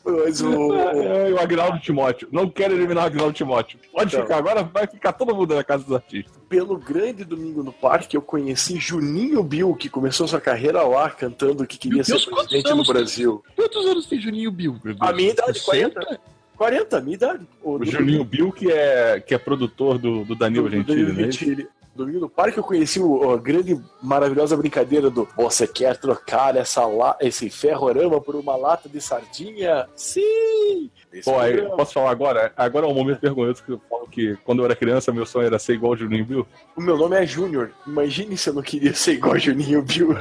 [0.05, 0.74] Mas o.
[0.74, 2.29] É, o Agnaldo Timóteo.
[2.33, 3.79] Não quero eliminar o Agnaldo Timóteo.
[3.93, 4.23] Pode Então.
[4.27, 6.33] ficar, agora vai ficar todo mundo na casa dos artistas.
[6.49, 11.66] Pelo grande domingo no parque, eu conheci Juninho Bill, que começou sua carreira lá cantando
[11.66, 12.95] que queria Meu ser presidente do anos tem?
[12.97, 13.45] Brasil.
[13.57, 14.77] Quantos anos tem Juninho Bill?
[15.01, 16.01] A minha idade, 60?
[16.01, 16.20] 40.
[16.57, 17.47] 40, minha idade.
[17.62, 21.31] O Juninho Bill, que é, que é produtor do, do Danilo Gentili, né?
[21.31, 21.69] Gentili.
[21.94, 26.86] Domingo no parque eu conheci o, a grande, maravilhosa brincadeira do Você quer trocar essa
[26.86, 29.86] la esse ferrorama por uma lata de sardinha?
[29.94, 30.90] Sim!
[31.12, 32.52] Esse Pô, aí, posso falar agora?
[32.56, 35.47] Agora é um momento vergonhoso que eu falo que quando eu era criança, meu sonho
[35.47, 36.47] era ser igual o Juninho Bill.
[36.74, 37.70] O meu nome é Júnior.
[37.86, 40.14] Imagine se eu não queria ser igual a Juninho Bill.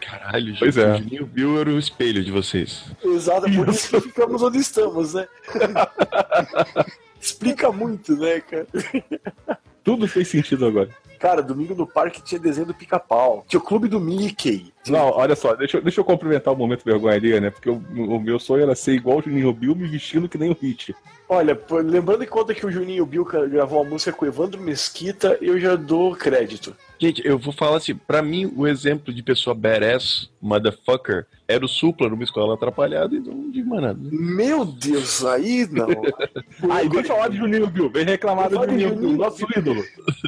[0.00, 0.92] Caralho, Pois gente, é.
[0.92, 2.84] o Juninho Bill era o espelho de vocês.
[3.04, 5.28] Exato, por isso que ficamos onde estamos, né?
[7.20, 8.66] Explica muito, né, cara?
[9.84, 10.88] Tudo fez sentido agora.
[11.18, 13.44] Cara, domingo no parque tinha desenho do pica-pau.
[13.46, 14.72] Tinha o clube do Mickey.
[14.88, 17.48] Não, olha só, deixa, eu- deixa eu cumprimentar o momento vergonha ali, né?
[17.50, 20.50] Porque o, o meu sonho era ser igual o Juninho Bill, me vestindo que nem
[20.50, 20.94] o Hit.
[21.28, 24.60] Olha, pô, lembrando em conta que o Juninho Bill gravou uma música com o Evandro
[24.60, 26.76] Mesquita, eu já dou crédito.
[27.02, 31.68] Gente, eu vou falar assim, pra mim o exemplo de pessoa badass, motherfucker, era o
[31.68, 33.98] Supla numa escola atrapalhada e não digo mais nada.
[34.00, 35.88] Meu Deus, aí não.
[36.70, 39.44] Aí vem falar de Juninho Bill, vem reclamar do Fala de Juninho Bill, Juninho nosso
[39.58, 39.84] ídolo.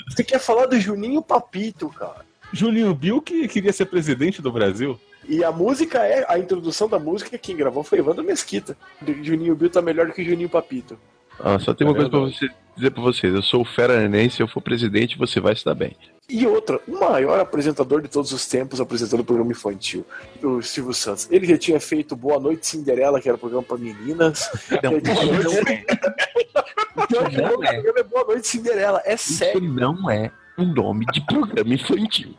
[0.08, 2.26] Você quer falar do Juninho Papito, cara.
[2.52, 4.98] Juninho Bill que queria ser presidente do Brasil.
[5.28, 8.76] E a música é, a introdução da música, quem gravou foi Evandro Mesquita.
[9.22, 10.98] Juninho Bill tá melhor que Juninho Papito.
[11.40, 12.38] Ah, só tem uma É coisa pra verdade.
[12.38, 15.54] você, dizer pra vocês, eu sou o Fera Neném, se eu for presidente você vai
[15.56, 15.96] se dar bem.
[16.28, 20.06] E outra, o maior apresentador de todos os tempos apresentando o programa infantil,
[20.42, 21.28] o Silvio Santos.
[21.30, 24.48] Ele já tinha feito Boa Noite Cinderela, que era um programa para meninas.
[24.82, 27.06] Não, Já tinha- isso não é.
[27.06, 29.60] Pior que não o programa é Boa Noite Cinderela, é Isso sério.
[29.60, 32.34] não é um nome de programa infantil.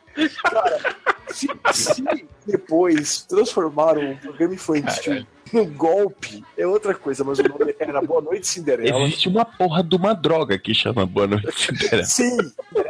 [1.29, 2.03] Se, se
[2.47, 8.21] depois transformaram um programa infantil num golpe, é outra coisa, mas o nome era Boa
[8.21, 9.01] Noite Cinderela.
[9.01, 12.03] Existe uma porra de uma droga que chama Boa Noite Cinderela.
[12.03, 12.37] Sim,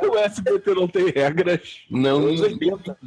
[0.10, 1.82] O SBT não tem regras.
[1.90, 2.98] Não, Anos 80.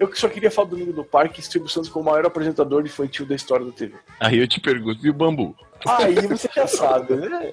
[0.00, 2.84] eu só queria falar do Domingo do Parque e Silvio Santos como o maior apresentador
[2.84, 3.94] infantil da história da TV.
[4.20, 5.54] Aí eu te pergunto, e o bambu?
[5.86, 7.50] Aí você já sabe, né?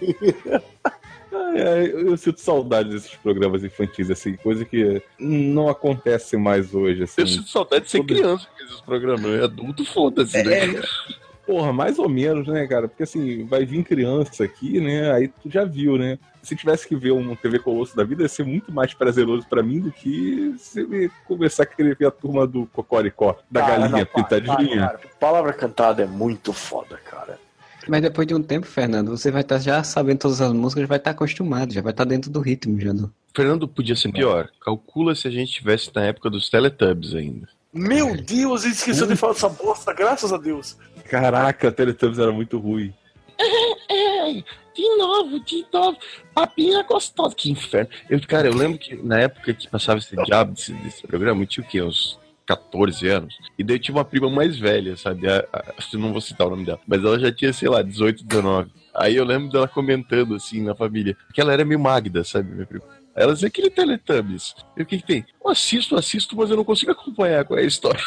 [1.36, 7.02] Ai, ai, eu sinto saudade desses programas infantis, assim, coisa que não acontece mais hoje,
[7.04, 7.20] assim.
[7.22, 9.40] Eu sinto saudade de ser Todo- criança com esses programas.
[9.40, 10.42] É adulto, foda-se.
[10.42, 10.82] né?
[11.46, 12.88] Porra, mais ou menos, né, cara?
[12.88, 15.12] Porque assim, vai vir criança aqui, né?
[15.12, 16.18] Aí tu já viu, né?
[16.42, 19.62] Se tivesse que ver um TV Colosso da vida, ia ser muito mais prazeroso pra
[19.62, 23.72] mim do que se me começar a querer ver a turma do Cocoricó, da Cara,
[23.78, 24.56] galinha não, para, pintadinha.
[24.86, 25.00] para, cara.
[25.20, 27.38] Palavra cantada é muito foda, cara.
[27.88, 30.98] Mas depois de um tempo, Fernando, você vai estar já sabendo todas as músicas, vai
[30.98, 32.92] estar acostumado, já vai estar dentro do ritmo já.
[32.92, 33.12] Do...
[33.34, 34.48] Fernando podia ser pior.
[34.60, 37.48] Calcula se a gente tivesse na época dos Teletubbies ainda.
[37.72, 40.76] Meu Deus, ele esqueceu de falar dessa bosta, graças a Deus.
[41.08, 42.92] Caraca, Teletubbies era muito ruim.
[43.88, 44.44] Ei,
[44.74, 45.98] de novo, de novo.
[46.34, 47.34] Papinha gostosa.
[47.34, 47.90] Que inferno.
[48.08, 51.46] Eu, cara, eu lembro que na época que passava esse diabo desse, desse programa, eu
[51.46, 51.82] tinha o quê?
[51.82, 53.36] Uns 14 anos.
[53.58, 55.28] E daí eu tinha uma prima mais velha, sabe?
[55.28, 56.80] A, a, não vou citar o nome dela.
[56.86, 58.70] Mas ela já tinha, sei lá, 18, 19.
[58.94, 61.16] Aí eu lembro dela comentando, assim, na família.
[61.34, 62.84] Que ela era meio magda, sabe, minha prima?
[63.14, 64.54] Aí Ela dizia aquele Teletubbies.
[64.76, 65.26] E o que, que tem?
[65.42, 68.00] Eu assisto, assisto, mas eu não consigo acompanhar qual é a história.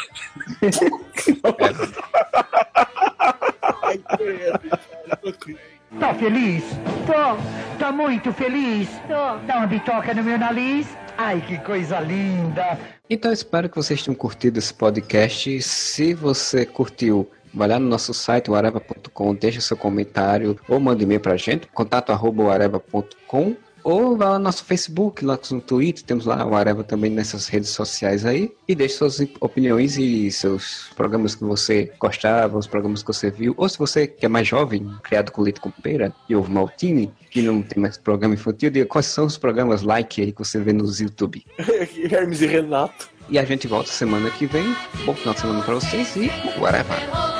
[5.98, 6.62] Tá feliz?
[7.04, 8.88] Tô, Tá muito feliz?
[9.08, 9.46] tô.
[9.46, 10.86] Dá uma bitoca no meu nariz?
[11.22, 12.78] Ai, que coisa linda!
[13.10, 15.60] Então espero que vocês tenham curtido esse podcast.
[15.60, 21.20] Se você curtiu, vai lá no nosso site, areva.com, deixa seu comentário ou manda e-mail
[21.20, 23.54] pra gente, contato arroba areva.com.
[23.82, 27.48] Ou vá lá no nosso Facebook, lá no Twitter, temos lá o Areva também nessas
[27.48, 28.52] redes sociais aí.
[28.68, 33.54] E deixe suas opiniões e seus programas que você gostava, os programas que você viu.
[33.56, 37.12] Ou se você que é mais jovem, criado com leite com pera e ovo maltine,
[37.30, 40.58] que não tem mais programa infantil, diga quais são os programas like aí que você
[40.60, 41.44] vê nos YouTube.
[42.10, 43.08] Hermes e Renato.
[43.28, 44.74] E a gente volta semana que vem.
[45.04, 47.39] Bom final de semana pra vocês e whatever.